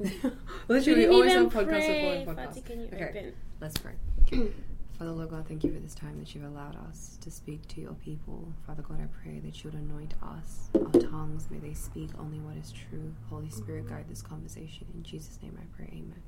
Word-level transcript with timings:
Literally, 0.68 1.00
didn't 1.02 1.14
always 1.14 1.34
on 1.36 1.50
podcast 1.50 1.86
pray. 1.86 2.24
before 2.24 2.34
podcast. 2.34 2.54
Fadzai, 2.58 2.64
can 2.64 2.80
you 2.80 2.86
Okay. 2.94 3.08
open? 3.08 3.32
Let's 3.60 3.78
pray. 3.78 3.92
Father 4.98 5.12
Lord 5.12 5.30
God, 5.30 5.46
thank 5.46 5.62
you 5.62 5.72
for 5.72 5.78
this 5.78 5.94
time 5.94 6.18
that 6.18 6.34
you've 6.34 6.44
allowed 6.44 6.76
us 6.88 7.18
to 7.20 7.30
speak 7.30 7.66
to 7.68 7.80
your 7.80 7.92
people. 7.94 8.52
Father 8.66 8.82
God, 8.82 9.00
I 9.00 9.06
pray 9.22 9.38
that 9.40 9.62
you 9.62 9.70
would 9.70 9.78
anoint 9.80 10.14
us, 10.22 10.70
our 10.74 11.00
tongues, 11.00 11.46
may 11.50 11.58
they 11.58 11.72
speak 11.74 12.10
only 12.18 12.38
what 12.40 12.56
is 12.56 12.72
true. 12.72 13.14
Holy 13.30 13.48
Spirit, 13.50 13.88
guide 13.88 14.06
this 14.08 14.22
conversation. 14.22 14.86
In 14.94 15.02
Jesus' 15.04 15.38
name 15.40 15.56
I 15.60 15.66
pray, 15.76 15.88
amen. 15.92 16.20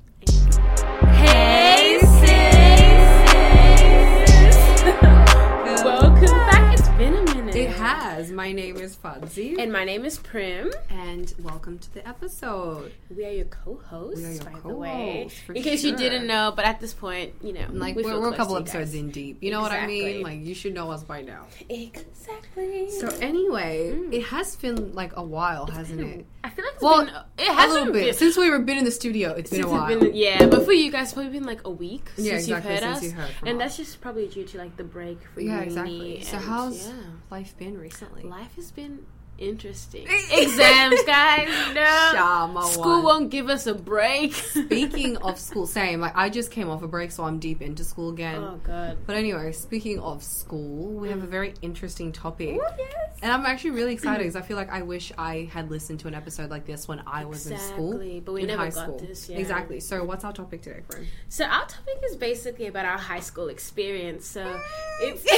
Hey, 1.16 1.98
sis. 2.00 2.49
It 7.60 7.68
has. 7.72 8.30
My 8.30 8.52
name 8.52 8.76
is 8.78 8.96
Fadzai. 8.96 9.58
And 9.58 9.70
my 9.70 9.84
name 9.84 10.06
is 10.06 10.18
Prim. 10.18 10.70
And 10.88 11.30
welcome 11.40 11.78
to 11.78 11.92
the 11.92 12.08
episode. 12.08 12.90
We 13.14 13.26
are 13.26 13.30
your 13.32 13.44
co-hosts, 13.46 14.18
We 14.18 14.24
are 14.24 14.32
your 14.32 14.44
by 14.44 14.60
the 14.60 14.68
way. 14.74 15.16
co-hosts, 15.28 15.40
In 15.54 15.62
case 15.62 15.84
you 15.84 15.94
didn't 15.94 16.26
know, 16.26 16.54
but 16.56 16.64
at 16.64 16.80
this 16.80 16.94
point, 16.94 17.34
you 17.42 17.52
know, 17.52 17.66
Like, 17.70 17.96
we 17.96 18.02
we're 18.02 18.32
a 18.32 18.34
couple 18.34 18.56
episodes 18.56 18.94
in 18.94 19.10
deep. 19.10 19.42
You 19.42 19.50
know 19.50 19.60
what 19.60 19.72
I 19.72 19.86
mean? 19.86 20.22
Like, 20.22 20.40
you 20.40 20.54
should 20.54 20.72
know 20.72 20.90
us 20.90 21.04
by 21.04 21.20
now. 21.20 21.48
Exactly. 21.68 22.90
So, 22.92 23.08
anyway, 23.20 23.92
mm. 23.94 24.10
it 24.14 24.22
has 24.24 24.56
been 24.56 24.94
like 24.94 25.14
a 25.18 25.22
while, 25.22 25.66
hasn't 25.66 26.00
it? 26.00 26.24
I 26.42 26.48
feel 26.48 26.64
like 26.64 26.74
it's 26.74 26.82
Well, 26.82 27.04
been, 27.04 27.14
it 27.38 27.48
A 27.50 27.52
has 27.52 27.72
little 27.74 27.92
bit. 27.92 28.16
Since 28.16 28.38
we 28.38 28.48
were 28.48 28.58
been 28.60 28.78
in 28.78 28.84
the 28.84 28.90
studio, 28.90 29.32
it's 29.32 29.50
been 29.50 29.64
a 29.64 29.68
while. 29.68 29.86
been- 29.86 30.14
yeah, 30.14 30.46
but 30.46 30.64
for 30.64 30.72
you 30.72 30.90
guys, 30.90 31.08
it's 31.08 31.12
probably 31.12 31.32
been 31.32 31.44
like 31.44 31.66
a 31.66 31.70
week 31.70 32.08
since 32.16 32.26
Yeah, 32.26 32.32
you've 32.34 32.40
exactly, 32.58 32.70
heard 32.72 32.80
since 32.80 32.96
us, 32.96 33.02
you 33.04 33.10
heard 33.12 33.30
and 33.42 33.56
us. 33.56 33.58
that's 33.62 33.76
just 33.76 34.00
probably 34.00 34.26
due 34.28 34.44
to 34.44 34.56
like 34.58 34.76
the 34.78 34.84
break 34.84 35.18
for 35.34 35.42
yeah, 35.42 35.58
uni 35.64 35.66
exactly. 35.66 36.22
So, 36.22 36.36
how's 36.38 36.88
yeah. 36.88 36.94
life 37.30 37.49
been 37.52 37.78
recently? 37.78 38.22
life 38.22 38.54
has 38.56 38.70
been 38.72 39.04
interesting? 39.40 40.06
Exams, 40.32 41.02
guys, 41.04 41.48
no. 41.74 42.62
School 42.70 43.02
won't 43.02 43.30
give 43.30 43.48
us 43.48 43.66
a 43.66 43.74
break. 43.74 44.34
Speaking 44.34 45.16
of 45.18 45.38
school, 45.38 45.66
same. 45.66 46.00
Like, 46.00 46.16
I 46.16 46.28
just 46.28 46.50
came 46.50 46.68
off 46.68 46.82
a 46.82 46.88
break, 46.88 47.10
so 47.10 47.24
I'm 47.24 47.38
deep 47.38 47.62
into 47.62 47.82
school 47.84 48.10
again. 48.10 48.36
oh 48.36 48.60
god. 48.62 48.98
But 49.06 49.16
anyway, 49.16 49.52
speaking 49.52 49.98
of 50.00 50.22
school, 50.22 50.92
we 50.92 51.08
have 51.08 51.22
a 51.22 51.26
very 51.26 51.54
interesting 51.62 52.12
topic. 52.12 52.58
Oh, 52.60 52.74
yes. 52.78 53.16
And 53.22 53.32
I'm 53.32 53.44
actually 53.46 53.70
really 53.72 53.92
excited 53.94 54.18
because 54.18 54.36
I 54.36 54.42
feel 54.42 54.56
like 54.56 54.70
I 54.70 54.82
wish 54.82 55.12
I 55.18 55.48
had 55.52 55.70
listened 55.70 56.00
to 56.00 56.08
an 56.08 56.14
episode 56.14 56.50
like 56.50 56.66
this 56.66 56.86
when 56.86 57.02
I 57.06 57.24
was 57.24 57.46
in 57.46 57.58
school. 57.58 57.92
Exactly, 57.92 58.20
but 58.20 58.32
we 58.32 58.42
in 58.42 58.46
never 58.48 58.62
high 58.62 58.70
got 58.70 58.84
school. 58.84 58.98
this, 58.98 59.28
yeah. 59.28 59.38
Exactly. 59.38 59.80
So, 59.80 60.04
what's 60.04 60.24
our 60.24 60.32
topic 60.32 60.62
today, 60.62 60.80
friend? 60.88 61.06
So 61.28 61.44
our 61.44 61.66
topic 61.66 62.02
is 62.04 62.16
basically 62.16 62.66
about 62.66 62.84
our 62.86 62.98
high 62.98 63.20
school 63.20 63.48
experience. 63.48 64.26
So 64.26 64.60
it's 65.02 65.24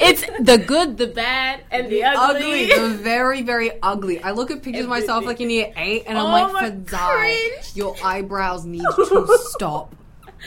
it's 0.00 0.22
the 0.40 0.58
good, 0.58 0.96
the 0.96 1.06
bad, 1.06 1.60
and 1.70 1.89
the, 1.90 2.04
ugly. 2.04 2.66
the 2.66 2.88
very, 3.02 3.42
very 3.42 3.70
ugly. 3.82 4.22
I 4.22 4.30
look 4.30 4.50
at 4.50 4.62
pictures 4.62 4.84
of 4.84 4.88
myself 4.90 5.24
like 5.24 5.40
in 5.40 5.50
year 5.50 5.72
eight, 5.76 6.04
and 6.06 6.16
I'm 6.18 6.26
Oh, 6.26 6.28
like, 6.28 6.52
my 6.52 6.70
Fadzai, 6.70 7.76
your 7.76 7.94
eyebrows 8.02 8.64
need 8.64 8.82
to 8.96 9.38
stop. 9.50 9.94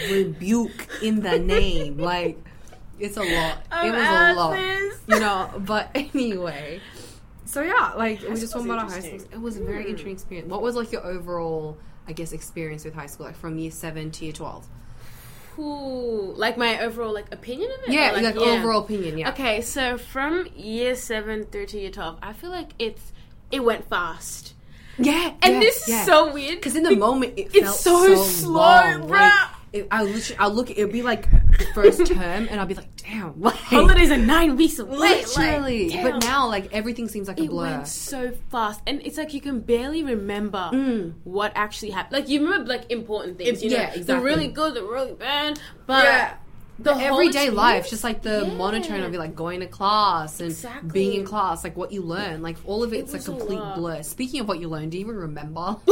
Rebuke 0.10 0.88
in 1.02 1.22
the 1.22 1.38
name. 1.40 1.98
Like, 1.98 2.44
it's 3.00 3.18
a 3.18 3.22
lot. 3.24 3.58
I'm 3.72 3.94
it 3.94 3.98
was 3.98 4.08
a 4.08 4.34
lot. 4.40 4.54
this. 4.56 5.00
You 5.08 5.20
know, 5.20 5.52
but 5.60 5.90
anyway. 5.96 6.80
So, 7.46 7.62
yeah, 7.62 7.92
like, 7.96 8.22
we 8.22 8.30
just 8.36 8.52
talked 8.54 8.66
about 8.66 8.80
our 8.80 8.90
high 8.90 9.00
school. 9.02 9.20
It 9.32 9.40
was 9.40 9.58
a 9.58 9.64
very 9.64 9.84
Hmm. 9.84 9.90
interesting 9.90 10.14
experience. 10.14 10.50
What 10.50 10.62
was, 10.64 10.76
like, 10.76 10.92
your 10.92 11.06
overall, 11.06 11.78
I 12.08 12.14
guess, 12.14 12.32
experience 12.32 12.84
with 12.86 12.96
high 12.96 13.06
school, 13.06 13.28
like, 13.28 13.36
from 13.36 13.60
year 13.60 13.70
seven 13.70 14.10
to 14.12 14.24
year 14.26 14.34
12? 14.34 14.68
Like 15.58 16.58
my 16.58 16.80
overall 16.82 17.14
like 17.14 17.32
opinion 17.34 17.72
of 17.72 17.84
it. 17.88 17.94
Yeah, 17.94 18.18
Or, 18.18 18.22
like, 18.22 18.36
yeah. 18.36 18.42
overall 18.42 18.82
opinion, 18.84 19.18
yeah. 19.18 19.30
Okay, 19.30 19.62
so 19.62 19.98
from 19.98 20.48
year 20.56 20.96
seven 20.96 21.46
through 21.46 21.68
to 21.68 21.80
year 21.80 21.92
twelve, 21.92 22.18
I 22.22 22.34
feel 22.34 22.50
like 22.50 22.72
it's 22.80 23.12
it 23.52 23.64
went 23.64 23.88
fast, 23.88 24.54
Yeah. 24.98 25.34
and 25.42 25.54
yeah, 25.56 25.60
this 25.60 25.88
yeah. 25.88 26.00
is 26.02 26.06
so 26.08 26.34
weird 26.34 26.56
Because 26.56 26.76
in 26.76 26.84
the 26.84 26.96
moment, 26.96 27.34
it 27.38 27.52
it's 27.54 27.60
felt 27.60 27.76
so 27.78 28.16
so, 28.16 28.24
slow, 28.24 28.52
long. 28.54 29.02
bruh. 29.10 29.12
Like, 29.12 29.50
it, 29.74 29.88
I 29.92 30.04
literally, 30.04 30.38
I 30.40 30.48
look, 30.48 30.70
it'd 30.72 30.92
be 30.92 31.02
like 31.02 31.30
the 31.32 31.66
first 31.74 32.06
term, 32.14 32.48
and 32.50 32.60
I'll 32.60 32.66
be 32.66 32.76
like, 32.76 32.96
damn, 32.98 33.40
like, 33.42 33.56
holidays 33.56 34.12
are 34.12 34.18
nine 34.18 34.56
weeks 34.56 34.80
away. 34.80 34.96
literally. 34.98 35.90
Like, 35.90 36.04
but 36.04 36.22
now, 36.24 36.48
like, 36.48 36.72
everything 36.72 37.08
seems 37.08 37.28
like 37.28 37.40
a 37.40 37.44
it 37.44 37.50
blur. 37.50 37.64
went 37.70 37.88
so 37.88 38.32
fast, 38.52 38.82
and 38.88 39.02
it's 39.06 39.18
like 39.18 39.34
you 39.34 39.42
can 39.42 39.60
barely 39.60 40.04
remember 40.04 40.70
Mm. 40.74 41.14
what 41.24 41.52
actually 41.56 41.90
happened. 41.92 42.14
Like 42.14 42.30
you 42.30 42.44
remember 42.44 42.70
like 42.70 42.92
important 42.92 43.38
things, 43.38 43.60
It- 43.62 43.64
you 43.66 43.70
know, 43.72 43.78
yeah, 43.78 43.98
the 43.98 44.20
really 44.20 44.48
good, 44.48 44.76
the 44.76 44.84
really 44.84 45.14
bad, 45.14 45.60
but 45.88 46.04
Yeah. 46.04 46.34
The 46.84 46.94
Everyday 46.94 47.50
life, 47.50 47.90
just 47.90 48.04
like 48.04 48.22
the 48.22 48.46
Yeah. 48.48 48.54
monotone 48.56 49.02
of 49.02 49.14
it, 49.14 49.18
like 49.20 49.36
going 49.36 49.60
to 49.62 49.68
class 49.68 50.40
and 50.40 50.52
Exactly. 50.52 50.90
being 50.92 51.20
in 51.22 51.26
class, 51.26 51.64
like 51.64 51.76
what 51.78 51.92
you 51.92 52.02
learn, 52.02 52.42
like 52.42 52.58
all 52.66 52.84
of 52.84 52.94
it's 52.94 53.14
was 53.14 53.28
a 53.28 53.32
a 53.32 53.36
complete 53.36 53.60
lot. 53.60 53.76
blur. 53.76 54.04
Speaking 54.04 54.42
of 54.42 54.48
what 54.48 54.60
you 54.60 54.68
learned, 54.70 54.92
do 54.92 54.98
you 54.98 55.04
even 55.06 55.16
remember? 55.16 55.78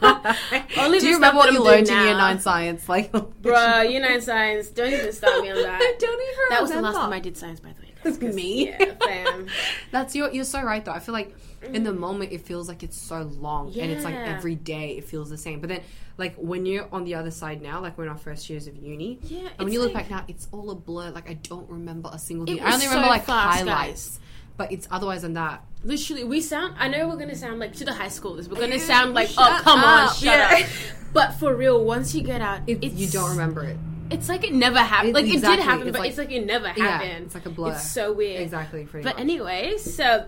Do 0.00 1.06
you 1.06 1.14
remember 1.14 1.38
what 1.38 1.52
you 1.52 1.62
learned 1.62 1.86
doing 1.86 1.98
in 1.98 2.04
year 2.04 2.12
now. 2.14 2.18
nine 2.28 2.40
science? 2.40 2.88
Like, 2.96 3.10
Bruh, 3.12 3.90
you 3.90 4.00
know 4.00 4.08
in 4.14 4.20
science. 4.20 4.68
Don't 4.68 4.92
even 4.92 5.12
start 5.12 5.42
me 5.42 5.50
on 5.50 5.56
that. 5.62 5.80
I 5.80 5.94
don't 5.98 6.12
even 6.22 6.44
That 6.50 6.62
was 6.62 6.70
the 6.70 6.80
last 6.82 6.94
time 6.96 7.12
I 7.12 7.20
did 7.20 7.36
science, 7.36 7.60
by 7.60 7.70
the 7.72 7.80
way. 7.82 7.85
That's 8.18 8.34
me. 8.34 8.68
Yeah, 8.68 8.94
fam. 8.94 9.46
That's 9.90 10.14
you're 10.14 10.30
you're 10.32 10.44
so 10.44 10.62
right 10.62 10.84
though. 10.84 10.92
I 10.92 10.98
feel 11.00 11.12
like 11.12 11.34
in 11.72 11.82
the 11.84 11.92
moment 11.92 12.32
it 12.32 12.42
feels 12.42 12.68
like 12.68 12.82
it's 12.82 12.96
so 13.00 13.22
long 13.22 13.68
and 13.78 13.90
it's 13.90 14.04
like 14.04 14.14
Mm. 14.14 14.36
Every 14.36 14.54
day 14.54 14.96
it 14.96 15.04
feels 15.04 15.28
the 15.30 15.38
same. 15.38 15.60
But 15.60 15.68
then 15.68 15.80
like 16.18 16.34
when 16.36 16.64
you're 16.66 16.88
on 16.92 17.04
the 17.04 17.14
other 17.16 17.30
side 17.30 17.60
now, 17.62 17.80
like 17.80 17.98
we're 17.98 18.04
in 18.04 18.10
our 18.10 18.16
first 18.18 18.48
years 18.48 18.66
of 18.66 18.76
uni, 18.76 19.18
Yeah, 19.24 19.48
and 19.58 19.64
when 19.64 19.72
you 19.72 19.80
look 19.80 19.92
like- 19.94 20.08
back 20.08 20.10
now, 20.10 20.24
it's 20.28 20.48
all 20.52 20.70
a 20.70 20.74
blur. 20.74 21.10
Like 21.10 21.28
I 21.28 21.34
don't 21.34 21.68
remember 21.68 22.08
a 22.12 22.18
single 22.18 22.46
thing. 22.46 22.60
I 22.60 22.72
only 22.72 22.86
so 22.86 22.90
remember 22.90 23.08
like 23.08 23.24
fast, 23.24 23.58
highlights. 23.58 24.20
But 24.56 24.72
it's 24.72 24.88
otherwise 24.90 25.20
than 25.22 25.34
that. 25.34 25.62
Literally, 25.84 26.24
we 26.24 26.40
sound. 26.40 26.76
I 26.78 26.88
know 26.88 27.08
we're 27.08 27.16
gonna 27.16 27.34
sound 27.36 27.58
like 27.58 27.74
to 27.74 27.84
the 27.84 27.92
high 27.92 28.06
schoolers. 28.08 28.48
We're 28.48 28.58
gonna 28.60 28.78
sound 28.80 29.12
like, 29.12 29.28
oh 29.36 29.60
come 29.62 29.80
on, 29.84 30.08
shut 30.14 30.22
Yeah. 30.24 30.60
up. 30.64 30.66
But 31.12 31.32
for 31.34 31.54
real, 31.54 31.84
once 31.84 32.14
you 32.14 32.22
get 32.22 32.40
out, 32.40 32.60
It, 32.66 32.78
it's 32.82 32.94
you 32.94 33.08
don't 33.08 33.30
remember 33.30 33.64
it. 33.64 33.76
It's 34.10 34.28
like 34.28 34.44
it 34.44 34.52
never 34.54 34.78
happened. 34.78 35.14
Like 35.14 35.26
it 35.26 35.40
did 35.40 35.58
happen, 35.60 35.88
It's 35.88 35.92
but 35.92 36.00
like- 36.00 36.08
it's 36.10 36.18
like 36.18 36.30
it 36.32 36.44
never 36.46 36.68
happened. 36.68 37.10
Yeah, 37.10 37.18
it's 37.24 37.34
like 37.34 37.46
a 37.46 37.50
blur. 37.50 37.72
It's 37.72 37.90
so 37.90 38.12
weird. 38.12 38.40
Exactly. 38.42 38.86
But 38.92 39.04
much. 39.04 39.18
anyway, 39.18 39.76
so 39.78 40.26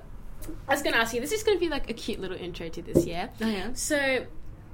I 0.69 0.73
was 0.73 0.83
gonna 0.83 0.97
ask 0.97 1.15
you. 1.15 1.21
This 1.21 1.33
is 1.33 1.43
gonna 1.43 1.59
be 1.59 1.69
like 1.69 1.89
a 1.91 1.95
cute 1.95 2.21
little 2.21 2.37
intro 2.37 2.69
to 2.69 2.83
this 2.83 3.07
year. 3.07 3.31
Oh, 3.41 3.47
yeah. 3.49 3.71
So, 3.75 4.27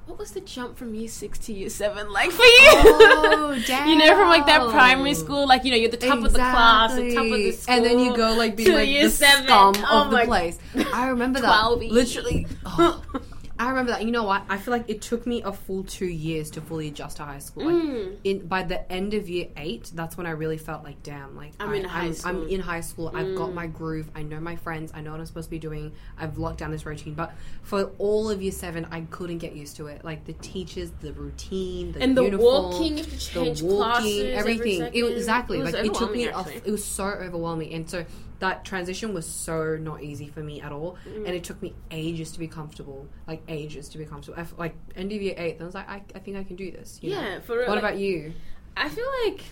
what 0.05 0.17
was 0.19 0.31
the 0.31 0.41
jump 0.41 0.77
from 0.77 0.93
year 0.93 1.07
six 1.07 1.39
to 1.39 1.53
year 1.53 1.69
seven 1.69 2.11
like 2.11 2.31
for 2.31 2.43
you? 2.43 2.69
Oh, 2.71 3.63
damn. 3.65 3.89
you 3.89 3.97
know, 3.97 4.15
from 4.15 4.27
like 4.29 4.45
that 4.45 4.69
primary 4.69 5.13
school, 5.15 5.47
like 5.47 5.63
you 5.65 5.71
know, 5.71 5.77
you're 5.77 5.89
the 5.91 5.97
top 5.97 6.17
of 6.23 6.31
the 6.31 6.39
class, 6.39 6.95
the 6.95 7.13
top 7.13 7.25
of 7.25 7.31
the 7.31 7.51
school, 7.51 7.75
and 7.75 7.85
then 7.85 7.99
you 7.99 8.15
go 8.15 8.33
like 8.33 8.55
being 8.55 8.69
to 8.69 8.75
like 8.75 8.87
the 8.87 9.09
seven. 9.09 9.45
scum 9.45 9.73
Oh 9.79 10.03
of 10.03 10.11
the 10.11 10.25
place. 10.25 10.57
I 10.93 11.09
remember 11.09 11.41
that 11.41 11.47
12 11.47 11.83
literally. 11.91 12.47
oh, 12.65 13.03
I 13.57 13.69
remember 13.69 13.91
that. 13.93 14.03
You 14.03 14.11
know 14.11 14.23
what? 14.23 14.43
I 14.49 14.57
feel 14.57 14.73
like 14.73 14.89
it 14.89 15.01
took 15.01 15.25
me 15.25 15.41
a 15.43 15.53
full 15.53 15.83
two 15.85 16.05
years 16.07 16.51
to 16.51 16.61
fully 16.61 16.89
adjust 16.89 17.17
to 17.17 17.23
high 17.23 17.39
school. 17.39 17.65
Like, 17.71 17.83
Mm. 17.83 18.15
in 18.25 18.47
by 18.47 18.63
the 18.63 18.91
end 18.91 19.13
of 19.13 19.29
year 19.29 19.47
eight, 19.55 19.91
that's 19.95 20.17
when 20.17 20.27
I 20.27 20.31
really 20.31 20.57
felt 20.57 20.83
like, 20.83 21.01
damn, 21.03 21.37
like 21.37 21.53
I'm 21.59 21.69
I, 21.69 21.75
in 21.77 21.83
high 21.85 22.05
I'm, 22.07 22.13
school. 22.13 22.33
Mm. 22.33 22.43
I'm 22.43 22.49
in 22.49 22.59
high 22.59 22.81
school. 22.81 23.11
I've 23.15 23.33
got 23.35 23.53
my 23.53 23.67
groove. 23.67 24.09
I 24.13 24.23
know 24.23 24.39
my 24.41 24.57
friends. 24.57 24.91
I 24.93 24.99
know 24.99 25.11
what 25.11 25.21
I'm 25.21 25.25
supposed 25.25 25.47
to 25.47 25.51
be 25.51 25.59
doing. 25.59 25.93
I've 26.17 26.37
locked 26.37 26.57
down 26.59 26.71
this 26.71 26.85
routine. 26.85 27.13
But 27.13 27.33
for 27.63 27.91
all 27.97 28.29
of 28.29 28.41
year 28.41 28.51
seven, 28.51 28.87
I 28.91 29.01
couldn't 29.09 29.37
get 29.37 29.55
used 29.55 29.77
to 29.77 29.87
it. 29.87 30.03
Like 30.03 30.25
the 30.25 30.33
teachers, 30.33 30.91
the 30.99 31.13
routine, 31.13 31.93
the 31.93 32.01
and 32.01 32.17
the 32.17 32.23
uniform, 32.25 32.63
walking, 32.71 32.97
you 32.97 33.03
have 33.03 33.11
to 33.13 33.17
change 33.19 33.59
the 33.61 33.65
walking, 33.67 33.77
classes, 33.77 34.33
everything. 34.37 34.81
it 34.93 35.03
exactly 35.05 35.59
It 35.59 35.63
was 35.63 35.73
like 35.73 35.85
it 35.85 35.93
took 35.93 36.11
me. 36.11 36.25
A, 36.27 36.39
it 36.65 36.71
was 36.71 36.83
so 36.83 37.05
overwhelming, 37.05 37.73
and 37.73 37.89
so 37.89 38.03
that 38.39 38.65
transition 38.65 39.13
was 39.13 39.25
so 39.25 39.77
not 39.77 40.03
easy 40.03 40.27
for 40.27 40.41
me 40.41 40.61
at 40.61 40.71
all. 40.71 40.97
Mm. 41.07 41.25
And 41.25 41.27
it 41.29 41.43
took 41.43 41.61
me 41.61 41.73
ages 41.91 42.31
to 42.31 42.39
be 42.39 42.47
comfortable, 42.47 43.07
like 43.27 43.41
ages 43.47 43.89
to 43.89 43.97
be 43.97 44.05
comfortable. 44.05 44.37
I 44.37 44.41
f- 44.41 44.53
like 44.57 44.75
year 44.95 45.33
eight, 45.37 45.57
I 45.59 45.63
was 45.63 45.75
like, 45.75 45.89
I, 45.89 46.01
I 46.13 46.19
think 46.19 46.37
I 46.37 46.43
can 46.43 46.55
do 46.55 46.71
this. 46.71 46.99
you 47.01 47.11
know? 47.11 47.21
Yeah, 47.21 47.39
for 47.41 47.57
real. 47.57 47.67
What 47.67 47.75
like, 47.75 47.83
about 47.83 47.97
you? 47.97 48.33
I 48.77 48.89
feel 48.89 49.07
like 49.25 49.43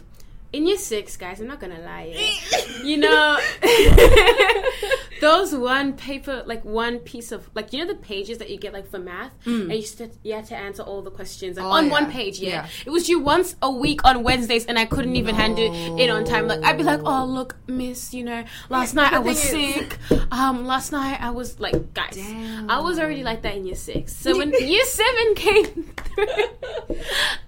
in 0.54 0.68
year 0.68 0.78
six, 0.78 1.18
guys, 1.18 1.42
I'm 1.42 1.48
not 1.48 1.60
gonna 1.60 1.80
lie, 1.80 2.16
you 2.84 2.98
know, 2.98 3.40
those 5.22 5.56
one 5.56 5.94
paper, 5.94 6.44
like 6.46 6.64
one 6.64 7.00
piece 7.00 7.32
of, 7.32 7.50
like 7.56 7.74
you 7.74 7.80
know, 7.80 7.88
the 7.92 7.98
pages 8.00 8.38
that 8.38 8.50
you 8.50 8.58
get 8.58 8.72
like 8.74 8.88
for 8.88 9.00
math, 9.00 9.32
and 9.46 9.72
you 9.74 9.82
st- 9.82 10.14
you 10.24 10.34
had 10.34 10.46
to 10.46 10.56
answer 10.56 10.84
all 10.84 11.02
the 11.02 11.12
questions 11.12 11.58
like, 11.58 11.66
Oh, 11.66 11.70
on 11.70 11.86
yeah. 11.86 11.92
one 11.92 12.12
page. 12.12 12.40
Yeah. 12.40 12.50
Yeah. 12.50 12.68
it 12.86 12.90
was 12.90 13.06
due 13.08 13.20
once 13.20 13.56
a 13.62 13.72
week 13.72 14.06
on 14.06 14.24
Wednesdays, 14.24 14.66
and 14.66 14.78
I 14.78 14.86
couldn't 14.86 15.16
even 15.16 15.36
handle 15.36 16.00
it 16.00 16.10
on 16.10 16.24
time. 16.26 16.48
Like 16.48 16.64
I'd 16.64 16.78
be 16.78 16.84
like, 16.84 17.02
oh 17.04 17.26
look, 17.26 17.56
Miss, 17.68 18.14
you 18.14 18.24
know, 18.24 18.44
last 18.70 18.94
night 18.94 19.12
I 19.14 19.20
was 19.20 19.42
sick. 19.42 19.98
Um, 20.32 20.66
last 20.66 20.92
night 20.92 21.20
I 21.22 21.32
was 21.32 21.60
like, 21.60 21.94
guys, 21.94 22.16
Damn. 22.16 22.70
I 22.70 22.80
was 22.80 23.00
already 23.00 23.24
like 23.24 23.42
that 23.44 23.56
in 23.56 23.66
year 23.66 23.76
six. 23.76 24.16
So 24.16 24.38
when 24.38 24.52
year 24.52 24.86
seven 24.86 25.36
came 25.36 25.66
through, 25.66 26.28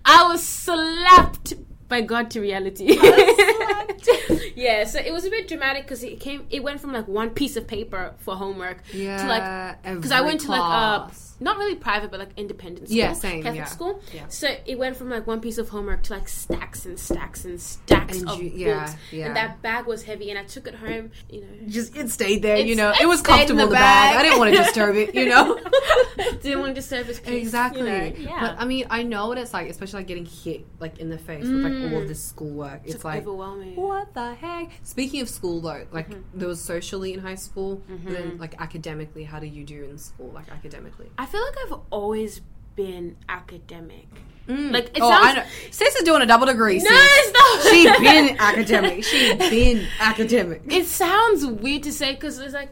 I 0.05 0.27
was 0.27 0.43
slapped 0.43 1.53
by 1.87 2.01
God 2.01 2.31
to 2.31 2.41
reality. 2.41 2.97
yeah, 4.55 4.83
so 4.85 4.99
it 4.99 5.11
was 5.11 5.25
a 5.25 5.29
bit 5.29 5.47
dramatic 5.47 5.83
because 5.83 6.03
it 6.03 6.19
came. 6.19 6.45
It 6.49 6.63
went 6.63 6.79
from 6.81 6.91
like 6.93 7.07
one 7.07 7.29
piece 7.31 7.55
of 7.55 7.67
paper 7.67 8.13
for 8.17 8.35
homework 8.35 8.83
Yeah, 8.93 9.21
to 9.21 9.27
like 9.27 9.95
because 9.95 10.11
I 10.11 10.21
went 10.21 10.41
to 10.41 10.51
like 10.51 10.61
class. 10.61 11.24
Not 11.39 11.57
really 11.57 11.75
private 11.75 12.11
but 12.11 12.19
like 12.19 12.29
independent 12.37 12.87
school, 12.87 12.97
Yeah, 12.97 13.13
same, 13.13 13.43
Catholic 13.43 13.59
yeah. 13.59 13.65
school. 13.65 14.01
Yeah. 14.13 14.27
So 14.29 14.55
it 14.65 14.77
went 14.77 14.95
from 14.95 15.09
like 15.09 15.27
one 15.27 15.41
piece 15.41 15.57
of 15.57 15.69
homework 15.69 16.03
to 16.03 16.13
like 16.13 16.27
stacks 16.27 16.85
and 16.85 16.99
stacks 16.99 17.45
and 17.45 17.59
stacks 17.59 18.19
And 18.21 18.29
of 18.29 18.41
you- 18.41 18.51
yeah, 18.55 18.85
books, 18.85 18.97
yeah. 19.11 19.25
and 19.27 19.35
that 19.35 19.61
bag 19.61 19.85
was 19.85 20.03
heavy, 20.03 20.29
and 20.29 20.39
I 20.39 20.43
took 20.43 20.67
it 20.67 20.75
home. 20.75 21.11
You 21.29 21.41
know, 21.41 21.47
just 21.67 21.95
it 21.95 22.09
stayed 22.09 22.41
there, 22.41 22.57
you 22.57 22.75
know. 22.75 22.91
it 22.91 23.01
It 23.01 23.07
was 23.07 23.21
comfortable 23.21 23.51
in 23.61 23.65
the 23.65 23.65
the 23.67 23.73
bag. 23.75 24.13
bag. 24.13 24.19
I 24.19 24.23
didn't 24.23 24.39
want 24.39 24.53
to 24.55 24.63
disturb 24.63 24.95
it, 24.95 25.13
you 25.15 25.27
know. 25.29 25.59
didn't 26.41 26.59
want 26.59 26.69
to 26.71 26.81
disturb 26.81 27.07
his 27.07 27.19
peace. 27.19 27.43
exactly. 27.43 27.81
You 27.81 27.85
know? 27.87 28.13
Yeah. 28.17 28.39
But 28.41 28.55
I 28.61 28.65
mean, 28.65 28.85
I 28.89 29.03
know 29.03 29.27
what 29.27 29.37
it's 29.37 29.53
like, 29.53 29.69
especially 29.69 29.99
like 29.99 30.07
getting 30.07 30.25
hit 30.25 30.65
like 30.79 30.99
in 30.99 31.09
the 31.09 31.17
face 31.17 31.43
with 31.45 31.61
like 31.63 31.73
all 31.91 32.01
of 32.01 32.07
this 32.07 32.23
schoolwork. 32.23 32.81
It's, 32.85 32.95
it's 32.95 33.03
like 33.05 33.21
overwhelming. 33.21 33.75
what 33.75 34.13
the 34.13 34.33
heck? 34.35 34.71
Speaking 34.83 35.21
of 35.21 35.29
school 35.29 35.61
though, 35.61 35.85
like 35.91 36.05
Mm-hmm. 36.09 36.39
there 36.39 36.47
was 36.47 36.61
socially 36.61 37.13
in 37.13 37.19
high 37.19 37.35
school, 37.35 37.81
but 37.87 38.13
then 38.13 38.37
like 38.37 38.55
academically, 38.61 39.23
how 39.23 39.39
do 39.39 39.47
you 39.47 39.63
do 39.63 39.83
in 39.85 39.97
school? 39.97 40.29
Like 40.33 40.49
academically, 40.51 41.09
I 41.17 41.24
feel 41.25 41.41
like 41.41 41.55
I've 41.65 41.79
always 41.91 42.41
been 42.75 43.17
academic. 43.29 44.07
Mm. 44.47 44.71
Like 44.71 44.85
it 44.89 45.01
oh, 45.01 45.09
sounds. 45.09 45.25
I 45.25 45.33
know. 45.33 45.45
Sis 45.71 45.95
is 45.95 46.03
doing 46.03 46.21
a 46.21 46.25
double 46.25 46.45
degree. 46.45 46.79
Sis. 46.79 46.89
No, 46.89 46.97
it's 46.99 47.33
not. 47.33 47.71
She 47.71 48.03
been 48.03 48.37
academic. 48.39 49.03
She 49.03 49.33
been 49.35 49.87
academic. 49.99 50.61
it 50.69 50.85
sounds 50.85 51.45
weird 51.45 51.83
to 51.83 51.91
say 51.91 52.13
because 52.13 52.37
it's 52.37 52.53
like 52.53 52.69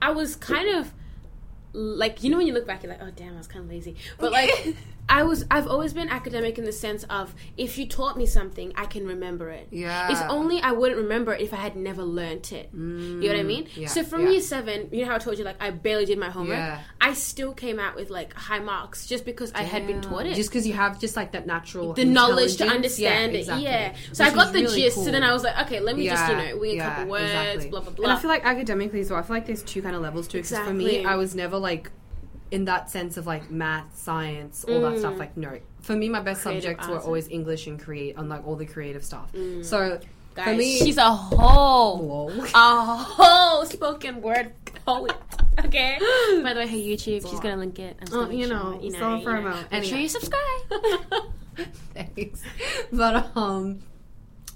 I 0.00 0.12
was 0.12 0.36
kind 0.36 0.68
of 0.68 0.92
like 1.72 2.22
you 2.22 2.30
know 2.30 2.38
when 2.38 2.46
you 2.46 2.54
look 2.54 2.66
back 2.66 2.82
you're 2.82 2.92
like 2.92 3.02
oh 3.02 3.10
damn 3.14 3.34
I 3.34 3.36
was 3.36 3.46
kind 3.46 3.62
of 3.62 3.70
lazy 3.70 3.96
but 4.18 4.32
like 4.32 4.74
I 5.08 5.22
was 5.22 5.44
I've 5.50 5.68
always 5.68 5.92
been 5.92 6.08
academic 6.08 6.58
in 6.58 6.64
the 6.64 6.72
sense 6.72 7.04
of 7.04 7.34
if 7.56 7.78
you 7.78 7.86
taught 7.86 8.16
me 8.18 8.26
something 8.26 8.72
I 8.76 8.86
can 8.86 9.06
remember 9.06 9.50
it 9.50 9.68
Yeah. 9.70 10.10
it's 10.10 10.20
only 10.22 10.60
I 10.60 10.72
wouldn't 10.72 11.00
remember 11.00 11.32
it 11.32 11.40
if 11.40 11.52
I 11.54 11.58
had 11.58 11.76
never 11.76 12.02
learnt 12.02 12.50
it 12.52 12.70
you 12.72 12.78
know 12.80 13.26
what 13.28 13.36
I 13.36 13.40
mm, 13.42 13.46
mean 13.46 13.68
yeah, 13.76 13.86
so 13.88 14.02
from 14.02 14.22
yeah. 14.24 14.30
year 14.30 14.40
seven 14.40 14.88
you 14.90 15.02
know 15.04 15.10
how 15.10 15.14
I 15.14 15.18
told 15.18 15.38
you 15.38 15.44
like 15.44 15.62
I 15.62 15.70
barely 15.70 16.06
did 16.06 16.18
my 16.18 16.30
homework 16.30 16.56
Yeah. 16.58 16.80
I 17.00 17.12
still 17.14 17.52
came 17.54 17.78
out 17.78 17.94
with 17.94 18.10
like 18.10 18.34
high 18.34 18.58
marks 18.58 19.06
just 19.06 19.24
because 19.24 19.52
I 19.54 19.62
had 19.62 19.86
been 19.86 20.00
taught 20.00 20.26
it 20.26 20.34
Just 20.34 20.50
because 20.50 20.66
you 20.66 20.72
have 20.74 20.98
just 21.00 21.14
like 21.16 21.32
that 21.32 21.46
natural 21.46 21.92
the 21.92 22.04
knowledge 22.04 22.56
to 22.56 22.66
understand 22.66 23.32
yeah, 23.34 23.38
it. 23.38 23.62
Yeah. 23.62 23.94
So 24.12 24.24
Which 24.24 24.32
I 24.32 24.34
got 24.34 24.52
the 24.52 24.62
really 24.62 24.82
gist. 24.82 24.96
cool. 24.96 25.04
So 25.04 25.10
then 25.12 25.22
I 25.22 25.32
was 25.32 25.44
like, 25.44 25.56
okay, 25.66 25.80
let 25.80 25.96
me 25.96 26.06
just, 26.08 26.28
you 26.28 26.36
know, 26.36 26.56
wing 26.56 26.80
a 26.80 26.84
couple 26.84 27.06
words, 27.06 27.24
exactly. 27.30 27.70
blah, 27.70 27.80
blah, 27.80 27.90
blah. 27.92 28.04
And 28.06 28.12
I 28.12 28.20
feel 28.20 28.28
like 28.28 28.44
academically 28.44 29.00
as 29.00 29.10
well. 29.10 29.20
I 29.20 29.22
feel 29.22 29.36
like 29.36 29.46
there's 29.46 29.62
two 29.62 29.82
kind 29.82 29.94
of 29.94 30.02
levels 30.02 30.26
to 30.28 30.38
it. 30.38 30.48
'cause 30.48 30.58
for 30.58 30.72
me, 30.74 31.04
I 31.04 31.14
was 31.16 31.34
never 31.34 31.58
like 31.58 31.90
in 32.50 32.64
that 32.66 32.90
sense 32.90 33.16
of 33.16 33.26
like 33.26 33.50
math, 33.50 33.96
science, 33.98 34.64
all 34.68 34.80
that 34.82 34.98
stuff. 34.98 35.18
Like 35.18 35.36
no, 35.36 35.58
for 35.80 35.94
me, 35.96 36.08
my 36.08 36.20
best 36.20 36.40
Mm. 36.40 36.44
Creative 36.44 36.62
subjects 36.62 36.88
were 36.88 37.00
always 37.00 37.28
English 37.28 37.66
and 37.66 37.80
create, 37.80 38.16
and 38.16 38.28
like 38.28 38.46
all 38.46 38.56
the 38.56 38.66
creative 38.66 39.04
stuff. 39.04 39.30
So 39.62 40.00
for 40.34 40.54
me, 40.54 40.78
she's 40.78 40.96
a 40.98 41.10
whole, 41.10 41.98
Whoa. 42.28 42.44
a 42.54 42.96
whole 42.96 43.64
spoken 43.66 44.20
word 44.22 44.52
poet. 44.84 45.14
Okay. 45.64 45.96
By 46.42 46.52
the 46.52 46.60
way, 46.60 46.66
her 46.66 46.76
YouTube, 46.76 47.28
she's 47.28 47.40
gonna 47.40 47.56
link 47.56 47.78
it. 47.78 47.96
I'm 47.98 48.06
just 48.06 48.12
Oh, 48.12 48.20
gonna 48.24 48.28
make 48.28 48.38
you 48.40 48.46
sure, 48.46 48.56
know, 48.56 48.78
you 48.82 48.90
so 48.90 48.98
know, 49.16 49.20
for 49.24 49.36
you 49.38 49.42
know. 49.42 49.48
about- 49.48 49.72
Make 49.72 49.84
sure 49.84 49.98
you 49.98 50.08
subscribe. 50.08 50.42
Thanks. 51.94 52.42
But 52.92 53.34
um, 53.36 53.80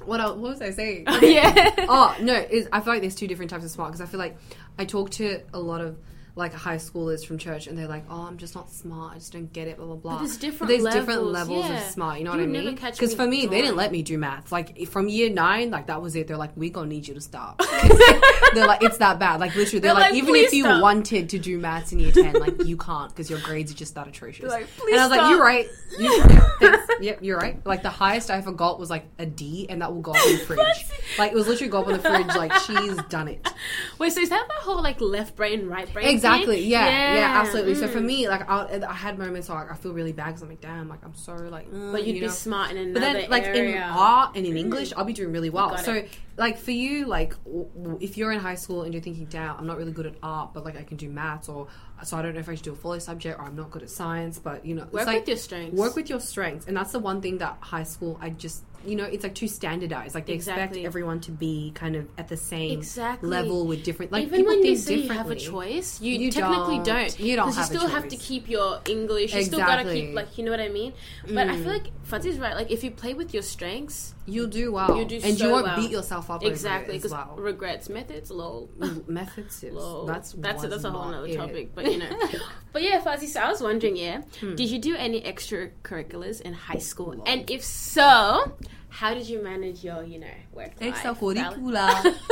what 0.05 0.21
else, 0.21 0.37
what 0.39 0.51
was 0.53 0.63
I 0.63 0.71
saying? 0.73 1.07
yeah. 1.23 1.71
oh 1.89 2.15
no, 2.21 2.35
is 2.35 2.69
I 2.73 2.81
feel 2.81 2.93
like 2.93 3.01
there's 3.01 3.15
two 3.15 3.27
different 3.27 3.51
types 3.51 3.65
of 3.65 3.71
smart 3.71 3.93
because 3.93 4.03
I 4.03 4.07
feel 4.11 4.21
like 4.21 4.37
I 4.79 4.85
talk 4.85 5.11
to 5.13 5.41
a 5.55 5.59
lot 5.59 5.81
of 5.81 5.97
like 6.41 6.53
high 6.53 6.77
schoolers 6.77 7.25
from 7.25 7.39
church 7.39 7.69
and 7.69 7.79
they're 7.79 7.87
like, 7.87 8.05
oh, 8.11 8.23
I'm 8.23 8.37
just 8.37 8.55
not 8.55 8.71
smart. 8.71 9.15
I 9.15 9.19
just 9.19 9.33
don't 9.33 9.53
get 9.53 9.69
it. 9.69 9.77
Blah 9.77 9.87
blah 9.87 9.97
blah. 9.97 10.19
there's 10.19 10.37
different 10.37 10.69
there's 10.69 10.83
different 10.83 11.23
levels, 11.23 11.59
levels 11.59 11.69
yeah. 11.69 11.87
of 11.87 11.91
smart. 11.93 12.19
You 12.19 12.25
know 12.25 12.33
You 12.33 12.39
what 12.39 12.45
I 12.45 12.47
mean? 12.47 12.75
Because 12.75 13.11
me 13.11 13.15
for 13.15 13.27
me, 13.27 13.47
they 13.47 13.61
didn't 13.61 13.77
let 13.77 13.93
me 13.93 14.03
do 14.03 14.19
maths. 14.19 14.51
Like 14.51 14.89
from 14.89 15.09
year 15.09 15.31
nine, 15.31 15.71
like 15.71 15.87
that 15.87 16.03
was 16.03 16.17
it. 16.17 16.27
They're 16.27 16.37
like, 16.37 16.57
we're 16.57 16.71
gonna 16.71 16.89
need 16.89 17.07
you 17.07 17.15
to 17.15 17.21
stop. 17.21 17.59
they're 18.55 18.67
like, 18.67 18.83
it's 18.83 18.99
that 18.99 19.19
bad. 19.21 19.39
Like 19.39 19.55
literally, 19.55 19.81
they're, 19.81 19.95
They're 19.95 20.03
like, 20.03 20.13
like, 20.13 20.23
even 20.23 20.35
if 20.35 20.53
you 20.53 20.65
stop." 20.65 20.83
wanted 20.83 21.29
to 21.29 21.39
do 21.39 21.59
maths 21.59 21.93
in 21.93 22.01
year 22.01 22.13
ten, 22.13 22.33
like 22.35 22.65
you 22.65 22.77
can't 22.77 23.11
because 23.11 23.31
your 23.31 23.41
grades 23.41 23.71
are 23.71 23.77
just 23.77 23.95
that 23.95 24.09
atrocious. 24.09 24.49
like, 24.49 24.67
and 24.91 24.99
I 24.99 25.07
was 25.07 25.17
like, 25.17 25.31
you're 25.31 25.43
right. 25.43 25.69
You, 25.99 26.13
yeah, 26.27 26.49
thanks. 26.59 26.90
Yep, 27.01 27.19
you're 27.23 27.39
right. 27.39 27.65
Like 27.67 27.83
the 27.83 27.91
highest 27.91 28.31
I 28.31 28.37
ever 28.39 28.53
got 28.53 28.79
was 28.79 28.91
like 28.91 29.05
a 29.19 29.27
D, 29.27 29.67
and 29.69 29.83
that 29.83 29.93
will 29.93 30.01
go 30.01 30.13
up 30.13 30.27
in 30.27 30.39
the 30.39 30.39
fridge. 30.45 30.85
like 31.19 31.33
it 31.33 31.35
was 31.35 31.47
literally 31.49 31.71
go 31.71 31.81
up 31.81 31.89
in 31.89 31.95
the 31.95 31.99
fridge. 31.99 32.27
Like 32.29 32.53
she's 32.55 32.97
done 33.05 33.29
it. 33.29 33.47
Wait, 33.99 34.13
so 34.13 34.21
is 34.21 34.31
that 34.31 34.47
the 34.49 34.65
whole 34.65 34.83
like 34.83 35.01
left 35.01 35.37
brain, 35.37 35.67
right 35.67 35.93
brain? 35.93 36.09
Exactly. 36.09 36.61
thing? 36.61 36.71
Yeah, 36.71 37.15
yeah. 37.15 37.41
absolutely. 37.41 37.75
So 37.75 37.89
mm. 37.89 37.93
for 37.93 38.01
me, 38.01 38.29
like 38.29 38.49
I, 38.49 38.81
I 38.89 38.93
had 38.93 39.19
moments 39.19 39.49
where 39.49 39.59
like, 39.59 39.73
I 39.73 39.75
feel 39.75 39.93
really 39.93 40.13
bad 40.13 40.27
because 40.27 40.43
I'm 40.43 40.49
like, 40.49 40.61
damn, 40.61 40.89
like 40.89 41.05
I'm 41.05 41.15
so 41.15 41.35
like. 41.35 41.67
uh, 41.73 41.93
But 41.93 42.05
you'd 42.05 42.17
you 42.17 42.23
be 42.23 42.29
smart 42.29 42.71
in 42.71 42.77
another 42.77 42.95
But 42.95 43.01
then, 43.01 43.31
like 43.31 43.45
in 43.45 43.83
art 43.83 44.37
and 44.37 44.47
in 44.47 44.57
English, 44.57 44.93
I'll 44.97 45.05
be 45.05 45.13
doing 45.13 45.33
really 45.33 45.51
well. 45.51 45.77
So, 45.79 45.95
it. 45.95 46.09
Like 46.41 46.57
for 46.59 46.71
you, 46.71 47.05
like 47.05 47.35
if 48.01 48.17
you're 48.17 48.33
in 48.33 48.41
high 48.41 48.55
school 48.55 48.83
and 48.83 48.95
you're 48.95 49.03
thinking, 49.03 49.27
"Damn, 49.27 49.59
I'm 49.59 49.67
not 49.67 49.77
really 49.77 49.93
good 49.93 50.07
at 50.07 50.15
art, 50.23 50.55
but 50.55 50.65
like 50.65 50.77
I 50.77 50.83
can 50.83 50.97
do 50.97 51.11
maths," 51.11 51.51
or 51.51 51.69
so 52.03 52.17
I 52.17 52.23
don't 52.23 52.33
know 52.33 52.41
if 52.41 52.49
I 52.49 52.55
should 52.55 52.65
do 52.65 52.73
a 52.73 52.77
folio 52.77 52.99
subject, 52.99 53.39
or 53.39 53.45
I'm 53.45 53.55
not 53.55 53.71
good 53.71 53.83
at 53.83 53.91
science, 53.91 54.39
but 54.39 54.65
you 54.65 54.75
know, 54.75 54.87
Work 54.91 55.03
it's 55.03 55.07
like 55.07 55.19
with 55.21 55.29
your 55.29 55.37
strengths. 55.37 55.77
work 55.77 55.97
with 55.97 56.09
your 56.09 56.19
strengths, 56.19 56.67
and 56.67 56.75
that's 56.75 56.93
the 56.93 56.99
one 56.99 57.21
thing 57.21 57.37
that 57.39 57.59
high 57.61 57.83
school, 57.83 58.19
I 58.23 58.31
just 58.31 58.65
you 58.87 58.97
know, 58.97 59.05
it's 59.05 59.23
like 59.25 59.35
too 59.35 59.49
standardized. 59.49 60.15
Like 60.15 60.27
they 60.27 60.33
Exactly. 60.33 60.63
expect 60.81 60.87
everyone 60.87 61.21
to 61.21 61.31
be 61.33 61.73
kind 61.75 61.97
of 61.97 62.07
at 62.19 62.29
the 62.29 62.37
same 62.37 62.73
Exactly. 62.79 63.29
level 63.29 63.67
with 63.67 63.85
different. 63.85 64.13
Like 64.13 64.27
Even 64.27 64.47
when 64.47 64.65
you 64.65 64.77
say 64.77 64.97
you 64.97 65.09
have 65.11 65.31
a 65.31 65.37
choice, 65.37 66.01
you, 66.01 66.13
You 66.19 66.31
technically 66.31 66.77
don't. 66.77 66.85
don't. 66.87 67.21
You 67.21 67.37
don't 67.37 67.47
'Cause 67.47 67.57
have 67.57 67.71
a 67.71 67.73
you 67.75 67.79
still 67.81 67.89
have 67.91 68.09
to 68.09 68.17
keep 68.17 68.49
your 68.49 68.81
English. 68.89 69.35
You 69.35 69.43
still 69.45 69.59
gotta 69.61 69.83
Exactly. 69.83 70.03
Mm. 70.03 70.07
keep 70.09 70.15
like 70.17 70.39
you 70.39 70.45
know 70.45 70.51
what 70.51 70.61
I 70.61 70.69
mean. 70.69 70.93
But 71.27 71.49
I 71.49 71.57
feel 71.57 71.73
like 71.73 71.91
Fadzai's 72.09 72.39
right. 72.39 72.55
Like 72.57 72.71
if 72.71 72.83
you 72.85 72.91
play 72.91 73.15
with 73.15 73.35
your 73.35 73.43
strengths, 73.43 74.15
You'll 74.27 74.47
do 74.47 74.71
well. 74.71 74.97
You 74.97 75.05
do 75.05 75.19
and 75.25 75.37
so 75.37 75.45
you 75.47 75.51
won't 75.51 75.65
well. 75.65 75.77
beat 75.77 75.91
yourself 75.91 76.31
up 76.31 76.45
exactly 76.45 76.97
because 76.99 77.11
because 77.11 77.39
regrets 77.39 77.89
methods 77.89 78.31
low. 78.31 78.69
methods 79.09 79.65
is 79.65 79.75
Low. 79.75 80.07
that's 80.07 80.33
that's 80.39 80.63
that's 80.63 80.85
a 80.85 80.91
whole 80.91 81.13
other 81.13 81.35
topic, 81.35 81.75
but 81.75 81.91
you 81.91 81.99
know. 81.99 82.11
but 82.73 82.83
yeah, 82.83 83.01
Fadzai. 83.01 83.27
So 83.27 83.41
I 83.41 83.49
was 83.51 83.61
wondering, 83.61 83.97
yeah, 83.97 84.23
Hmm. 84.39 84.55
did 84.55 84.71
you 84.71 84.79
do 84.79 84.95
any 84.95 85.21
extracurriculars 85.23 86.41
in 86.43 86.53
high 86.53 86.79
school? 86.79 87.23
And 87.27 87.51
if 87.51 87.65
so, 87.65 88.53
how 88.91 89.15
did 89.15 89.27
you 89.29 89.43
manage 89.43 89.83
your, 89.83 90.03
you 90.05 90.19
know, 90.19 90.27
work 90.53 90.73
life? 90.81 90.95
Extracurricular. 90.97 92.15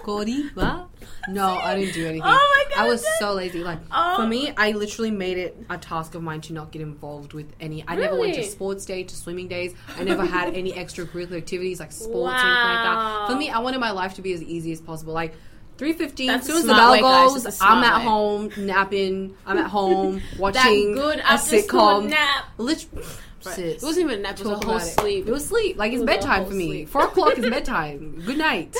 Coriba? 0.00 0.86
No, 1.28 1.58
I 1.58 1.78
didn't 1.78 1.92
do 1.94 2.04
anything. 2.06 2.22
Oh 2.24 2.26
my 2.68 2.74
God, 2.74 2.84
I 2.84 2.88
was 2.88 3.04
so 3.18 3.34
lazy. 3.34 3.62
Like 3.62 3.78
Oh. 3.92 4.16
for 4.16 4.26
me, 4.26 4.52
I 4.56 4.72
literally 4.72 5.10
made 5.10 5.36
it 5.36 5.56
a 5.68 5.76
task 5.76 6.14
of 6.14 6.22
mine 6.22 6.40
to 6.42 6.52
not 6.54 6.70
get 6.72 6.80
involved 6.82 7.34
with 7.34 7.52
any. 7.60 7.84
I 7.86 7.96
never 7.96 8.16
went 8.18 8.34
to 8.36 8.42
sports 8.44 8.84
day, 8.86 9.02
to 9.04 9.14
swimming 9.14 9.48
days. 9.48 9.74
I 9.98 10.04
never 10.04 10.24
had 10.24 10.54
any 10.54 10.72
extracurricular 10.72 11.36
activities 11.36 11.80
like 11.80 11.92
sports 11.92 12.32
or 12.32 12.46
anything 12.46 12.48
like 12.50 12.84
Wow. 12.84 13.26
that. 13.28 13.32
For 13.32 13.38
me, 13.38 13.50
I 13.50 13.58
wanted 13.58 13.78
my 13.80 13.90
life 13.90 14.14
to 14.14 14.22
be 14.22 14.32
as 14.32 14.42
easy 14.42 14.72
as 14.72 14.80
possible. 14.80 15.12
Like. 15.12 15.34
Three 15.78 15.94
fifteen. 15.94 16.28
As 16.28 16.44
soon 16.44 16.56
as 16.58 16.64
the 16.66 16.74
bell 16.74 17.00
goes, 17.00 17.58
I'm 17.62 17.82
at 17.82 17.96
way. 18.00 18.04
home 18.04 18.50
napping. 18.58 19.34
I'm 19.46 19.56
at 19.56 19.68
home 19.70 20.20
watching 20.38 20.92
good 20.92 21.20
a 21.20 21.38
sitcom. 21.38 22.10
nap. 22.10 22.44
Literally, 22.58 23.02
Sis, 23.40 23.82
It 23.82 23.86
wasn't 23.86 24.06
even 24.06 24.18
a 24.20 24.22
nap. 24.22 24.38
It 24.40 24.44
was 24.46 24.60
a 24.62 24.66
whole 24.66 24.76
it. 24.76 24.80
sleep. 24.80 25.26
It 25.26 25.32
was 25.32 25.46
sleep. 25.46 25.76
Like 25.78 25.92
it's 25.92 26.02
It 26.02 26.06
bedtime 26.06 26.46
for 26.46 26.52
me. 26.54 26.66
sleep. 26.66 26.88
Four 26.88 27.04
o'clock 27.04 27.38
is 27.38 27.48
bedtime. 27.48 28.22
Good 28.26 28.38
night. 28.38 28.76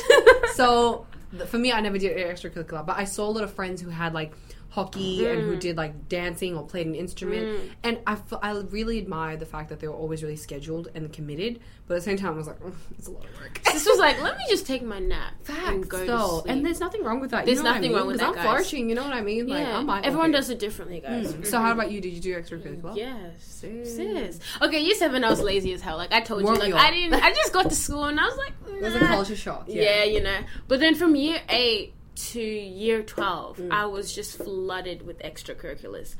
so 0.54 1.06
th- 1.32 1.48
for 1.48 1.58
me, 1.58 1.72
I 1.72 1.80
never 1.80 1.98
did 1.98 2.16
extracurricular, 2.16 2.84
but 2.84 2.96
I 2.96 3.04
saw 3.04 3.26
a 3.28 3.30
lot 3.30 3.44
of 3.44 3.52
friends 3.54 3.80
who 3.80 3.88
had 3.90 4.12
like 4.14 4.32
hockey 4.70 5.26
and 5.26 5.42
Mm. 5.42 5.46
who 5.46 5.56
did 5.56 5.76
like 5.76 6.08
dancing 6.08 6.56
or 6.56 6.64
played 6.64 6.86
an 6.86 6.94
instrument, 6.94 7.72
and 7.82 7.98
I, 8.06 8.12
f- 8.12 8.38
I 8.42 8.52
really 8.52 8.98
admired 8.98 9.40
the 9.40 9.46
fact 9.46 9.68
that 9.70 9.80
they 9.80 9.88
were 9.88 9.94
always 9.94 10.22
really 10.22 10.36
scheduled 10.36 10.88
and 10.94 11.12
committed. 11.12 11.60
But 11.86 11.94
at 11.94 11.98
the 11.98 12.04
same 12.04 12.16
time, 12.18 12.34
I 12.34 12.36
was 12.36 12.46
like, 12.46 12.60
"Mm, 12.60 12.72
it's 12.96 13.08
a 13.08 13.10
lot 13.10 13.24
of 13.24 13.40
work. 13.40 13.60
This 13.64 13.84
was 13.84 13.98
like, 13.98 14.22
let 14.22 14.38
me 14.38 14.44
just 14.48 14.64
take 14.66 14.82
my 14.82 15.00
nap 15.00 15.32
and 15.48 15.56
Facts, 15.84 15.88
go 15.88 16.00
to 16.00 16.06
though. 16.06 16.40
sleep. 16.42 16.54
And 16.54 16.64
there's 16.64 16.78
nothing 16.78 17.02
wrong 17.02 17.18
with 17.20 17.32
that. 17.32 17.46
There's 17.46 17.58
you 17.58 17.64
know 17.64 17.70
what 17.70 17.74
I 17.74 17.78
nothing 17.78 17.90
mean? 17.90 17.98
wrong 17.98 18.06
with 18.06 18.18
that, 18.18 18.28
I'm 18.28 18.34
guys. 18.36 18.44
flourishing. 18.44 18.88
You 18.88 18.94
know 18.94 19.02
what 19.02 19.12
I 19.12 19.22
mean? 19.22 19.48
Like, 19.48 19.58
yeah, 19.66 19.76
I'm 19.76 19.86
like, 19.88 20.06
everyone 20.06 20.30
does 20.30 20.50
it 20.50 20.60
differently, 20.60 21.00
guys. 21.00 21.34
So 21.44 21.58
how 21.58 21.72
about 21.72 21.90
you? 21.90 22.00
Did 22.00 22.12
you 22.12 22.20
do 22.20 22.34
extracurricular? 22.40 22.94
Yes, 22.96 23.42
Sis. 23.42 23.96
sis. 23.96 24.38
Okay, 24.62 24.80
year 24.80 24.94
seven, 24.94 25.24
I 25.24 25.30
was 25.30 25.40
lazy 25.40 25.72
as 25.72 25.80
hell. 25.80 25.96
Like 25.96 26.12
I 26.12 26.20
told 26.20 26.42
you, 26.42 26.54
like? 26.54 26.72
I 26.74 26.90
didn't. 26.92 27.14
I 27.20 27.32
just 27.32 27.52
got 27.52 27.68
to 27.68 27.74
school 27.74 28.04
and 28.04 28.20
I 28.20 28.24
was 28.24 28.36
like, 28.36 28.52
It 28.80 28.82
was 28.84 28.94
a 28.94 28.98
culture 29.00 29.36
shock. 29.36 29.64
Yeah. 29.66 30.04
you 30.04 30.22
know. 30.22 30.38
But 30.68 30.78
then 30.80 30.94
from 30.94 31.16
year 31.16 31.40
eight 31.48 31.92
to 32.32 32.40
year 32.42 33.02
twelve, 33.02 33.56
Mm. 33.58 33.70
I 33.72 33.86
was 33.86 34.12
just 34.14 34.36
flooded 34.38 35.06
with 35.06 35.18
extracurriculars. 35.20 36.14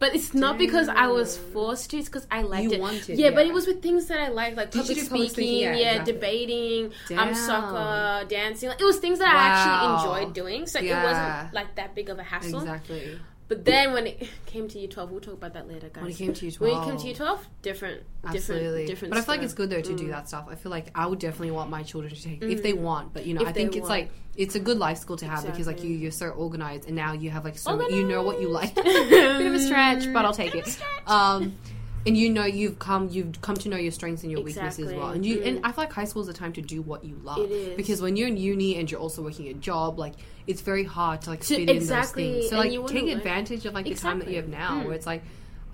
But 0.00 0.14
it's 0.14 0.34
not 0.34 0.58
because 0.58 0.88
I 0.88 1.06
was 1.06 1.38
forced 1.38 1.90
to; 1.90 1.98
it's 1.98 2.08
because 2.08 2.26
I 2.30 2.42
liked 2.42 2.64
You 2.64 2.72
it. 2.72 2.80
wanted, 2.80 3.16
yeah, 3.16 3.30
but 3.30 3.46
it 3.46 3.54
was 3.54 3.66
with 3.68 3.80
things 3.80 4.06
that 4.06 4.18
I 4.18 4.28
liked, 4.28 4.56
like 4.56 4.72
public 4.72 4.86
speaking, 4.98 5.08
public 5.08 5.30
speaking? 5.30 5.60
yeah, 5.60 5.76
Yeah, 5.76 5.90
exactly. 5.92 6.12
debating, 6.12 6.84
um, 6.86 6.92
Damn. 7.08 7.34
soccer, 7.34 8.26
dancing. 8.28 8.68
Like, 8.70 8.80
it 8.80 8.84
was 8.84 8.98
things 8.98 9.20
that 9.20 9.28
I 9.28 9.38
actually 9.48 9.94
enjoyed 9.94 10.34
doing, 10.34 10.66
so 10.66 10.80
it 10.80 10.90
wasn't 10.92 11.54
like 11.54 11.76
that 11.76 11.94
big 11.94 12.10
of 12.10 12.18
a 12.18 12.24
hassle. 12.24 12.60
Exactly. 12.60 13.18
But 13.56 13.64
then 13.64 13.92
when 13.92 14.06
it 14.06 14.28
came 14.46 14.68
to 14.68 14.78
year 14.78 14.88
twelve, 14.88 15.10
we'll 15.10 15.20
talk 15.20 15.34
about 15.34 15.54
that 15.54 15.68
later, 15.68 15.88
guys. 15.88 16.02
When 16.02 16.10
it 16.12 16.16
came 16.16 16.32
to 16.34 16.46
year 16.46 16.52
When 16.58 16.70
it 16.70 16.74
12. 16.74 16.88
came 16.88 16.96
to 16.98 17.06
year 17.06 17.14
twelve, 17.14 17.48
different, 17.62 18.02
Absolutely. 18.24 18.86
different, 18.86 18.86
different. 18.88 19.10
but 19.12 19.18
I 19.18 19.22
feel 19.22 19.34
like 19.34 19.42
it's 19.44 19.54
good 19.54 19.70
though 19.70 19.80
to 19.80 19.96
do 19.96 20.08
that 20.08 20.28
stuff. 20.28 20.46
I 20.50 20.54
feel 20.54 20.70
like 20.70 20.86
I 20.94 21.06
would 21.06 21.18
definitely 21.18 21.50
want 21.52 21.70
my 21.70 21.82
children 21.82 22.14
to 22.14 22.22
take 22.22 22.42
if 22.42 22.62
they 22.62 22.72
want, 22.72 23.12
but 23.14 23.26
you 23.26 23.34
know, 23.34 23.40
Mm. 23.40 23.44
If 23.44 23.48
I 23.48 23.52
think 23.52 23.70
it's 23.76 23.80
want. 23.82 23.90
like 23.90 24.10
it's 24.36 24.54
a 24.56 24.60
good 24.60 24.78
life 24.78 24.98
school 24.98 25.16
to 25.18 25.26
have 25.26 25.44
because 25.46 25.66
like 25.66 25.82
you 25.84 25.90
you're 25.90 26.10
so 26.10 26.28
organized 26.30 26.86
and 26.86 26.96
now 26.96 27.12
you 27.12 27.30
have 27.30 27.44
like 27.44 27.56
so 27.56 27.88
you 27.88 28.06
know 28.06 28.22
what 28.22 28.40
you 28.40 28.48
like. 28.48 28.74
Bit 28.84 29.46
of 29.46 29.54
a 29.54 29.60
stretch, 29.60 30.12
but 30.12 30.24
I'll 30.24 30.34
take 30.34 30.54
it. 30.54 30.66
a 30.66 30.70
stretch. 30.70 30.90
Um 31.06 31.56
and 32.06 32.16
you 32.16 32.28
know 32.30 32.44
you've 32.44 32.78
come 32.78 33.08
you've 33.10 33.40
come 33.40 33.54
to 33.56 33.68
know 33.68 33.76
your 33.76 33.92
strengths 33.92 34.22
and 34.22 34.30
your 34.32 34.42
weaknesses 34.42 34.88
as 34.88 34.94
well 34.94 35.08
and 35.10 35.24
you 35.24 35.42
and 35.42 35.58
Mm. 35.58 35.60
i 35.64 35.72
feel 35.72 35.84
like 35.84 35.92
high 35.92 36.04
school 36.04 36.22
is 36.22 36.28
a 36.28 36.32
time 36.34 36.52
to 36.52 36.62
do 36.62 36.82
what 36.82 37.04
you 37.04 37.16
love 37.22 37.38
It 37.38 37.50
is. 37.50 37.76
because 37.76 38.02
when 38.02 38.16
you're 38.16 38.28
in 38.28 38.36
uni 38.36 38.76
and 38.76 38.90
you're 38.90 39.00
also 39.00 39.22
working 39.22 39.48
a 39.48 39.54
job 39.54 39.98
like 39.98 40.14
it's 40.46 40.60
very 40.60 40.84
hard 40.84 41.22
to 41.22 41.30
like 41.30 41.40
To- 41.40 41.56
fit 41.56 41.70
exactly, 41.70 42.26
in 42.26 42.32
those 42.32 42.50
things 42.50 42.50
so 42.50 42.56
like 42.58 42.92
take 42.92 43.04
learn- 43.06 43.16
advantage 43.16 43.64
of 43.66 43.74
like 43.74 43.86
the 43.86 43.94
time 43.94 44.18
that 44.18 44.28
you 44.28 44.36
have 44.36 44.48
now 44.48 44.80
Mm. 44.80 44.84
where 44.86 44.94
it's 44.94 45.06
like 45.06 45.22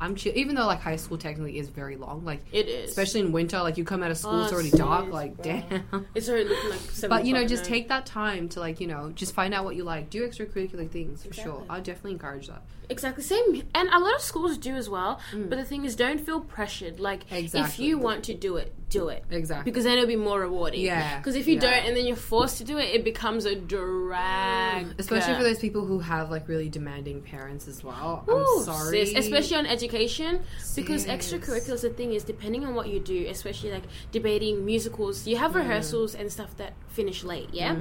i'm 0.02 0.14
chill 0.14 0.32
even 0.34 0.54
though 0.54 0.66
like 0.66 0.80
high 0.80 0.96
school 0.96 1.18
technically 1.18 1.58
is 1.58 1.68
very 1.68 1.96
long 1.96 2.24
like 2.24 2.40
It 2.52 2.68
is. 2.68 2.88
especially 2.90 3.20
in 3.20 3.32
winter 3.32 3.58
like 3.60 3.76
you 3.76 3.84
come 3.84 4.02
out 4.02 4.10
of 4.10 4.16
school 4.16 4.32
Oh, 4.40 4.44
it's 4.44 4.52
already 4.52 4.70
dark 4.70 5.10
like 5.12 5.34
bro. 5.36 5.44
damn 5.44 6.06
It's 6.14 6.26
already 6.28 6.48
looking 6.48 6.70
like 6.70 6.78
seven 6.90 7.10
but 7.18 7.26
you 7.26 7.34
know 7.34 7.44
just 7.46 7.64
take 7.64 7.88
that 7.88 8.06
time 8.06 8.48
to 8.50 8.60
like 8.60 8.80
you 8.80 8.86
know 8.86 9.10
just 9.14 9.34
find 9.34 9.52
out 9.52 9.64
what 9.64 9.76
you 9.76 9.84
like 9.84 10.08
do 10.08 10.26
extracurricular 10.26 10.88
things 10.88 11.22
for 11.24 11.34
sure 11.34 11.44
Exactly. 11.64 11.66
i 11.70 11.80
definitely 11.80 12.12
encourage 12.12 12.46
that 12.48 12.62
Exactly 12.90 13.22
same, 13.24 13.62
and 13.74 13.88
a 13.88 13.98
lot 13.98 14.14
of 14.14 14.20
schools 14.20 14.58
do 14.58 14.74
as 14.76 14.88
well. 14.90 15.20
But 15.32 15.56
the 15.58 15.64
thing 15.64 15.84
is, 15.84 15.94
don't 15.96 16.20
feel 16.20 16.40
pressured. 16.40 16.98
Like 17.00 17.22
if 17.30 17.52
Mm. 17.52 17.78
You 17.78 17.98
want 17.98 18.24
to 18.24 18.34
do 18.34 18.56
it, 18.56 18.74
do 18.88 19.08
it. 19.08 19.24
exactly 19.30 19.70
Because 19.70 19.84
then 19.84 19.94
it'll 19.98 20.08
be 20.08 20.16
more 20.16 20.40
rewarding. 20.40 20.80
Yeah, 20.80 21.18
Because 21.18 21.36
if 21.36 21.46
you 21.46 21.54
yeah. 21.54 21.60
don't, 21.60 21.86
and 21.86 21.96
then 21.96 22.04
you're 22.06 22.16
forced 22.16 22.58
to 22.58 22.64
do 22.64 22.78
it, 22.78 22.88
it 22.96 23.04
becomes 23.04 23.44
a 23.46 23.54
drag. 23.54 24.86
especially 24.98 25.34
for 25.34 25.42
those 25.42 25.58
people 25.58 25.84
who 25.84 25.98
have 26.00 26.30
like 26.30 26.48
really 26.48 26.68
demanding 26.68 27.20
parents 27.22 27.68
as 27.68 27.82
well 27.84 28.24
Ooh, 28.28 28.58
i'm 28.58 28.64
sorry 28.64 29.06
sis, 29.06 29.16
especially 29.24 29.56
on 29.56 29.66
education, 29.66 30.42
because 30.76 31.06
extracurriculars. 31.06 31.82
The 31.82 31.90
thing 31.90 32.12
is, 32.12 32.24
depending 32.24 32.64
on 32.66 32.74
what 32.74 32.88
you 32.88 33.00
do, 33.00 33.26
especially 33.28 33.70
like 33.70 33.84
debating 34.12 34.64
musicals, 34.64 35.26
you 35.26 35.36
Mm. 35.36 35.40
have 35.40 35.54
rehearsals 35.54 36.14
and 36.14 36.30
stuff 36.30 36.56
that 36.56 36.72
finish 36.90 37.24
late. 37.24 37.48
Yeah, 37.52 37.76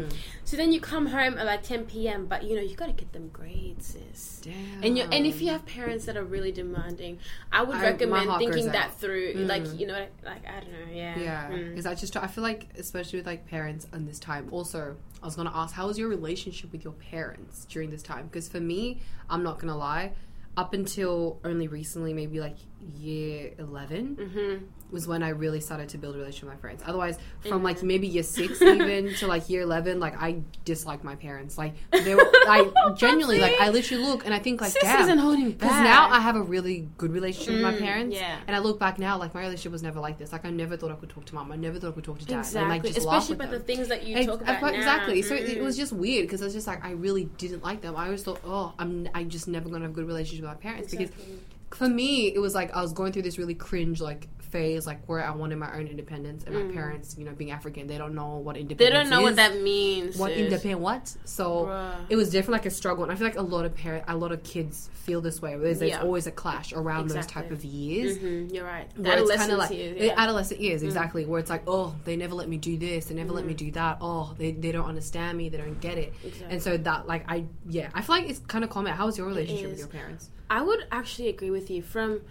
so 0.45 0.55
then 0.55 0.71
you 0.71 0.79
come 0.79 1.07
home 1.07 1.37
at 1.37 1.45
like 1.45 1.63
10 1.63 1.85
p.m. 1.85 2.25
But 2.27 2.43
you 2.43 2.55
know 2.55 2.61
you 2.61 2.75
got 2.75 2.87
to 2.87 2.93
get 2.93 3.11
them 3.11 3.29
grades, 3.33 3.87
sis. 3.87 4.41
Damn. 4.43 4.83
And 4.83 4.97
you 4.97 5.03
and 5.11 5.25
if 5.25 5.41
you 5.41 5.49
have 5.49 5.65
parents 5.65 6.05
that 6.05 6.15
are 6.15 6.23
really 6.23 6.51
demanding, 6.51 7.19
I 7.51 7.63
would 7.63 7.77
I- 7.77 7.81
recommend 7.81 8.29
thinking 8.37 8.67
that 8.67 8.87
out. 8.87 8.99
through. 8.99 9.33
Mm. 9.33 9.47
Like 9.47 9.79
you 9.79 9.87
know, 9.87 10.05
like 10.23 10.47
I 10.47 10.59
don't 10.61 10.71
know, 10.71 10.93
yeah, 10.93 11.19
Yeah, 11.19 11.49
Mm. 11.49 11.69
because 11.69 11.85
I 11.85 11.95
just 11.95 12.15
I 12.15 12.27
feel 12.27 12.43
like 12.43 12.67
especially 12.77 13.19
with 13.19 13.25
like 13.27 13.45
parents 13.47 13.87
in 13.93 14.05
this 14.05 14.19
time. 14.19 14.47
Also, 14.51 14.95
I 15.21 15.25
was 15.25 15.35
gonna 15.35 15.51
ask, 15.53 15.73
how 15.75 15.87
was 15.87 15.97
your 15.99 16.07
relationship 16.09 16.71
with 16.71 16.83
your 16.83 16.93
parents 16.93 17.65
during 17.65 17.89
this 17.89 18.01
time? 18.03 18.27
Because 18.27 18.47
for 18.47 18.59
me, 18.59 19.01
I'm 19.29 19.43
not 19.43 19.59
gonna 19.59 19.77
lie, 19.77 20.13
up 20.55 20.73
until 20.73 21.39
only 21.43 21.67
recently, 21.67 22.13
maybe 22.13 22.39
like 22.39 22.55
year 22.97 23.51
11 23.59 24.15
Mhm. 24.15 24.61
was 24.91 25.07
when 25.07 25.21
I 25.21 25.29
really 25.29 25.59
started 25.59 25.89
to 25.89 25.97
build 25.99 26.15
a 26.15 26.17
relationship 26.17 26.45
with 26.49 26.53
my 26.55 26.59
friends. 26.61 26.81
Otherwise, 26.85 27.19
from 27.41 27.51
Amen. 27.53 27.63
like 27.63 27.83
maybe 27.83 28.07
year 28.07 28.23
six 28.23 28.59
even 28.61 29.13
to 29.15 29.27
like 29.27 29.47
year 29.49 29.61
eleven, 29.61 29.99
like 29.99 30.15
I 30.19 30.41
disliked 30.65 31.03
my 31.03 31.15
parents. 31.15 31.57
Like 31.57 31.73
they 31.91 32.15
were, 32.15 32.25
I 32.47 32.71
genuinely 32.97 33.39
like 33.39 33.53
I 33.59 33.69
literally 33.69 34.03
look 34.03 34.25
and 34.25 34.33
I 34.33 34.39
think 34.39 34.61
like, 34.61 34.71
Sis 34.71 34.81
damn, 34.81 35.01
isn't 35.03 35.17
holding 35.19 35.51
because 35.51 35.69
now 35.83 36.09
I 36.09 36.19
have 36.19 36.35
a 36.35 36.41
really 36.41 36.87
good 36.97 37.11
relationship 37.11 37.53
with 37.53 37.61
my 37.61 37.73
Mm, 37.73 37.79
parents. 37.79 38.15
yeah. 38.15 38.39
And 38.47 38.55
I 38.55 38.59
look 38.59 38.79
back 38.79 38.97
now, 38.97 39.17
like 39.19 39.33
my 39.35 39.41
relationship 39.41 39.71
was 39.73 39.83
never 39.83 39.99
like 39.99 40.17
this. 40.17 40.31
Like 40.31 40.45
I 40.45 40.49
never 40.49 40.75
thought 40.75 40.91
I 40.91 40.95
could 40.95 41.09
talk 41.09 41.25
to 41.25 41.35
mom. 41.35 41.51
I 41.51 41.55
never 41.55 41.79
thought 41.79 41.89
I 41.89 41.91
could 41.91 42.03
talk 42.05 42.17
to 42.19 42.25
dad. 42.25 42.39
Exactly, 42.39 42.61
And 42.61 42.69
like 42.69 42.83
just 42.83 42.97
especially 42.97 43.35
about 43.35 43.51
the 43.51 43.59
things 43.59 43.89
that 43.89 44.07
you 44.07 44.25
talk 44.25 44.41
about 44.41 44.61
now. 44.61 44.69
exactly. 44.69 45.21
So 45.21 45.35
it, 45.35 45.45
Mm. 45.45 45.55
it 45.57 45.61
was 45.61 45.77
just 45.77 45.93
weird 45.93 46.23
because 46.25 46.41
I 46.41 46.45
was 46.45 46.53
just 46.53 46.65
like 46.65 46.83
I 46.83 46.91
really 46.91 47.25
didn't 47.37 47.63
like 47.63 47.81
them. 47.81 47.95
I 47.95 48.05
always 48.05 48.23
thought, 48.23 48.39
oh, 48.43 48.73
I'm 48.79 49.07
I 49.13 49.23
just 49.25 49.47
never 49.47 49.69
gonna 49.69 49.81
have 49.83 49.91
a 49.91 49.93
good 49.93 50.07
relationship 50.07 50.45
with 50.45 50.51
my 50.55 50.57
parents 50.59 50.89
because 50.89 51.09
Exactly. 51.09 51.39
For 51.75 51.87
me 51.87 52.27
it 52.27 52.39
was 52.39 52.55
like 52.55 52.73
I 52.75 52.81
was 52.81 52.93
going 52.93 53.11
through 53.13 53.23
this 53.23 53.37
really 53.37 53.55
cringe 53.55 54.01
like 54.01 54.27
phase 54.51 54.85
like 54.87 55.05
where 55.07 55.23
I 55.23 55.31
wanted 55.31 55.57
my 55.57 55.73
own 55.75 55.87
independence 55.87 56.43
and 56.45 56.55
my 56.55 56.73
parents, 56.73 57.15
you 57.17 57.25
know, 57.25 57.31
being 57.31 57.51
African, 57.51 57.87
they 57.87 57.97
don't 57.97 58.15
know 58.15 58.37
what 58.37 58.55
Mm. 58.55 58.77
they 58.77 58.89
don't 58.89 59.09
know 59.09 59.19
is. 59.19 59.23
what 59.23 59.35
that 59.37 59.61
means. 59.61 60.17
what 60.17 60.31
sis. 60.31 60.39
independent 60.39 60.81
what? 60.81 61.15
So 61.25 61.65
Bruh. 61.65 61.95
it 62.09 62.15
was 62.15 62.29
definitely 62.31 62.53
like 62.53 62.65
a 62.65 62.71
struggle, 62.71 63.03
and 63.03 63.11
I 63.11 63.15
feel 63.15 63.27
like 63.27 63.37
a 63.37 63.41
lot 63.41 63.65
of 63.65 63.75
parents 63.75 64.05
a 64.09 64.15
lot 64.17 64.31
of 64.31 64.43
kids 64.43 64.89
feel 64.93 65.21
this 65.21 65.41
way. 65.41 65.55
There's, 65.57 65.79
there's 65.79 65.91
Yeah. 65.91 66.01
always 66.01 66.27
a 66.27 66.31
clash 66.31 66.71
around 66.73 67.09
those 67.09 67.25
type 67.25 67.51
of 67.51 67.63
years. 67.63 68.17
Mhm, 68.17 68.53
You're 68.53 68.65
right. 68.65 68.87
Where 68.97 69.17
it's 69.17 69.35
kind 69.35 69.51
of 69.51 69.57
like 69.59 69.71
years, 69.71 69.97
yeah. 69.99 70.13
Mm. 70.13 70.17
adolescent 70.17 70.59
years, 70.61 70.83
exactly. 70.83 71.25
Where 71.25 71.39
it's 71.39 71.49
like, 71.49 71.63
oh, 71.67 71.95
they 72.05 72.15
never 72.15 72.35
let 72.35 72.47
me 72.49 72.57
do 72.57 72.77
this, 72.77 73.05
they 73.05 73.15
never 73.15 73.31
let 73.33 73.45
me 73.45 73.53
do 73.53 73.71
that. 73.71 73.97
Oh, 74.01 74.33
they, 74.37 74.51
they 74.51 74.71
don't 74.71 74.85
understand 74.87 75.37
me, 75.37 75.49
they 75.49 75.57
don't 75.57 75.79
get 75.81 75.97
it, 75.97 76.13
Exactly. 76.23 76.47
and 76.53 76.61
so 76.61 76.77
that 76.77 77.07
like 77.07 77.23
I 77.27 77.45
yeah, 77.67 77.89
I 77.93 78.01
feel 78.01 78.15
like 78.17 78.29
it's 78.29 78.39
kind 78.39 78.63
of 78.63 78.69
common. 78.69 78.93
How 78.93 79.05
was 79.05 79.17
your 79.17 79.27
relationship 79.27 79.69
with 79.69 79.79
your 79.79 79.87
parents? 79.87 80.29
I 80.51 80.61
would 80.63 80.85
actually 80.91 81.29
agree 81.29 81.51
with 81.51 81.69
you. 81.69 81.81
From 81.83 82.21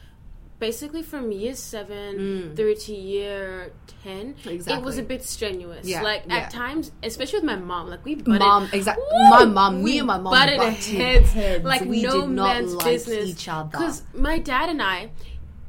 basically 0.58 1.02
from 1.02 1.30
year 1.32 1.54
seven 1.54 2.18
Mm. 2.18 2.56
through 2.56 2.74
to 2.76 2.94
year 2.94 3.72
ten, 4.02 4.34
it 4.44 4.82
was 4.82 4.98
a 4.98 5.02
bit 5.02 5.22
strenuous. 5.24 5.86
Yeah, 5.86 6.02
like 6.02 6.24
yeah. 6.26 6.36
at 6.36 6.50
times, 6.50 6.92
especially 7.02 7.38
with 7.40 7.44
my 7.46 7.56
mom, 7.56 7.88
like 7.90 8.04
we 8.04 8.14
butted, 8.16 8.40
Mom, 8.40 8.68
exactly. 8.72 9.04
My 9.30 9.44
mom, 9.44 9.82
me 9.82 9.98
and 9.98 10.06
my 10.06 10.18
mom 10.18 10.32
butted 10.32 10.58
butted 10.58 10.74
heads, 10.84 11.32
heads. 11.32 11.64
like 11.64 11.82
We 11.84 12.02
no 12.02 12.26
man's 12.26 12.74
like 12.74 12.84
business. 12.84 13.28
each 13.30 13.48
other. 13.48 13.70
Because 13.70 14.02
my 14.14 14.38
dad 14.38 14.68
and 14.70 14.82
I. 14.82 15.10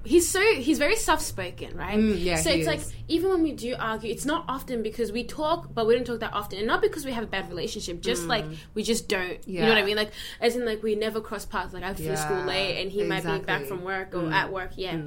He's 0.05 0.29
so 0.29 0.39
he's 0.55 0.79
very 0.79 0.95
soft 0.95 1.21
spoken, 1.21 1.75
right? 1.77 1.97
Mm, 1.99 2.15
yeah, 2.23 2.37
so 2.37 2.49
he 2.51 2.59
it's 2.59 2.67
like 2.67 2.79
is. 2.79 2.93
Even 3.09 3.29
when 3.31 3.43
we 3.43 3.51
do 3.51 3.75
argue, 3.79 4.09
it's 4.11 4.25
not 4.25 4.45
often 4.47 4.81
because 4.83 5.11
we 5.11 5.23
talk, 5.23 5.73
but 5.73 5.85
we 5.87 5.95
don't 5.95 6.05
talk 6.05 6.19
that 6.21 6.33
often, 6.33 6.59
and 6.59 6.67
not 6.67 6.81
because 6.81 7.05
we 7.05 7.11
have 7.11 7.23
a 7.23 7.27
bad 7.27 7.49
relationship. 7.49 8.01
Just 8.01 8.23
like 8.27 8.45
we 8.75 8.83
just 8.83 9.07
don't, 9.09 9.45
you 9.47 9.61
know 9.61 9.69
what 9.69 9.77
I 9.77 9.81
Mm. 9.81 9.85
Mean? 9.87 9.97
Like 9.97 10.11
as 10.39 10.55
in 10.55 10.65
like 10.65 10.81
we 10.83 10.95
never 10.95 11.19
cross 11.21 11.45
paths. 11.45 11.73
Like 11.73 11.83
I 11.83 11.93
finish 11.93 12.19
school 12.19 12.43
late, 12.43 12.81
and 12.81 12.91
he 12.91 13.03
might 13.03 13.23
be 13.25 13.39
back 13.39 13.65
from 13.65 13.83
work 13.83 14.13
or 14.13 14.19
Mm. 14.23 14.33
at 14.33 14.51
work, 14.53 14.71
yeah. 14.75 14.97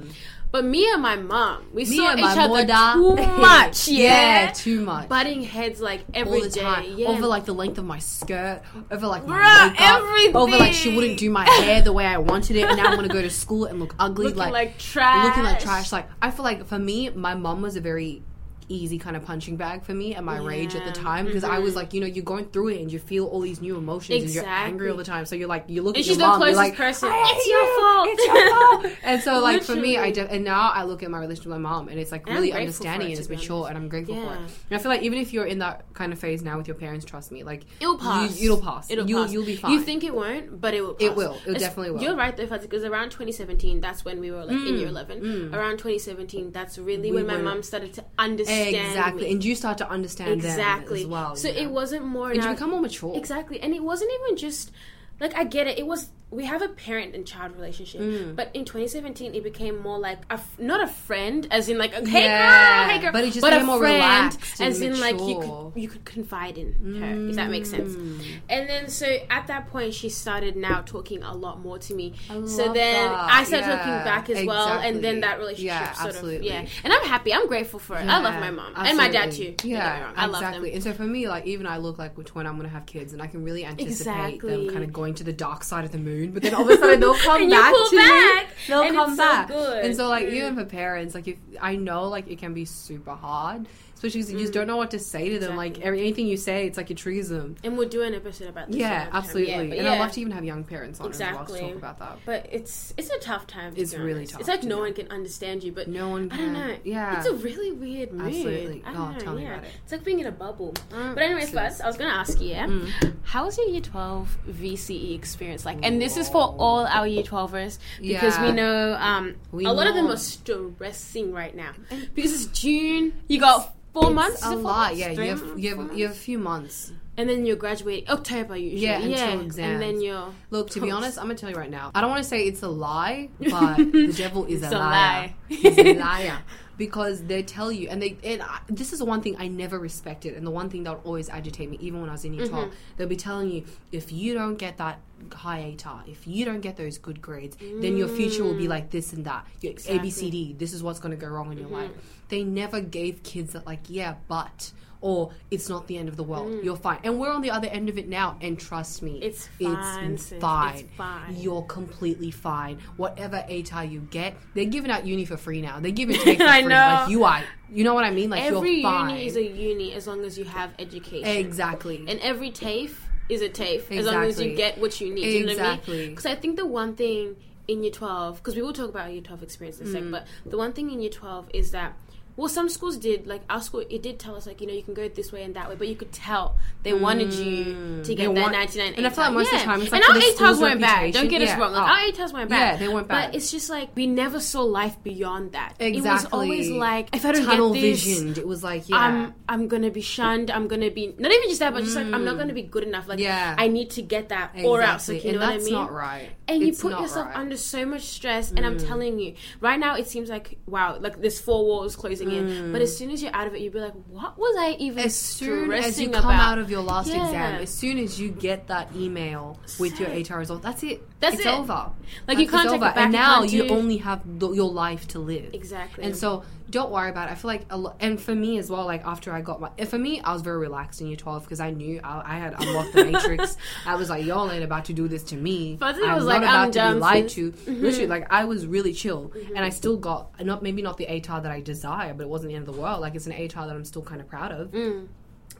But 0.51 0.65
me 0.65 0.87
and 0.91 1.01
my 1.01 1.15
mom, 1.15 1.63
we 1.73 1.83
Me 1.83 1.97
saw 1.97 2.15
each 2.15 2.23
other 2.37 2.47
mother- 2.67 2.93
too 2.93 3.15
much, 3.41 3.87
yeah, 3.87 4.51
too 4.53 4.81
much. 4.81 5.09
butting 5.09 5.41
heads 5.41 5.81
like 5.81 6.01
every 6.13 6.43
all 6.43 6.47
day, 6.47 6.61
time 6.61 6.85
yeah. 6.95 7.07
over 7.07 7.25
like 7.25 7.45
the 7.45 7.53
length 7.53 7.79
of 7.79 7.85
my 7.85 7.97
skirt, 7.97 8.61
over 8.91 9.07
like 9.07 9.25
my 9.25 9.35
Bruh, 9.39 9.71
makeup, 9.71 9.81
everything. 9.97 10.35
over 10.35 10.57
like 10.57 10.73
she 10.73 10.93
wouldn't 10.95 11.17
do 11.17 11.31
my 11.31 11.49
hair 11.49 11.81
the 11.81 11.91
way 11.91 12.05
I 12.05 12.19
wanted 12.19 12.55
it, 12.57 12.65
and 12.67 12.77
now 12.77 12.85
I'm 12.89 12.95
gonna 12.95 13.07
go 13.07 13.23
to 13.23 13.31
school 13.31 13.65
and 13.65 13.79
look 13.79 13.95
ugly, 13.97 14.25
looking 14.25 14.37
like, 14.39 14.53
like, 14.53 14.77
trash, 14.77 15.25
looking 15.25 15.41
like 15.43 15.59
trash. 15.59 15.91
Like 15.91 16.07
I 16.21 16.29
feel 16.29 16.43
like 16.45 16.67
for 16.67 16.77
me, 16.77 17.09
my 17.09 17.33
mom 17.33 17.63
was 17.63 17.75
a 17.75 17.81
very 17.81 17.92
very 17.93 18.23
easy 18.69 18.97
kind 18.97 19.15
of 19.15 19.25
punching 19.25 19.55
bag 19.57 19.83
for 19.83 19.93
me 19.93 20.15
and 20.15 20.25
my 20.25 20.37
rage 20.37 20.75
at 20.75 20.85
the 20.85 20.91
time 20.91 21.25
because 21.25 21.43
I 21.43 21.59
was 21.59 21.73
Mhm. 21.73 21.75
like, 21.77 21.93
you 21.93 22.01
know, 22.01 22.07
you're 22.07 22.23
going 22.23 22.45
through 22.45 22.69
it 22.69 22.81
and 22.81 22.91
you 22.91 22.99
feel 22.99 23.25
all 23.25 23.39
these 23.41 23.61
new 23.61 23.77
emotions 23.77 24.23
and 24.23 24.33
you're 24.33 24.45
angry 24.45 24.89
all 24.89 24.97
the 24.97 25.03
time. 25.03 25.25
So 25.25 25.35
you're 25.35 25.47
like, 25.47 25.65
you 25.67 25.81
look 25.81 25.95
And 25.95 26.01
at 26.03 26.07
your 26.07 26.15
the 26.17 26.27
mom, 26.27 26.41
you're 26.41 26.55
like, 26.55 26.75
person. 26.75 27.09
"I 27.11 27.15
hate 27.23 27.37
It's 27.37 27.47
your 27.47 27.79
fault." 27.79 28.07
It's 28.09 28.25
your 28.25 28.49
fault. 28.91 28.97
and 29.03 29.21
so 29.23 29.39
like 29.39 29.63
for 29.63 29.75
me, 29.75 29.97
I 29.97 30.07
Literally. 30.07 30.27
de- 30.29 30.33
and 30.35 30.43
now 30.45 30.71
I 30.73 30.83
look 30.83 31.03
at 31.03 31.09
my 31.11 31.19
relationship 31.19 31.51
with 31.51 31.61
my 31.61 31.69
mom 31.69 31.87
and 31.89 31.99
it's 31.99 32.11
like 32.11 32.23
And 32.27 32.35
really 32.35 32.51
understanding 32.53 33.09
it, 33.09 33.11
and 33.11 33.19
it's 33.19 33.29
mature 33.29 33.67
and 33.67 33.77
I'm 33.77 33.87
grateful 33.89 34.15
for 34.15 34.33
it. 34.33 34.37
And 34.39 34.49
I 34.71 34.77
feel 34.77 34.91
like 34.91 35.03
even 35.03 35.19
if 35.19 35.33
you're 35.33 35.45
in 35.45 35.59
that 35.59 35.85
kind 35.93 36.13
of 36.13 36.19
phase 36.19 36.41
now 36.41 36.57
with 36.57 36.67
your 36.67 36.75
parents, 36.75 37.05
trust 37.05 37.31
me, 37.31 37.43
like 37.43 37.63
It'll 37.79 37.97
pass. 37.97 38.39
You, 38.39 38.45
it'll 38.53 38.61
pass. 38.63 38.89
It'll 38.89 39.07
you'll 39.07 39.23
pass. 39.23 39.33
you'll 39.33 39.45
be 39.45 39.55
fine. 39.55 39.71
You 39.73 39.81
think 39.81 40.03
it 40.03 40.13
won't, 40.15 40.59
but 40.61 40.73
it 40.73 40.81
will. 40.81 40.93
Pass. 40.93 41.07
It 41.07 41.15
will. 41.15 41.37
It 41.45 41.59
definitely 41.59 41.91
will. 41.91 42.01
You're 42.01 42.15
right 42.15 42.35
though, 42.35 42.45
because 42.45 42.83
around 42.83 43.09
2017, 43.11 43.79
that's 43.81 44.05
when 44.05 44.19
we 44.19 44.31
were 44.31 44.45
like 44.45 44.51
in 44.55 44.77
year 44.77 44.87
11. 44.87 45.21
mm. 45.21 45.53
Around 45.53 45.77
2017, 45.77 46.51
that's 46.51 46.77
really 46.77 47.11
We 47.11 47.17
when 47.23 47.27
my 47.27 47.37
mom 47.37 47.63
started 47.63 47.93
to 47.93 48.03
understand 48.17 48.52
exactly, 48.61 49.25
me. 49.25 49.31
and 49.31 49.45
you 49.45 49.55
start 49.55 49.77
to 49.79 49.89
understand 49.89 50.31
exactly. 50.31 51.03
them 51.03 51.07
as 51.07 51.11
well. 51.11 51.35
so 51.35 51.49
it 51.49 51.69
wasn't 51.69 52.05
more. 52.05 52.31
and 52.31 52.43
you 52.43 52.49
become 52.49 52.71
more 52.71 52.81
mature. 52.81 53.15
Exactly, 53.15 53.59
and 53.61 53.73
it 53.73 53.83
wasn't 53.83 54.11
even 54.21 54.37
just 54.37 54.71
like 55.19 55.35
I 55.35 55.43
get 55.43 55.67
it. 55.67 55.77
It 55.77 55.87
was 55.87 56.09
we 56.33 56.45
have 56.45 56.61
a 56.61 56.67
parent 56.69 57.13
and 57.15 57.25
child 57.25 57.55
relationship, 57.55 58.01
Mm. 58.01 58.35
but 58.35 58.49
in 58.53 58.65
2017 58.65 59.35
it 59.35 59.43
became 59.43 59.79
more 59.79 59.99
like 59.99 60.19
a 60.29 60.33
f- 60.33 60.55
not 60.59 60.81
a 60.83 60.87
friend, 60.87 61.47
as 61.51 61.69
in 61.69 61.77
like 61.77 61.93
a, 61.93 62.07
hey 62.07 62.23
Yeah, 62.23 62.85
girl, 62.85 62.89
hey 62.93 62.99
girl, 63.01 63.11
but 63.11 63.23
it 63.23 63.33
just 63.33 63.45
a 63.45 63.49
became 63.49 63.65
more 63.65 63.79
friend, 63.79 64.37
as 64.59 64.81
in 64.81 64.99
like 64.99 65.19
you 65.19 65.39
could 65.39 65.81
you 65.81 65.87
could 65.87 66.05
confide 66.05 66.57
in 66.57 66.73
her 66.99 67.29
if 67.29 67.35
that 67.35 67.49
makes 67.49 67.69
sense. 67.69 67.93
Mm. 67.95 68.21
And 68.49 68.69
then 68.69 68.89
so 68.89 69.05
at 69.29 69.47
that 69.47 69.67
point 69.67 69.93
she 69.93 70.09
started 70.09 70.55
now 70.55 70.81
talking 70.81 71.21
a 71.23 71.33
lot 71.35 71.59
more 71.61 71.77
to 71.79 71.93
me. 71.93 72.13
I 72.29 72.33
so 72.45 72.73
then 72.73 72.73
that. 73.11 73.29
I 73.31 73.43
started 73.43 73.67
Yeah, 73.67 73.75
talking 73.77 73.93
back 74.11 74.29
as 74.29 74.45
well, 74.45 74.79
and 74.79 75.03
then 75.03 75.21
that 75.21 75.39
relationship 75.39 75.65
Yeah, 75.67 75.93
sort 75.93 76.15
absolutely. 76.15 76.37
of 76.49 76.53
yeah. 76.53 76.65
And 76.83 76.91
I'm 76.93 77.05
happy. 77.05 77.33
I'm 77.33 77.47
grateful 77.47 77.79
for 77.79 77.95
it. 77.97 78.07
I 78.07 78.19
love 78.19 78.35
my 78.39 78.51
mom 78.51 78.73
and 78.75 78.97
my 78.97 79.07
dad 79.09 79.31
too. 79.31 79.53
absolutely. 79.53 79.53
Don't 79.53 79.57
get 79.57 79.65
me 79.65 79.71
Yeah. 79.73 80.11
I 80.15 80.25
love 80.25 80.41
exactly. 80.41 80.69
them. 80.69 80.75
And 80.75 80.83
so 80.83 80.93
for 80.93 81.03
me, 81.15 81.27
like 81.29 81.45
even 81.45 81.65
I 81.67 81.77
look 81.77 81.97
like 81.97 82.17
which 82.17 82.33
when 82.35 82.45
I'm 82.47 82.55
gonna 82.57 82.69
have 82.77 82.85
kids, 82.85 83.13
and 83.13 83.21
I 83.21 83.27
can 83.27 83.43
really 83.43 83.65
anticipate 83.65 84.35
Exactly. 84.35 84.49
them 84.65 84.73
kind 84.73 84.83
of 84.83 84.91
going 84.93 85.13
to 85.15 85.23
the 85.23 85.33
dark 85.33 85.63
side 85.63 85.85
of 85.85 85.91
the 85.91 85.97
moon. 85.97 86.22
But 86.27 86.43
then 86.43 86.53
all 86.53 86.61
of 86.63 86.69
a 86.69 86.77
sudden 86.77 86.99
they'll 86.99 87.13
come 87.19 87.41
you 87.43 87.49
back 87.49 87.73
to 87.73 87.95
back, 87.97 88.47
me. 88.47 88.53
They'll 88.67 88.81
and 88.83 88.95
come 88.95 89.11
so 89.11 89.17
back. 89.17 89.47
good. 89.47 89.85
And 89.85 89.95
so 89.95 90.07
like 90.09 90.27
Mm. 90.27 90.33
even 90.33 90.55
for 90.55 90.65
parents, 90.65 91.13
like 91.15 91.27
if 91.27 91.37
I 91.61 91.75
know 91.75 92.07
like 92.09 92.27
it 92.27 92.37
can 92.39 92.53
be 92.53 92.65
super 92.65 93.13
hard, 93.15 93.67
especially 93.95 94.19
because 94.21 94.33
you 94.33 94.39
just 94.39 94.51
don't 94.53 94.67
know 94.67 94.75
what 94.77 94.91
to 94.91 94.99
say 94.99 95.29
to 95.29 95.39
them. 95.39 95.55
Like 95.55 95.73
Mm. 95.73 95.75
Exactly. 95.77 95.87
every, 95.87 95.99
anything 96.01 96.27
you 96.27 96.35
say, 96.37 96.67
it's 96.67 96.75
like 96.77 96.91
it 96.91 96.97
triggers 96.97 97.29
them. 97.29 97.55
And 97.63 97.77
we'll 97.77 97.87
do 97.87 98.01
an 98.01 98.13
episode 98.13 98.49
about 98.49 98.67
this. 98.67 98.75
Yeah, 98.77 99.07
absolutely. 99.11 99.51
Yeah, 99.53 99.59
and 99.61 99.73
yeah. 99.73 99.93
I'd 99.93 99.99
love 99.99 100.11
to 100.13 100.19
even 100.21 100.33
have 100.33 100.43
young 100.43 100.63
parents 100.65 100.99
on 100.99 101.09
as 101.09 101.19
well 101.19 101.29
Exactly. 101.29 101.59
to 101.61 101.67
talk 101.67 101.75
about 101.77 101.99
that. 101.99 102.17
But 102.25 102.47
it's 102.51 102.93
it's 102.97 103.09
a 103.09 103.19
tough 103.19 103.47
time. 103.47 103.73
It's 103.77 103.93
really 103.95 104.13
honest. 104.21 104.31
tough, 104.33 104.39
It's 104.41 104.49
like 104.49 104.63
no 104.63 104.75
be 104.77 104.81
one 104.81 104.93
can 104.93 105.07
understand 105.09 105.63
you, 105.63 105.71
but 105.71 105.87
No 105.87 106.09
one 106.09 106.29
Can. 106.29 106.39
I 106.39 106.43
don't 106.43 106.53
know. 106.53 106.75
Yeah. 106.83 107.17
it's 107.17 107.27
a 107.27 107.33
really 107.35 107.71
weird 107.71 108.11
mood. 108.11 108.27
Absolutely. 108.27 108.83
I 108.85 108.89
Oh, 108.91 108.93
don't 108.93 109.13
know. 109.13 109.19
tell 109.19 109.35
me 109.35 109.43
yeah. 109.43 109.53
about 109.53 109.63
it. 109.65 109.71
It's 109.83 109.91
like 109.93 110.03
being 110.03 110.19
in 110.19 110.25
a 110.27 110.31
bubble. 110.33 110.73
Mm, 110.91 111.13
But 111.13 111.23
anyways, 111.23 111.51
first 111.51 111.81
I 111.81 111.87
was 111.87 111.95
gonna 111.97 112.11
ask 112.11 112.41
you, 112.41 112.49
yeah, 112.49 112.67
Mm. 112.67 113.13
How 113.33 113.45
was 113.45 113.57
your 113.57 113.67
Year 113.67 113.81
Twelve 113.81 114.37
VCE 114.47 115.15
experience 115.15 115.65
like? 115.65 115.79
And 115.81 115.99
this 115.99 116.17
is 116.17 116.29
for 116.29 116.53
all 116.59 116.85
our 116.85 117.07
Year 117.07 117.23
Twelvers 117.23 117.79
because 117.99 118.37
Yeah. 118.37 118.45
we 118.45 118.51
know 118.51 118.93
um, 118.93 119.35
We 119.51 119.65
a 119.65 119.71
lot 119.71 119.87
of 119.87 119.95
them 119.95 120.05
are 120.07 120.17
stressing 120.17 121.33
right 121.33 121.55
now 121.55 121.71
because 122.13 122.31
it's 122.31 122.45
June. 122.61 123.13
You 123.27 123.39
got 123.39 123.73
four 123.91 124.05
It's 124.09 124.13
months. 124.13 124.41
A 124.43 124.51
four 124.51 124.55
lot. 124.57 124.77
months? 124.89 124.99
Yeah, 124.99 125.13
Three 125.15 125.25
you 125.25 125.29
have 125.31 125.59
you 125.59 125.69
have 125.75 125.97
you 125.97 126.03
have 126.07 126.15
a 126.15 126.19
few 126.29 126.37
months. 126.37 126.91
and 127.17 127.27
then 127.27 127.45
you're 127.47 127.55
graduating 127.55 128.07
October 128.09 128.55
usually. 128.55 128.81
Yeah, 128.83 128.99
Yeah, 128.99 129.29
until 129.31 129.65
and 129.65 129.81
then 129.81 129.99
you're 130.01 130.29
Look, 130.51 130.69
to 130.71 130.79
be 130.81 130.91
honest, 130.91 131.17
I'm 131.17 131.25
gonna 131.25 131.35
tell 131.35 131.49
you 131.49 131.55
right 131.55 131.71
now. 131.71 131.89
I 131.95 132.01
don't 132.01 132.11
want 132.11 132.21
to 132.21 132.29
say 132.29 132.43
it's 132.45 132.61
a 132.61 132.67
lie, 132.67 133.29
but 133.39 133.77
the 133.77 134.13
devil 134.15 134.45
is 134.45 134.61
a 134.61 134.67
a 134.67 134.77
liar. 134.77 134.79
lie. 134.79 135.35
He's 135.49 135.77
a 135.79 135.93
liar 135.95 136.37
because 136.77 137.23
they 137.23 137.43
tell 137.43 137.71
you, 137.71 137.87
and 137.89 138.01
they. 138.01 138.17
And 138.23 138.41
I, 138.41 138.59
this 138.67 138.93
is 138.93 138.99
the 138.99 139.05
one 139.05 139.21
thing 139.21 139.35
I 139.39 139.47
never 139.47 139.79
respected, 139.79 140.35
and 140.35 140.45
the 140.45 140.51
one 140.51 140.69
thing 140.69 140.83
that 140.83 140.91
would 140.97 141.05
always 141.05 141.29
agitate 141.29 141.69
me, 141.69 141.77
even 141.81 142.01
when 142.01 142.09
I 142.09 142.13
was 142.13 142.25
in 142.25 142.33
year 142.33 142.45
Mm-hmm. 142.45 142.55
12. 142.55 142.75
They'll 142.97 143.07
be 143.07 143.15
telling 143.15 143.49
you 143.51 143.65
if 143.91 144.11
you 144.11 144.33
don't 144.33 144.57
get 144.57 144.77
that 144.77 144.99
high 145.33 145.75
ATAR, 145.75 146.07
if 146.07 146.27
you 146.27 146.45
don't 146.45 146.61
get 146.61 146.75
those 146.77 146.97
good 146.97 147.21
grades, 147.21 147.55
then 147.59 147.95
your 147.97 148.07
future 148.07 148.43
will 148.43 148.57
be 148.57 148.67
like 148.67 148.89
this 148.89 149.13
and 149.13 149.25
that. 149.25 149.47
Your 149.61 149.71
Exactly. 149.71 150.09
Mm-hmm. 150.09 150.25
ABCD. 150.25 150.57
This 150.57 150.73
is 150.73 150.83
what's 150.83 150.99
going 150.99 151.11
to 151.11 151.17
go 151.17 151.27
wrong 151.27 151.51
in 151.51 151.57
your 151.57 151.69
life. 151.69 151.91
They 152.29 152.43
never 152.43 152.81
gave 152.81 153.23
kids 153.23 153.53
that 153.53 153.65
like, 153.65 153.81
yeah, 153.87 154.15
but. 154.27 154.71
Or 155.05 155.31
it's 155.51 155.67
not 155.67 155.87
the 155.87 155.97
end 155.97 156.07
of 156.07 156.15
the 156.15 156.23
world. 156.23 156.63
You're 156.63 156.77
fine, 156.77 156.99
and 157.03 157.19
we're 157.19 157.29
on 157.29 157.41
the 157.41 157.51
other 157.51 157.67
end 157.67 157.89
of 157.89 157.97
it 157.97 158.07
now. 158.07 158.37
And 158.39 158.57
trust 158.57 159.01
me, 159.03 159.19
Mm. 159.19 159.23
It's 159.25 159.47
fine, 159.59 160.13
It's 160.13 160.29
fine. 160.39 160.75
It's 160.77 160.95
fine. 160.95 161.35
You're 161.35 161.63
completely 161.63 162.31
fine. 162.31 162.77
Whatever 162.95 163.43
ATAR 163.49 163.83
you 163.91 163.99
get, 164.11 164.37
they're 164.53 164.63
giving 164.63 164.89
out 164.89 165.05
uni 165.05 165.25
for 165.25 165.35
free 165.35 165.61
now. 165.61 165.81
They're 165.81 165.91
giving 165.91 166.15
take 166.27 166.37
for 166.37 166.45
free. 166.45 166.53
I 166.53 166.61
know. 166.61 166.69
Like 167.01 167.09
you 167.09 167.25
are. 167.25 167.43
You 167.69 167.83
know 167.83 167.93
what 167.93 168.05
I 168.05 168.11
mean? 168.11 168.29
Like 168.29 168.43
every 168.43 168.75
you're 168.81 168.89
fine. 168.89 169.09
uni 169.09 169.25
is 169.27 169.35
a 169.35 169.43
uni 169.43 169.91
as 169.93 170.07
long 170.07 170.23
as 170.23 170.37
you 170.37 170.45
have 170.45 170.71
education. 170.79 171.27
exactly. 171.27 172.05
And 172.07 172.17
every 172.21 172.51
TAFE 172.51 172.95
is 173.27 173.41
a 173.41 173.49
TAFE 173.49 173.91
as 173.91 174.05
long 174.05 174.23
as 174.23 174.39
you 174.41 174.55
get 174.55 174.77
what 174.79 175.01
you 175.01 175.13
need. 175.13 175.25
You 175.25 175.45
know 175.47 175.51
I 175.51 175.55
mean? 175.55 175.59
Exactly. 175.59 176.09
Because 176.11 176.25
I 176.25 176.35
think 176.35 176.55
the 176.55 176.65
one 176.65 176.95
thing 176.95 177.35
in 177.67 177.81
year 177.83 177.91
12, 177.91 178.37
because 178.37 178.55
we 178.55 178.61
will 178.61 178.73
talk 178.73 178.89
about 178.89 179.11
year 179.11 179.21
12 179.21 179.43
experience 179.43 179.79
in 179.79 179.87
a 179.87 179.89
Mm. 179.89 179.93
sec, 179.93 180.11
but 180.11 180.27
the 180.49 180.57
one 180.57 180.73
thing 180.73 180.91
in 180.91 180.99
year 181.01 181.09
12 181.09 181.49
is 181.53 181.71
that, 181.71 181.93
well, 182.35 182.47
some 182.49 182.67
schools 182.69 182.97
did, 182.97 183.27
like 183.27 183.41
our 183.49 183.61
school, 183.61 183.83
it 183.89 184.01
did 184.01 184.17
tell 184.19 184.35
us, 184.35 184.47
like, 184.47 184.59
you 184.61 184.67
know, 184.67 184.73
you 184.73 184.81
can 184.83 184.93
go 184.93 185.07
this 185.07 185.31
way 185.31 185.43
and 185.43 185.55
that 185.55 185.69
way, 185.69 185.75
but 185.75 185.87
you 185.87 185.95
could 185.95 186.11
tell 186.11 186.55
they 186.83 186.93
wanted 186.93 187.31
you 187.33 188.01
to 188.03 188.07
They 188.07 188.15
get 188.15 188.33
that 188.33 188.41
want- 188.41 188.51
99 188.53 188.93
and 188.97 189.05
I 189.05 189.09
feel 189.09 189.23
like 189.25 189.33
most 189.33 189.53
of 189.53 189.59
the 189.59 189.65
time 189.65 189.81
it's 189.81 189.91
like 189.91 190.03
and 190.03 190.17
our 190.17 190.21
ATARs 190.51 190.59
weren't 190.61 190.81
bad. 190.81 191.13
Don't 191.13 191.27
get 191.27 191.41
us 191.41 191.57
wrong. 191.57 191.73
Like, 191.73 191.81
Oh. 191.81 191.85
our 191.85 192.11
ATARs 192.11 192.33
weren't 192.33 192.49
bad. 192.49 192.73
Yeah, 192.79 192.87
they 192.87 192.93
weren't 192.93 193.07
bad. 193.07 193.27
But 193.31 193.35
it's 193.35 193.51
just 193.51 193.69
like, 193.69 193.95
we 193.95 194.07
never 194.07 194.39
saw 194.39 194.61
life 194.63 194.97
beyond 195.03 195.51
that. 195.53 195.75
exactly 195.79 195.97
It 195.99 196.03
was 196.11 196.25
always 196.25 196.69
like, 196.71 197.09
if 197.15 197.25
I 197.25 197.31
don't 197.33 197.45
Tunnel 197.45 197.73
get 197.73 197.81
this, 197.81 198.03
visioned. 198.03 198.37
It 198.37 198.47
was 198.47 198.63
like 198.63 198.89
yeah. 198.89 198.97
I'm 198.97 199.33
I'm 199.47 199.67
gonna 199.67 199.91
be 199.91 200.01
shunned. 200.01 200.49
I'm 200.49 200.67
gonna 200.67 200.89
be 200.91 201.13
not 201.17 201.31
even 201.31 201.47
just 201.49 201.59
that, 201.59 201.73
but 201.73 201.83
just 201.83 201.95
like 201.95 202.07
I'm 202.07 202.25
not 202.25 202.37
gonna 202.37 202.53
be 202.53 202.63
good 202.63 202.83
enough. 202.83 203.07
Like 203.07 203.19
Yeah. 203.19 203.55
I 203.57 203.67
need 203.67 203.91
to 203.91 204.01
get 204.01 204.29
that 204.29 204.51
or 204.63 204.81
else. 204.81 205.07
Exactly. 205.09 205.15
Like, 205.15 205.23
you 205.23 205.29
and 205.29 205.39
know 205.39 205.45
that's 205.47 205.63
what 205.63 205.67
I 205.67 205.75
mean? 205.75 205.83
not 205.85 205.91
right. 205.93 206.29
And 206.47 206.61
you 206.61 206.73
put 206.73 206.91
yourself 206.99 207.27
right. 207.27 207.35
Mm. 207.35 207.39
under 207.39 207.57
so 207.57 207.85
much 207.85 208.01
stress. 208.03 208.51
And 208.51 208.65
I'm 208.65 208.77
telling 208.77 209.19
you, 209.19 209.35
right 209.61 209.79
now 209.79 209.95
it 209.95 210.07
seems 210.07 210.29
like 210.29 210.57
wow, 210.65 210.97
like 210.99 211.21
this 211.21 211.39
four 211.39 211.65
walls 211.65 211.95
closing 211.95 212.22
in. 212.31 212.71
But 212.71 212.81
as 212.81 212.95
soon 212.97 213.09
as 213.11 213.21
you're 213.21 213.35
out 213.35 213.47
of 213.47 213.53
it, 213.55 213.61
you'll 213.61 213.73
be 213.73 213.79
like, 213.79 213.93
what 214.07 214.37
was 214.37 214.55
I 214.59 214.75
even 214.79 215.03
Mm. 215.03 215.05
as 215.05 215.15
soon 215.15 215.71
as 215.73 215.99
you 215.99 216.09
come 216.09 216.25
about? 216.25 216.39
out 216.53 216.57
of 216.59 216.69
your 216.71 216.81
last 216.81 217.07
Yeah. 217.09 217.25
exam, 217.25 217.61
as 217.61 217.69
soon 217.73 217.97
as 217.99 218.19
you 218.19 218.29
get 218.29 218.67
that 218.67 218.89
email 218.95 219.59
with 219.79 219.99
your. 219.99 220.09
ATAR 220.09 220.37
result, 220.37 220.61
that's 220.61 220.83
it. 220.83 221.01
That's 221.23 221.35
it's 221.37 221.45
it. 221.45 221.49
over. 221.53 221.91
Like, 222.27 222.37
you 222.37 222.47
can't 222.47 222.65
it's 222.65 222.73
take 222.73 222.81
it 222.81 222.85
over. 222.85 222.93
back, 222.93 222.97
And 222.97 223.11
now 223.11 223.39
can't 223.39 223.51
you 223.51 223.67
only 223.69 223.97
have 223.97 224.21
the, 224.39 224.51
your 224.51 224.69
life 224.69 225.07
to 225.09 225.19
live. 225.19 225.53
Exactly. 225.53 226.03
And 226.03 226.15
so 226.15 226.43
don't 226.69 226.91
worry 226.91 227.09
about 227.09 227.29
it. 227.29 227.33
I 227.33 227.35
feel 227.35 227.49
like 227.49 227.65
a 227.69 227.77
lot, 227.77 227.95
and 227.99 228.19
for 228.19 228.33
me 228.33 228.57
as 228.57 228.69
well. 228.69 228.85
Like 228.85 229.05
after 229.05 229.31
I 229.31 229.41
got 229.41 229.61
my, 229.61 229.69
for 229.85 229.97
me, 229.97 230.19
I 230.21 230.33
was 230.33 230.41
very 230.41 230.57
relaxed 230.57 231.01
in 231.01 231.07
year 231.07 231.15
twelve 231.15 231.43
because 231.43 231.59
I 231.59 231.69
knew 231.71 231.99
I, 232.03 232.35
I 232.35 232.37
had 232.39 232.55
unlocked 232.59 232.93
the 232.93 233.05
matrix. 233.05 233.57
I 233.85 233.95
was 233.95 234.09
like, 234.09 234.25
y'all 234.25 234.49
ain't 234.51 234.63
about 234.63 234.85
to 234.85 234.93
do 234.93 235.07
this 235.07 235.23
to 235.25 235.35
me. 235.35 235.77
But 235.79 235.95
I'm 235.95 236.15
was 236.15 236.25
not 236.25 236.25
like, 236.25 236.41
about 236.41 236.65
I'm 236.65 236.71
to 236.71 236.93
be 236.95 236.99
lied 236.99 237.29
to. 237.29 237.53
Literally, 237.67 238.07
like 238.07 238.25
I 238.31 238.45
was 238.45 238.65
really 238.65 238.93
chill, 238.93 239.31
and 239.55 239.59
I 239.63 239.69
still 239.69 239.97
got 239.97 240.43
not 240.43 240.63
maybe 240.63 240.81
not 240.81 240.97
the 240.97 241.05
ATAR 241.05 241.43
that 241.43 241.51
I 241.51 241.61
desire, 241.61 242.13
but 242.15 242.23
it 242.23 242.29
wasn't 242.29 242.49
the 242.49 242.55
end 242.55 242.67
of 242.67 242.73
the 242.75 242.81
world. 242.81 243.01
Like 243.01 243.13
it's 243.15 243.27
an 243.27 243.33
ATAR 243.33 243.67
that 243.67 243.75
I'm 243.75 243.85
still 243.85 244.01
kind 244.01 244.19
of 244.19 244.27
proud 244.27 244.51
of 244.51 244.71
Mm. 244.71 245.07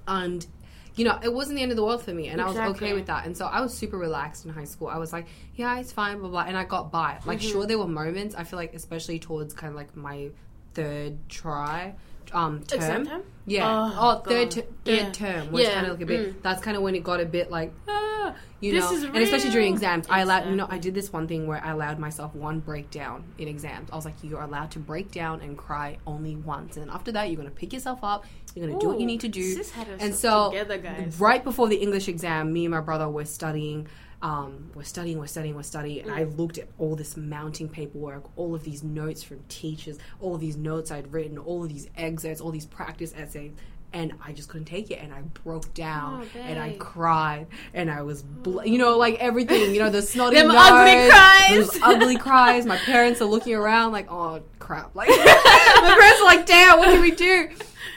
and 0.07 0.45
you 0.95 1.03
know 1.05 1.17
it 1.23 1.33
wasn't 1.33 1.55
the 1.55 1.61
end 1.61 1.71
of 1.71 1.77
the 1.77 1.83
world 1.83 2.01
for 2.03 2.13
me 2.13 2.27
and 2.27 2.39
i 2.41 2.45
was 2.45 2.55
okay 2.75 2.93
with 2.93 3.05
that 3.07 3.25
and 3.25 3.35
so 3.35 3.45
i 3.45 3.59
was 3.61 3.73
super 3.73 3.97
relaxed 3.97 4.45
in 4.45 4.51
high 4.51 4.63
school 4.63 4.87
i 4.87 4.97
was 4.97 5.11
like 5.11 5.25
yeah 5.55 5.79
it's 5.79 5.91
fine 5.91 6.19
blah 6.19 6.29
blah 6.29 6.41
and 6.47 6.55
i 6.57 6.63
got 6.63 6.91
by 6.91 7.17
like 7.25 7.39
Mm-hmm. 7.39 7.49
sure 7.49 7.65
there 7.65 7.77
were 7.79 7.87
moments 7.87 8.35
i 8.35 8.43
feel 8.43 8.57
like 8.57 8.73
especially 8.73 9.19
towards 9.19 9.53
kind 9.53 9.69
of 9.71 9.75
like 9.75 9.95
my 9.95 10.29
third 10.73 11.17
try 11.29 11.95
um 12.31 12.61
term 12.63 12.79
Exam 12.79 13.05
time? 13.07 13.23
Yeah 13.45 13.67
Oh, 13.67 13.93
oh, 13.99 14.29
third, 14.29 14.51
ter- 14.51 14.61
third 14.61 14.67
Yeah. 14.85 15.11
term 15.11 15.51
was 15.51 15.63
Yeah. 15.63 15.73
kind 15.73 15.85
of 15.87 15.91
like 15.93 16.01
a 16.01 16.05
bit 16.05 16.29
Mm. 16.37 16.41
that's 16.41 16.61
kind 16.61 16.77
of 16.77 16.83
when 16.83 16.95
it 16.95 17.03
got 17.03 17.19
a 17.19 17.25
bit 17.25 17.51
like 17.51 17.73
ah, 17.89 18.33
you 18.61 18.71
This 18.71 18.89
know 18.89 19.07
and 19.09 19.17
especially 19.17 19.49
during 19.49 19.73
exams 19.73 20.07
i 20.09 20.21
allowed 20.21 20.47
you 20.49 20.55
know 20.55 20.67
i 20.69 20.77
did 20.77 20.93
this 20.95 21.11
one 21.11 21.27
thing 21.27 21.45
where 21.47 21.61
i 21.63 21.71
allowed 21.71 21.99
myself 21.99 22.33
one 22.33 22.59
breakdown 22.59 23.23
in 23.37 23.47
exams 23.49 23.89
i 23.91 23.95
was 23.95 24.05
like 24.05 24.13
you're 24.23 24.41
allowed 24.41 24.71
to 24.71 24.79
break 24.79 25.11
down 25.11 25.41
and 25.41 25.57
cry 25.57 25.97
only 26.07 26.35
once 26.37 26.77
and 26.77 26.89
after 26.89 27.11
that 27.11 27.23
you're 27.29 27.35
going 27.35 27.49
to 27.49 27.53
pick 27.53 27.73
yourself 27.73 27.99
up 28.03 28.23
you're 28.55 28.65
going 28.65 28.79
to 28.79 28.83
do 28.83 28.89
what 28.89 28.99
you 28.99 29.05
need 29.05 29.19
to 29.19 29.27
do 29.27 29.43
sis 29.55 29.71
had 29.71 29.87
her 29.87 29.97
and 29.99 30.15
so 30.15 30.51
together, 30.51 30.77
guys. 30.77 31.19
right 31.19 31.43
before 31.43 31.67
the 31.67 31.75
english 31.75 32.07
exam 32.07 32.53
me 32.53 32.63
and 32.65 32.71
my 32.73 32.79
brother 32.79 33.09
were 33.09 33.25
studying 33.25 33.85
um, 34.23 34.71
we're 34.73 34.83
studying, 34.83 35.19
we're 35.19 35.27
studying, 35.27 35.53
we're 35.53 35.61
studying, 35.63 36.03
and 36.05 36.11
I 36.11 36.23
Mm. 36.23 36.37
looked 36.37 36.57
at 36.57 36.67
all 36.79 36.95
this 36.95 37.15
mounting 37.17 37.67
paperwork, 37.69 38.23
all 38.37 38.55
of 38.55 38.63
these 38.63 38.81
notes 38.81 39.21
from 39.21 39.41
teachers, 39.49 39.97
all 40.21 40.33
of 40.33 40.41
these 40.41 40.55
notes 40.57 40.89
I'd 40.91 41.11
written, 41.13 41.37
all 41.37 41.61
of 41.63 41.69
these 41.69 41.89
excerpts, 41.97 42.39
all 42.41 42.49
these 42.51 42.65
practice 42.65 43.13
essays, 43.17 43.51
and 43.91 44.13
I 44.25 44.31
just 44.31 44.47
couldn't 44.49 44.65
take 44.65 44.89
it, 44.89 44.99
and 45.03 45.13
I 45.13 45.21
broke 45.43 45.71
down, 45.73 46.25
Oh, 46.35 46.39
and 46.39 46.57
I 46.57 46.75
cried, 46.79 47.47
and 47.75 47.91
I 47.91 48.01
was, 48.01 48.23
bl- 48.23 48.63
you 48.63 48.77
know, 48.79 48.97
like 48.97 49.15
everything, 49.19 49.73
you 49.75 49.79
know, 49.79 49.89
the 49.89 50.01
snotty 50.13 50.37
Them 50.37 50.47
nose, 50.47 50.55
ugly 50.57 51.09
cries. 51.11 51.67
those 51.69 51.79
ugly 51.83 52.17
cries. 52.17 52.65
My 52.65 52.77
parents 52.77 53.21
are 53.21 53.25
looking 53.25 53.53
around 53.55 53.91
like, 53.91 54.09
oh 54.09 54.41
crap, 54.57 54.95
like 54.95 55.09
my 55.09 55.95
parents 55.99 56.21
are 56.21 56.25
like, 56.25 56.45
damn, 56.45 56.79
what 56.79 56.87
can 56.89 57.01
we 57.01 57.11
do? 57.11 57.49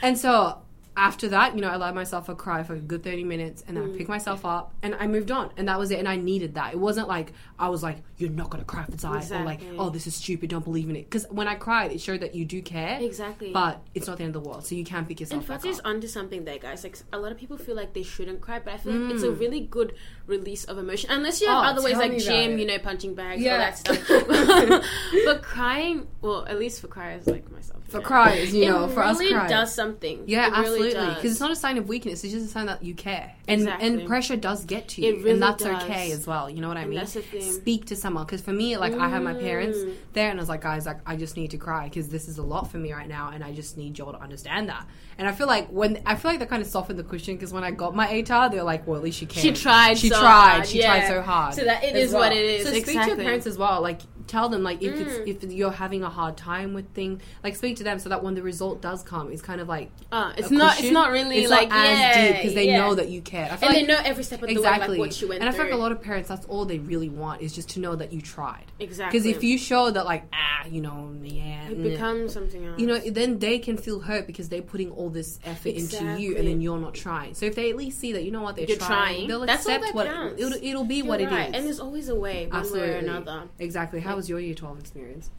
And 0.03 0.19
so 0.19 0.59
after 0.99 1.29
that, 1.29 1.55
you 1.55 1.61
know, 1.61 1.69
I 1.69 1.75
allowed 1.75 1.95
myself 1.95 2.29
a 2.31 2.35
cry 2.35 2.63
for 2.63 2.75
a 2.75 2.79
good 2.79 3.03
30 3.05 3.25
minutes 3.25 3.63
and 3.69 3.77
then 3.77 3.85
Mm. 3.87 3.95
I 3.95 3.99
picked 3.99 4.09
myself 4.09 4.45
up 4.47 4.73
and 4.83 4.95
I 4.95 5.07
moved 5.07 5.31
on. 5.31 5.51
And 5.59 5.69
that 5.69 5.79
was 5.79 5.91
it. 5.91 5.99
And 5.99 6.09
I 6.09 6.17
needed 6.17 6.55
that. 6.55 6.73
It 6.73 6.79
wasn't 6.81 7.07
like 7.09 7.33
I 7.59 7.69
was 7.69 7.83
like, 7.83 7.99
you're 8.17 8.31
not 8.31 8.49
going 8.51 8.63
to 8.63 8.67
cry 8.67 8.85
for 8.85 8.97
Zai 8.97 9.23
or 9.31 9.45
like, 9.45 9.61
oh, 9.79 9.91
this 9.91 10.07
is 10.07 10.15
stupid, 10.15 10.49
don't 10.51 10.65
believe 10.65 10.89
in 10.89 10.97
it. 10.97 11.05
Because 11.11 11.27
when 11.31 11.49
I 11.49 11.55
cried, 11.57 11.93
it 11.93 12.01
showed 12.01 12.21
that 12.21 12.35
you 12.35 12.45
do 12.47 12.63
care. 12.63 12.99
Exactly. 13.01 13.53
But 13.53 13.83
it's 13.95 14.07
not 14.07 14.17
the 14.19 14.25
end 14.25 14.35
of 14.37 14.43
the 14.43 14.49
world. 14.49 14.65
So 14.67 14.75
you 14.75 14.85
can 14.85 15.05
pick 15.05 15.21
And 15.21 15.31
yourself 15.31 15.47
back 15.47 15.61
Fadzai's 15.63 15.79
up. 15.81 15.87
onto 15.87 16.07
something 16.07 16.45
there, 16.45 16.59
guys. 16.59 16.83
Like 16.83 16.97
a 17.13 17.19
lot 17.19 17.31
of 17.31 17.37
people 17.39 17.59
feel 17.59 17.77
like 17.77 17.93
they 17.93 18.03
shouldn't 18.03 18.41
cry, 18.41 18.59
but 18.59 18.73
I 18.75 18.79
feel 18.79 18.95
like 18.95 19.15
it's 19.15 19.23
a 19.23 19.29
Mm. 19.29 19.39
really 19.41 19.61
good 19.61 19.95
release 20.27 20.65
of 20.65 20.79
emotion. 20.79 21.11
Unless 21.11 21.41
you 21.43 21.49
have 21.49 21.59
Oh, 21.59 21.67
other 21.69 21.83
ways 21.83 21.97
like 21.99 22.17
gym, 22.19 22.59
you 22.59 22.67
know, 22.67 22.79
punching 22.79 23.15
bags, 23.15 23.43
Yeah. 23.43 23.53
all 23.53 23.59
that 23.59 23.79
stuff. 23.79 24.01
but 25.27 25.43
crying, 25.43 26.07
well, 26.23 26.47
at 26.47 26.59
least 26.59 26.81
for 26.81 26.89
criers 26.89 27.27
like 27.27 27.51
myself, 27.53 27.76
For 27.89 28.01
cries, 28.01 28.53
you 28.53 28.65
it 28.65 28.69
know, 28.69 28.89
for 28.89 29.03
us 29.05 29.19
really 29.21 29.33
cries. 29.33 29.49
does 29.51 29.75
something. 29.75 30.25
Yeah, 30.27 30.49
It 30.49 30.53
absolutely. 30.55 31.15
Because 31.15 31.31
it's 31.31 31.41
not 31.41 31.53
a 31.53 31.57
sign 31.57 31.79
of 31.79 31.89
weakness. 31.89 32.25
It's 32.25 32.33
just 32.33 32.47
a 32.47 32.49
sign 32.49 32.67
that 32.67 32.83
you 32.83 32.95
care, 32.95 33.33
and 33.47 33.61
Exactly. 33.63 33.89
and 33.89 34.07
pressure 34.09 34.37
does 34.37 34.65
get 34.65 34.89
to 34.89 35.03
you, 35.03 35.17
really 35.19 35.31
and 35.33 35.43
that's 35.43 35.63
does. 35.63 35.83
okay 35.85 36.11
as 36.11 36.27
well. 36.27 36.51
You 36.51 36.61
know 36.61 36.69
what 36.69 36.77
I 36.77 36.81
And 36.81 36.91
mean? 36.91 36.99
that's 36.99 37.15
the 37.15 37.23
thing. 37.23 37.43
Speak 37.53 37.85
to 37.87 37.97
someone. 37.97 38.25
Because 38.25 38.41
for 38.41 38.53
me, 38.53 38.77
like 38.77 38.93
I 38.95 39.09
had 39.09 39.23
my 39.23 39.35
parents 39.35 39.79
Mm. 39.79 39.95
there, 40.15 40.31
and 40.31 40.39
I 40.39 40.43
was 40.43 40.49
like, 40.49 40.63
guys, 40.63 40.85
like 40.85 40.99
I 41.07 41.17
just 41.17 41.37
need 41.37 41.53
to 41.53 41.59
cry 41.59 41.85
because 41.85 42.09
this 42.09 42.27
is 42.29 42.39
a 42.39 42.43
lot 42.43 42.71
for 42.73 42.79
me 42.79 42.93
right 42.93 43.09
now, 43.09 43.31
and 43.33 43.45
I 43.45 43.53
just 43.53 43.77
need 43.77 43.97
y'all 43.99 44.13
to 44.13 44.21
understand 44.21 44.69
that. 44.69 44.85
And 45.19 45.29
I 45.29 45.33
feel 45.33 45.47
like 45.47 45.69
when 45.69 46.03
I 46.07 46.17
feel 46.17 46.33
like 46.33 46.41
they 46.41 46.47
kind 46.47 46.63
of 46.63 46.69
softened 46.69 46.99
the 46.99 47.05
cushion 47.05 47.37
because 47.37 47.53
when 47.53 47.63
I 47.65 47.71
got 47.71 47.95
my 47.95 48.09
ATAR, 48.09 48.51
they're 48.51 48.63
like, 48.65 48.87
well, 48.87 48.97
at 48.97 49.05
least 49.05 49.19
she 49.19 49.27
cared. 49.27 49.43
She 49.57 49.63
tried 49.63 49.97
She 49.97 50.09
so 50.09 50.19
tried. 50.21 50.51
hard, 50.51 50.67
She 50.67 50.79
yeah. 50.81 50.99
tried 50.99 51.09
so 51.09 51.23
hard. 51.23 51.55
So 51.55 51.65
that 51.65 51.85
it 51.85 51.95
is 51.95 52.09
is 52.09 52.15
what 52.15 52.33
it 52.33 52.45
is, 52.45 52.65
So 52.67 52.71
speak 52.73 52.87
to 52.87 53.07
your 53.07 53.17
parents 53.17 53.47
as 53.47 53.57
well. 53.57 53.81
Like 53.81 54.01
tell 54.27 54.49
them 54.49 54.63
like 54.63 54.83
if 54.83 54.95
Mm. 54.95 55.27
it's 55.27 55.45
if 55.45 55.53
you're 55.53 55.71
having 55.71 56.03
a 56.03 56.11
hard 56.11 56.37
time 56.37 56.75
with 56.75 56.93
things, 56.95 57.23
like 57.45 57.57
speak 57.57 57.77
to 57.77 57.85
them 57.85 57.99
so 57.99 58.09
that 58.09 58.23
when 58.23 58.35
the 58.35 58.43
result 58.43 58.81
does 58.81 59.03
come, 59.03 59.31
it's 59.33 59.43
kind 59.43 59.61
of 59.61 59.69
like 59.69 59.91
Uh, 60.13 60.33
it's 60.37 60.51
not. 60.51 60.79
It's 60.81 60.91
not 60.93 61.11
really 61.11 61.39
It's 61.39 61.51
like 61.51 61.69
not 61.69 61.79
as 61.87 61.99
yeah, 61.99 62.27
deep 62.29 62.37
because 62.37 62.55
they 62.55 62.67
yeah. 62.69 62.79
know 62.79 62.95
that 62.95 63.09
you 63.09 63.21
care. 63.23 63.47
Feel 63.47 63.55
and 63.55 63.63
like 63.63 63.75
they 63.75 63.83
know 63.87 64.01
every 64.05 64.25
step 64.25 64.43
of 64.43 64.49
the 64.49 64.55
exactly 64.55 64.99
way, 64.99 65.01
like 65.03 65.11
what 65.11 65.21
you 65.21 65.29
went 65.29 65.41
and 65.41 65.49
I 65.49 65.53
through. 65.53 65.65
like 65.65 65.73
a 65.73 65.77
lot 65.77 65.93
of 65.93 66.01
parents 66.03 66.29
that's 66.29 66.47
all 66.47 66.65
they 66.65 66.79
really 66.79 67.09
want 67.09 67.43
is 67.43 67.53
just 67.55 67.69
to 67.71 67.81
know 67.81 67.97
that 67.97 68.13
you 68.13 68.21
tried. 68.21 68.65
exactly 68.79 69.19
Because 69.19 69.27
if 69.37 69.43
you 69.45 69.59
show 69.59 69.91
that 69.91 70.05
like 70.05 70.25
ah 70.33 70.67
you 70.69 70.81
know 70.81 71.15
yeah 71.23 71.69
it 71.69 71.79
nah, 71.79 71.89
becomes 71.91 72.33
something 72.33 72.65
else. 72.65 72.79
you 72.81 72.87
know 72.87 72.99
then 72.99 73.39
they 73.39 73.59
can 73.59 73.77
feel 73.77 74.01
hurt 74.01 74.27
because 74.27 74.49
they're 74.49 74.63
putting 74.63 74.91
all 74.91 75.11
this 75.11 75.39
effort 75.45 75.71
into 75.71 75.97
you 76.21 76.37
and 76.37 76.47
then 76.49 76.61
you're 76.61 76.79
not 76.79 76.95
trying. 76.95 77.35
So 77.35 77.47
if 77.47 77.55
they 77.55 77.71
at 77.71 77.77
least 77.77 77.99
see 78.01 78.13
that 78.15 78.25
you 78.25 78.31
know 78.31 78.43
what 78.43 78.57
they're 78.57 78.67
You're 78.67 78.77
trying, 78.79 79.15
trying. 79.17 79.29
they'll 79.29 79.47
That's 79.47 79.67
accept 79.67 79.85
that 79.85 79.95
what 79.95 80.07
counts. 80.07 80.41
it'll, 80.43 80.59
it'll 80.63 80.85
be 80.85 80.97
You're 80.97 81.07
what 81.07 81.21
it 81.21 81.31
right. 81.31 81.49
is. 81.51 81.55
and 81.55 81.67
there's 81.67 81.81
always 81.81 82.09
a 82.09 82.15
way, 82.15 82.47
one 82.51 82.73
way 82.73 82.91
or 82.91 82.97
another. 82.97 83.45
Exactly. 83.59 84.01
How 84.01 84.16
was 84.17 84.29
your 84.29 84.41
year 84.41 84.55
twelve 84.55 84.79
experience? 84.81 85.31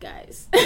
guys. 0.00 0.46
but 0.52 0.62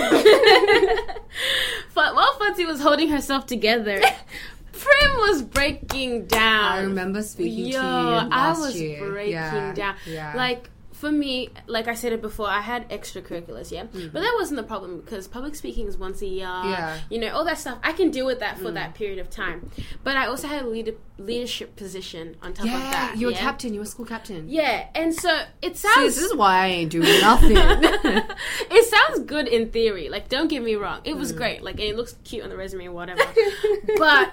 while 2.14 2.34
Fadzai 2.38 2.66
was 2.66 2.80
holding 2.80 3.08
herself 3.08 3.46
together, 3.46 4.00
Prim 4.72 5.10
was 5.16 5.42
breaking 5.42 6.26
down. 6.26 6.72
I 6.72 6.80
remember 6.82 7.22
speaking 7.22 7.66
Yo, 7.66 7.80
to 7.80 7.86
you 7.86 8.28
last 8.28 8.58
I 8.58 8.60
was 8.60 8.80
year. 8.80 9.10
breaking 9.10 9.32
Yeah, 9.32 9.72
down. 9.74 9.94
Yeah. 10.06 10.34
Like 10.36 10.68
for 10.98 11.12
me, 11.12 11.48
like 11.68 11.86
I 11.86 11.94
said 11.94 12.12
it 12.12 12.20
before, 12.20 12.48
I 12.48 12.60
had 12.60 12.88
extracurriculars, 12.90 13.70
yeah, 13.70 13.84
but 13.84 14.12
that 14.20 14.34
wasn't 14.36 14.56
the 14.56 14.64
problem 14.64 15.00
because 15.00 15.28
public 15.28 15.54
speaking 15.54 15.86
is 15.86 15.96
once 15.96 16.20
a 16.22 16.26
year. 16.26 16.46
Mm-hmm. 16.46 16.70
Yeah. 16.70 16.96
Mm. 16.96 17.00
you 17.10 17.18
know 17.20 17.28
all 17.34 17.44
that 17.44 17.58
stuff. 17.58 17.78
I 17.84 17.92
can 17.92 18.10
deal 18.10 18.26
with 18.26 18.40
that 18.40 18.58
for 18.58 18.72
that 18.72 18.94
period 18.94 19.20
of 19.20 19.30
time. 19.30 19.70
But 20.02 20.16
I 20.16 20.26
also 20.26 20.48
had 20.48 20.62
a 20.64 20.66
leader, 20.68 20.92
leadership 21.16 21.76
position 21.76 22.36
on 22.42 22.52
top 22.52 22.66
yeah, 22.66 22.74
of 22.74 22.90
that. 22.92 23.14
you 23.16 23.26
were 23.28 23.32
yeah? 23.32 23.38
captain. 23.38 23.74
You 23.74 23.80
were 23.80 23.86
school 23.86 24.06
captain. 24.06 24.48
Yeah, 24.48 24.88
and 24.96 25.14
so 25.14 25.44
it 25.62 25.76
See, 25.76 25.86
sounds. 25.88 26.16
this 26.16 26.18
is 26.24 26.34
why 26.34 26.64
I 26.64 26.66
ain't 26.68 26.90
doing 26.90 27.20
nothing. 27.20 27.56
it 27.56 28.84
sounds 28.86 29.20
good 29.24 29.46
in 29.46 29.70
theory. 29.70 30.08
Like, 30.08 30.28
don't 30.28 30.48
get 30.48 30.62
me 30.64 30.74
wrong, 30.74 31.00
it 31.04 31.14
Mm. 31.14 31.18
was 31.20 31.30
great. 31.32 31.62
Like, 31.62 31.78
it 31.78 31.96
looks 31.96 32.16
cute 32.24 32.42
on 32.42 32.50
the 32.50 32.56
resume 32.56 32.86
or 32.88 32.92
whatever. 32.92 33.22
but 33.98 34.32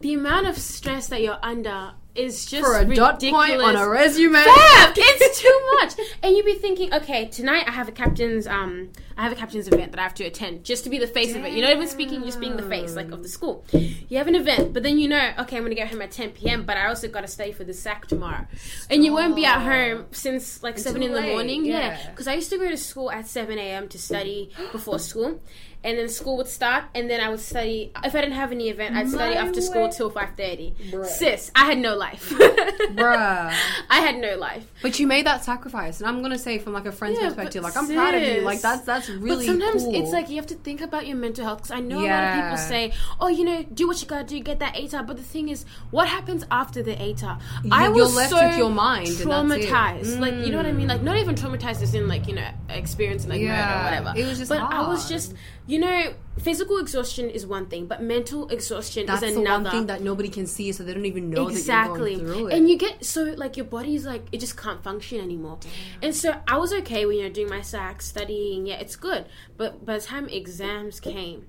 the 0.00 0.14
amount 0.14 0.46
of 0.46 0.58
stress 0.58 1.08
that 1.08 1.22
you're 1.22 1.38
under 1.42 1.92
is 2.14 2.46
just 2.46 2.64
For 2.64 2.76
a 2.76 2.80
ridiculous. 2.80 3.20
dot 3.20 3.30
point 3.30 3.62
on 3.62 3.76
a 3.76 3.88
resume. 3.88 4.34
Fab, 4.34 4.92
it's 4.96 5.40
too 5.40 5.60
much. 5.74 6.06
And 6.22 6.36
you'd 6.36 6.44
be 6.44 6.54
thinking, 6.54 6.92
okay, 6.92 7.26
tonight 7.26 7.64
I 7.66 7.70
have 7.70 7.88
a 7.88 7.92
captain's 7.92 8.46
um 8.46 8.90
I 9.16 9.22
have 9.22 9.32
a 9.32 9.36
captain's 9.36 9.68
event 9.68 9.92
that 9.92 10.00
I 10.00 10.02
have 10.02 10.14
to 10.14 10.24
attend 10.24 10.64
just 10.64 10.84
to 10.84 10.90
be 10.90 10.98
the 10.98 11.06
face 11.06 11.34
of 11.34 11.44
it. 11.44 11.52
You're 11.52 11.62
not 11.62 11.72
even 11.76 11.88
speaking, 11.88 12.22
just 12.24 12.40
being 12.40 12.56
the 12.56 12.62
face 12.62 12.94
like 12.96 13.10
of 13.10 13.22
the 13.22 13.28
school. 13.28 13.64
You 13.72 14.18
have 14.18 14.28
an 14.28 14.34
event, 14.34 14.72
but 14.72 14.82
then 14.82 14.98
you 14.98 15.08
know, 15.08 15.32
okay, 15.40 15.56
I'm 15.56 15.62
gonna 15.62 15.74
get 15.74 15.88
home 15.88 16.02
at 16.02 16.10
10 16.10 16.30
p.m. 16.30 16.64
But 16.64 16.76
I 16.76 16.86
also 16.88 17.08
got 17.08 17.22
to 17.22 17.28
stay 17.28 17.52
for 17.52 17.64
the 17.64 17.74
SAC 17.74 18.06
tomorrow, 18.06 18.46
and 18.88 19.04
you 19.04 19.12
won't 19.12 19.36
be 19.36 19.44
at 19.44 19.60
home 19.60 20.06
since 20.12 20.62
like 20.62 20.78
seven 20.78 21.02
in 21.02 21.12
the 21.12 21.22
morning. 21.22 21.64
Yeah, 21.64 21.78
yeah. 21.78 22.10
because 22.10 22.28
I 22.28 22.34
used 22.34 22.50
to 22.50 22.58
go 22.58 22.68
to 22.68 22.76
school 22.76 23.10
at 23.10 23.26
7 23.26 23.58
a.m. 23.58 23.88
to 23.88 23.98
study 23.98 24.50
before 24.72 24.98
school. 24.98 25.40
And 25.82 25.96
then 25.98 26.08
school 26.10 26.36
would 26.36 26.46
start, 26.48 26.84
and 26.94 27.08
then 27.08 27.20
I 27.22 27.30
would 27.30 27.40
study. 27.40 27.90
If 28.04 28.14
I 28.14 28.20
didn't 28.20 28.34
have 28.36 28.52
any 28.52 28.68
event, 28.68 28.96
I'd 28.96 29.08
study 29.08 29.34
My 29.34 29.40
after 29.40 29.62
school 29.62 29.84
way. 29.84 29.90
till 29.90 30.10
five 30.10 30.36
thirty. 30.36 30.74
Sis, 31.04 31.50
I 31.54 31.64
had 31.64 31.78
no 31.78 31.96
life. 31.96 32.28
Bruh. 32.28 33.54
I 33.90 34.00
had 34.00 34.16
no 34.18 34.36
life. 34.36 34.70
But 34.82 34.98
you 34.98 35.06
made 35.06 35.24
that 35.26 35.42
sacrifice, 35.42 36.00
and 36.00 36.08
I'm 36.08 36.20
gonna 36.20 36.38
say 36.38 36.58
from 36.58 36.74
like 36.74 36.84
a 36.84 36.92
friend's 36.92 37.18
Yeah, 37.18 37.28
perspective, 37.28 37.62
like 37.62 37.76
I'm 37.78 37.86
proud 37.88 38.14
of 38.14 38.22
you. 38.22 38.42
Like 38.42 38.60
that's 38.60 38.82
that's 38.82 39.08
really 39.08 39.46
but 39.46 39.52
sometimes 39.52 39.84
cool. 39.84 39.94
it's 39.94 40.10
like 40.12 40.28
you 40.28 40.36
have 40.36 40.46
to 40.48 40.54
think 40.54 40.82
about 40.82 41.06
your 41.06 41.16
mental 41.16 41.44
health 41.44 41.58
because 41.58 41.70
I 41.70 41.80
know 41.80 42.00
a 42.00 42.08
lot 42.08 42.24
of 42.24 42.42
people 42.42 42.56
say, 42.58 42.92
"Oh, 43.18 43.28
you 43.28 43.44
know, 43.44 43.62
do 43.62 43.86
what 43.88 44.00
you 44.02 44.06
gotta 44.06 44.24
do, 44.24 44.38
get 44.40 44.58
that 44.58 44.74
ATAR." 44.74 45.06
But 45.06 45.16
the 45.16 45.22
thing 45.22 45.48
is, 45.48 45.64
what 45.90 46.08
happens 46.08 46.44
after 46.50 46.82
the 46.82 46.94
ATAR? 46.94 47.40
I 47.70 47.84
you're 47.84 47.92
was 47.94 48.14
left 48.14 48.30
so 48.30 48.46
with 48.48 48.58
your 48.58 48.70
mind, 48.70 49.08
traumatized. 49.08 50.20
Like 50.20 50.34
you 50.34 50.50
know 50.50 50.58
what 50.58 50.66
I 50.66 50.72
mean? 50.72 50.88
Like 50.88 51.02
not 51.02 51.16
even 51.16 51.34
traumatized 51.34 51.82
as 51.82 51.94
in 51.94 52.06
like 52.08 52.28
you 52.28 52.34
know 52.34 52.48
experiencing 52.68 53.30
like 53.30 53.40
murder 53.40 53.52
or 53.80 53.84
whatever. 53.84 54.12
It 54.16 54.26
was 54.26 54.38
just 54.38 54.48
but 54.50 54.60
I 54.60 54.86
was 54.86 55.08
just 55.08 55.34
you 55.70 55.78
know 55.78 56.12
physical 56.40 56.78
exhaustion 56.78 57.30
is 57.30 57.46
one 57.46 57.66
thing, 57.66 57.86
but 57.86 58.02
mental 58.02 58.48
exhaustion 58.48 59.06
that's 59.06 59.22
is 59.22 59.34
the 59.34 59.40
another. 59.40 59.64
one 59.64 59.72
thing 59.72 59.86
that 59.86 60.00
nobody 60.02 60.28
can 60.28 60.46
see, 60.46 60.72
so 60.72 60.82
they 60.82 60.92
don't 60.92 61.06
even 61.06 61.30
know 61.30 61.46
exactly 61.48 62.16
that 62.16 62.22
you're 62.22 62.26
going 62.26 62.38
through 62.38 62.46
it. 62.48 62.54
and 62.54 62.68
you 62.68 62.76
get 62.76 63.04
so 63.04 63.22
like 63.36 63.56
your 63.56 63.66
body's 63.66 64.04
like 64.04 64.24
it 64.32 64.38
just 64.38 64.56
can't 64.56 64.82
function 64.82 65.20
anymore. 65.20 65.58
And 66.02 66.14
so 66.14 66.40
i 66.48 66.56
was 66.56 66.72
okay 66.72 67.06
when 67.06 67.18
you 67.18 67.22
know 67.22 67.28
doing 67.30 67.48
my 67.48 67.60
SAC 67.62 68.02
studying. 68.02 68.66
Yeah 68.66 68.80
it's 68.80 68.96
good. 68.96 69.26
But 69.56 69.84
by 69.86 69.98
the 69.98 70.04
time 70.04 70.28
exams 70.28 70.98
came 70.98 71.46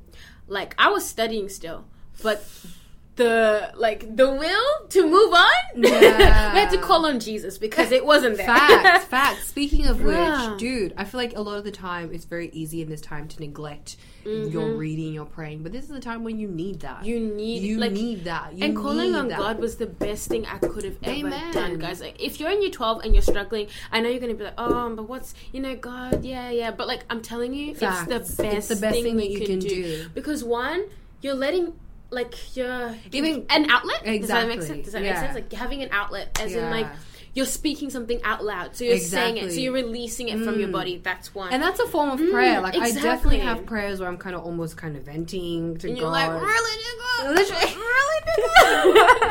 like 0.48 0.76
i 0.78 0.90
was 0.90 1.04
studying 1.08 1.50
still. 1.50 1.86
But 2.22 2.46
the 3.22 3.72
like 3.76 4.16
the 4.16 4.30
will 4.32 4.88
to 4.90 5.02
move 5.08 5.34
on 5.34 5.54
Yeah. 5.76 6.54
we 6.54 6.60
had 6.60 6.70
to 6.72 6.78
call 6.78 7.06
on 7.06 7.20
jesus 7.20 7.58
because 7.58 7.92
it 7.92 8.04
wasn't 8.06 8.38
there 8.38 8.46
Facts, 8.48 9.06
facts. 9.16 9.48
Speaking 9.48 9.86
of 9.88 10.02
Yeah. 10.02 10.52
which, 10.52 10.60
dude, 10.60 10.94
I 10.98 11.04
feel 11.06 11.20
like 11.20 11.36
a 11.36 11.42
lot 11.42 11.58
of 11.58 11.64
the 11.64 11.72
time 11.72 12.12
it's 12.14 12.26
very 12.26 12.50
easy 12.50 12.82
in 12.82 12.90
this 12.90 13.02
time 13.02 13.28
to 13.30 13.40
neglect 13.40 13.98
your 14.24 14.74
reading, 14.74 15.14
your 15.14 15.26
praying. 15.26 15.64
But 15.64 15.72
this 15.72 15.84
is 15.86 15.90
the 15.90 16.00
time 16.00 16.24
when 16.24 16.38
you 16.40 16.48
need 16.48 16.82
that. 16.82 16.98
Mm-hmm. 16.98 17.06
you 17.06 17.20
need 17.20 17.64
you 17.64 17.78
like 17.78 17.92
need 17.92 18.26
that. 18.26 18.54
You 18.56 18.66
and 18.66 18.76
calling 18.78 19.16
on 19.16 19.28
that. 19.30 19.38
God 19.40 19.60
was 19.60 19.78
the 19.78 19.88
best 19.88 20.28
thing 20.28 20.46
I 20.46 20.58
could 20.60 20.84
have 20.84 20.98
ever 21.04 21.28
Amen. 21.28 21.54
done, 21.54 21.80
guys. 21.80 22.02
Like, 22.02 22.22
if 22.22 22.40
you're 22.40 22.52
in 22.52 22.62
year 22.62 22.70
12 22.72 23.04
and 23.04 23.16
you're 23.16 23.24
struggling, 23.24 23.68
I 23.92 24.00
know 24.00 24.10
you're 24.10 24.20
going 24.20 24.32
to 24.32 24.38
be 24.38 24.44
like, 24.44 24.54
oh, 24.60 24.94
but 24.96 25.10
what's, 25.10 25.34
you 25.52 25.60
know, 25.60 25.76
God, 25.76 26.24
yeah, 26.24 26.50
yeah. 26.52 26.70
But, 26.72 26.88
like, 26.88 27.04
I'm 27.10 27.22
telling 27.24 27.54
you, 27.56 27.74
Facts. 27.74 28.02
it's 28.12 28.36
the 28.38 28.44
best, 28.44 28.56
It's 28.58 28.68
the 28.68 28.76
best 28.76 28.94
thing, 28.94 29.04
thing 29.04 29.18
that 29.18 29.30
you, 29.32 29.44
can 29.46 29.58
do. 29.60 29.68
do. 29.70 30.10
Because, 30.14 30.44
one, 30.44 30.86
you're 31.22 31.34
letting, 31.34 31.74
like, 32.12 32.56
you're 32.56 32.96
giving 33.10 33.46
an 33.50 33.70
outlet. 33.72 34.02
Exactly. 34.06 34.20
Does 34.20 34.28
that 34.30 34.48
make 34.48 34.62
sense? 34.62 34.84
Does 34.86 34.94
that 34.94 35.04
Yeah. 35.04 35.12
make 35.14 35.20
sense? 35.22 35.36
Like, 35.36 35.52
having 35.54 35.82
an 35.82 35.90
outlet, 35.92 36.40
as 36.42 36.54
in, 36.54 36.70
like, 36.70 36.88
you're 37.34 37.46
speaking 37.46 37.90
something 37.90 38.22
out 38.24 38.44
loud. 38.44 38.76
So 38.76 38.84
you're 38.84 38.98
saying 38.98 39.38
it. 39.38 39.54
So 39.54 39.60
you're 39.60 39.72
releasing 39.74 40.28
it 40.28 40.44
from 40.44 40.60
your 40.60 40.68
Mm. 40.68 40.74
body. 40.74 40.98
That's 41.02 41.34
one. 41.34 41.54
And 41.54 41.64
that's 41.64 41.80
a 41.80 41.88
form 41.88 42.10
of 42.10 42.20
prayer. 42.30 42.60
Like 42.60 42.76
I 42.76 42.92
definitely 42.92 43.40
have 43.40 43.66
prayers 43.66 44.02
where 44.02 44.10
I'm 44.10 44.18
kind 44.18 44.36
of 44.36 44.44
almost 44.44 44.76
kind 44.76 44.98
of 44.98 45.04
venting 45.04 45.78
to 45.78 45.88
and 45.88 45.96
God. 45.98 46.02
you're 46.02 46.12
like, 46.12 46.30
really, 46.30 46.84
nigga? 46.84 47.36
Literally. 47.36 47.76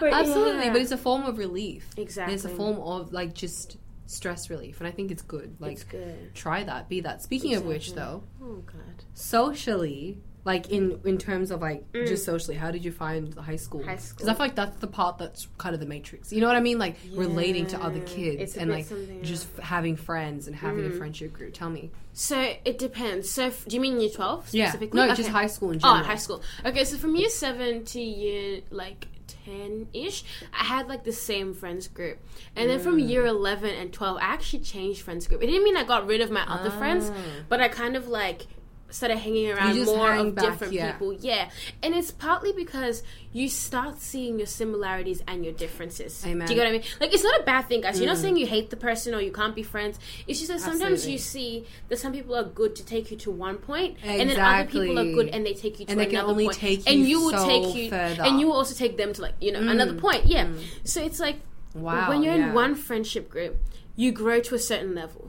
really? 0.00 0.12
Absolutely, 0.12 0.64
yeah. 0.66 0.72
but 0.72 0.82
it's 0.82 0.92
a 0.92 0.96
form 0.96 1.24
of 1.24 1.38
relief. 1.38 1.88
Exactly. 1.96 2.34
It's 2.34 2.44
a 2.44 2.48
form 2.48 2.78
of 2.78 3.12
like 3.12 3.34
just 3.34 3.76
stress 4.06 4.50
relief, 4.50 4.80
and 4.80 4.86
I 4.86 4.90
think 4.90 5.10
it's 5.10 5.22
good. 5.22 5.56
Like 5.60 5.72
it's 5.72 5.84
good. 5.84 6.34
try 6.34 6.64
that, 6.64 6.88
be 6.88 7.00
that. 7.02 7.22
Speaking 7.22 7.54
of 7.54 7.64
which, 7.64 7.94
though, 7.94 8.24
Oh, 8.42 8.62
God. 8.66 9.04
socially, 9.14 10.18
like 10.44 10.70
in 10.70 10.98
in 11.04 11.18
terms 11.18 11.50
of 11.50 11.60
like 11.62 11.84
just 11.92 12.24
socially, 12.24 12.56
how 12.56 12.70
did 12.70 12.84
you 12.84 12.90
find 12.92 13.32
the 13.32 13.42
high 13.42 13.56
school? 13.56 13.80
Mm. 13.80 13.86
High 13.86 13.94
Because. 13.96 14.28
I 14.28 14.32
feel 14.34 14.38
like 14.46 14.54
that's 14.56 14.76
the 14.78 14.86
part 14.88 15.18
that's 15.18 15.46
kind 15.58 15.74
of 15.74 15.80
the 15.80 15.86
matrix. 15.86 16.32
You 16.32 16.40
know 16.40 16.46
what 16.48 16.56
I 16.56 16.60
mean? 16.60 16.78
Like 16.78 16.96
relating 17.12 17.66
to 17.68 17.80
other 17.82 18.00
kids 18.00 18.56
and 18.56 18.70
like 18.70 18.86
just 19.22 19.48
f- 19.56 19.62
having 19.64 19.96
friends 19.96 20.46
and 20.48 20.56
having 20.56 20.84
Mm. 20.84 20.94
a 20.94 20.96
friendship 20.98 21.32
group. 21.32 21.54
Tell 21.54 21.70
me. 21.70 21.90
So 22.12 22.54
it 22.64 22.78
depends. 22.78 23.30
So 23.30 23.46
f- 23.46 23.64
do 23.66 23.76
you 23.76 23.80
mean 23.80 24.00
year 24.00 24.10
twelve 24.10 24.48
specifically? 24.48 24.96
No, 24.98 25.06
Okay. 25.06 25.14
just 25.14 25.28
high 25.30 25.46
school 25.46 25.70
in 25.70 25.76
Oh, 25.78 25.80
general. 25.80 26.04
high 26.04 26.16
school. 26.16 26.42
Okay, 26.66 26.84
so 26.84 26.96
from 26.98 27.14
year 27.16 27.30
seven 27.30 27.84
to 27.86 28.00
year 28.00 28.60
like 28.70 29.06
ten 29.46 29.86
ish, 29.94 30.24
I 30.52 30.64
had 30.64 30.88
like 30.88 31.04
the 31.04 31.12
same 31.12 31.54
friends 31.54 31.88
group, 31.88 32.18
and 32.56 32.68
then 32.68 32.80
Mm. 32.80 32.82
from 32.82 32.98
year 32.98 33.24
eleven 33.26 33.70
and 33.70 33.92
twelve, 33.92 34.18
I 34.18 34.22
actually 34.24 34.60
changed 34.64 35.02
friends 35.02 35.26
group. 35.26 35.42
It 35.42 35.46
didn't 35.46 35.64
mean 35.64 35.76
I 35.76 35.84
got 35.84 36.06
rid 36.06 36.20
of 36.20 36.30
my 36.30 36.42
other 36.46 36.70
friends, 36.70 37.10
Ah. 37.10 37.16
but 37.48 37.60
I 37.60 37.68
kind 37.68 37.96
of 37.96 38.08
like 38.08 38.46
started 38.92 39.18
hanging 39.18 39.50
around 39.50 39.84
more 39.84 40.12
of 40.12 40.34
back, 40.34 40.44
different 40.44 40.72
yeah. 40.72 40.92
people. 40.92 41.12
Yeah, 41.14 41.50
and 41.82 41.94
it's 41.94 42.10
partly 42.10 42.52
because 42.52 43.02
you 43.32 43.48
start 43.48 43.98
seeing 43.98 44.38
your 44.38 44.46
similarities 44.46 45.22
and 45.26 45.44
your 45.44 45.54
differences. 45.54 46.24
Amen. 46.26 46.46
Do 46.46 46.52
you 46.54 46.60
get 46.60 46.66
what 46.66 46.74
I 46.74 46.78
mean? 46.78 46.86
Like 47.00 47.14
it's 47.14 47.24
not 47.24 47.40
a 47.40 47.42
bad 47.44 47.62
thing, 47.68 47.80
guys. 47.80 47.98
You're 47.98 48.08
not 48.08 48.18
mm. 48.18 48.22
saying 48.22 48.36
you 48.36 48.46
hate 48.46 48.70
the 48.70 48.76
person 48.76 49.14
or 49.14 49.20
you 49.20 49.32
can't 49.32 49.54
be 49.54 49.62
friends. 49.62 49.98
It's 50.26 50.38
just 50.38 50.50
that 50.50 50.60
sometimes 50.60 51.04
Absolutely. 51.04 51.12
you 51.12 51.18
see 51.18 51.64
that 51.88 51.98
some 51.98 52.12
people 52.12 52.36
are 52.36 52.44
good 52.44 52.76
to 52.76 52.84
take 52.84 53.10
you 53.10 53.16
to 53.18 53.30
one 53.30 53.56
point, 53.56 53.96
and 54.02 54.30
then 54.30 54.38
other 54.38 54.70
people 54.70 54.98
are 54.98 55.12
good 55.12 55.28
and 55.28 55.44
they 55.44 55.54
take 55.54 55.80
you 55.80 55.86
to 55.86 55.92
And 55.92 56.00
another 56.00 56.28
only 56.28 56.44
point. 56.46 56.56
take 56.58 56.88
and 56.88 57.00
you 57.00 57.12
you 57.12 57.20
will 57.20 57.38
so 57.38 57.46
take 57.46 57.74
you, 57.74 57.90
further. 57.90 58.22
and 58.22 58.40
you 58.40 58.46
will 58.46 58.56
also 58.56 58.74
take 58.74 58.96
them 58.96 59.12
to 59.12 59.22
like 59.22 59.34
you 59.40 59.52
know 59.52 59.60
another 59.60 59.92
mm. 59.94 60.00
point. 60.00 60.26
Yeah. 60.26 60.46
Mm. 60.46 60.62
So 60.84 61.02
it's 61.02 61.20
like 61.20 61.36
Wow. 61.74 62.10
when 62.10 62.22
you're 62.22 62.34
yeah. 62.34 62.48
in 62.48 62.54
one 62.54 62.74
friendship 62.74 63.30
group, 63.30 63.56
you 63.96 64.12
grow 64.12 64.40
to 64.40 64.54
a 64.54 64.58
certain 64.58 64.94
level. 64.94 65.28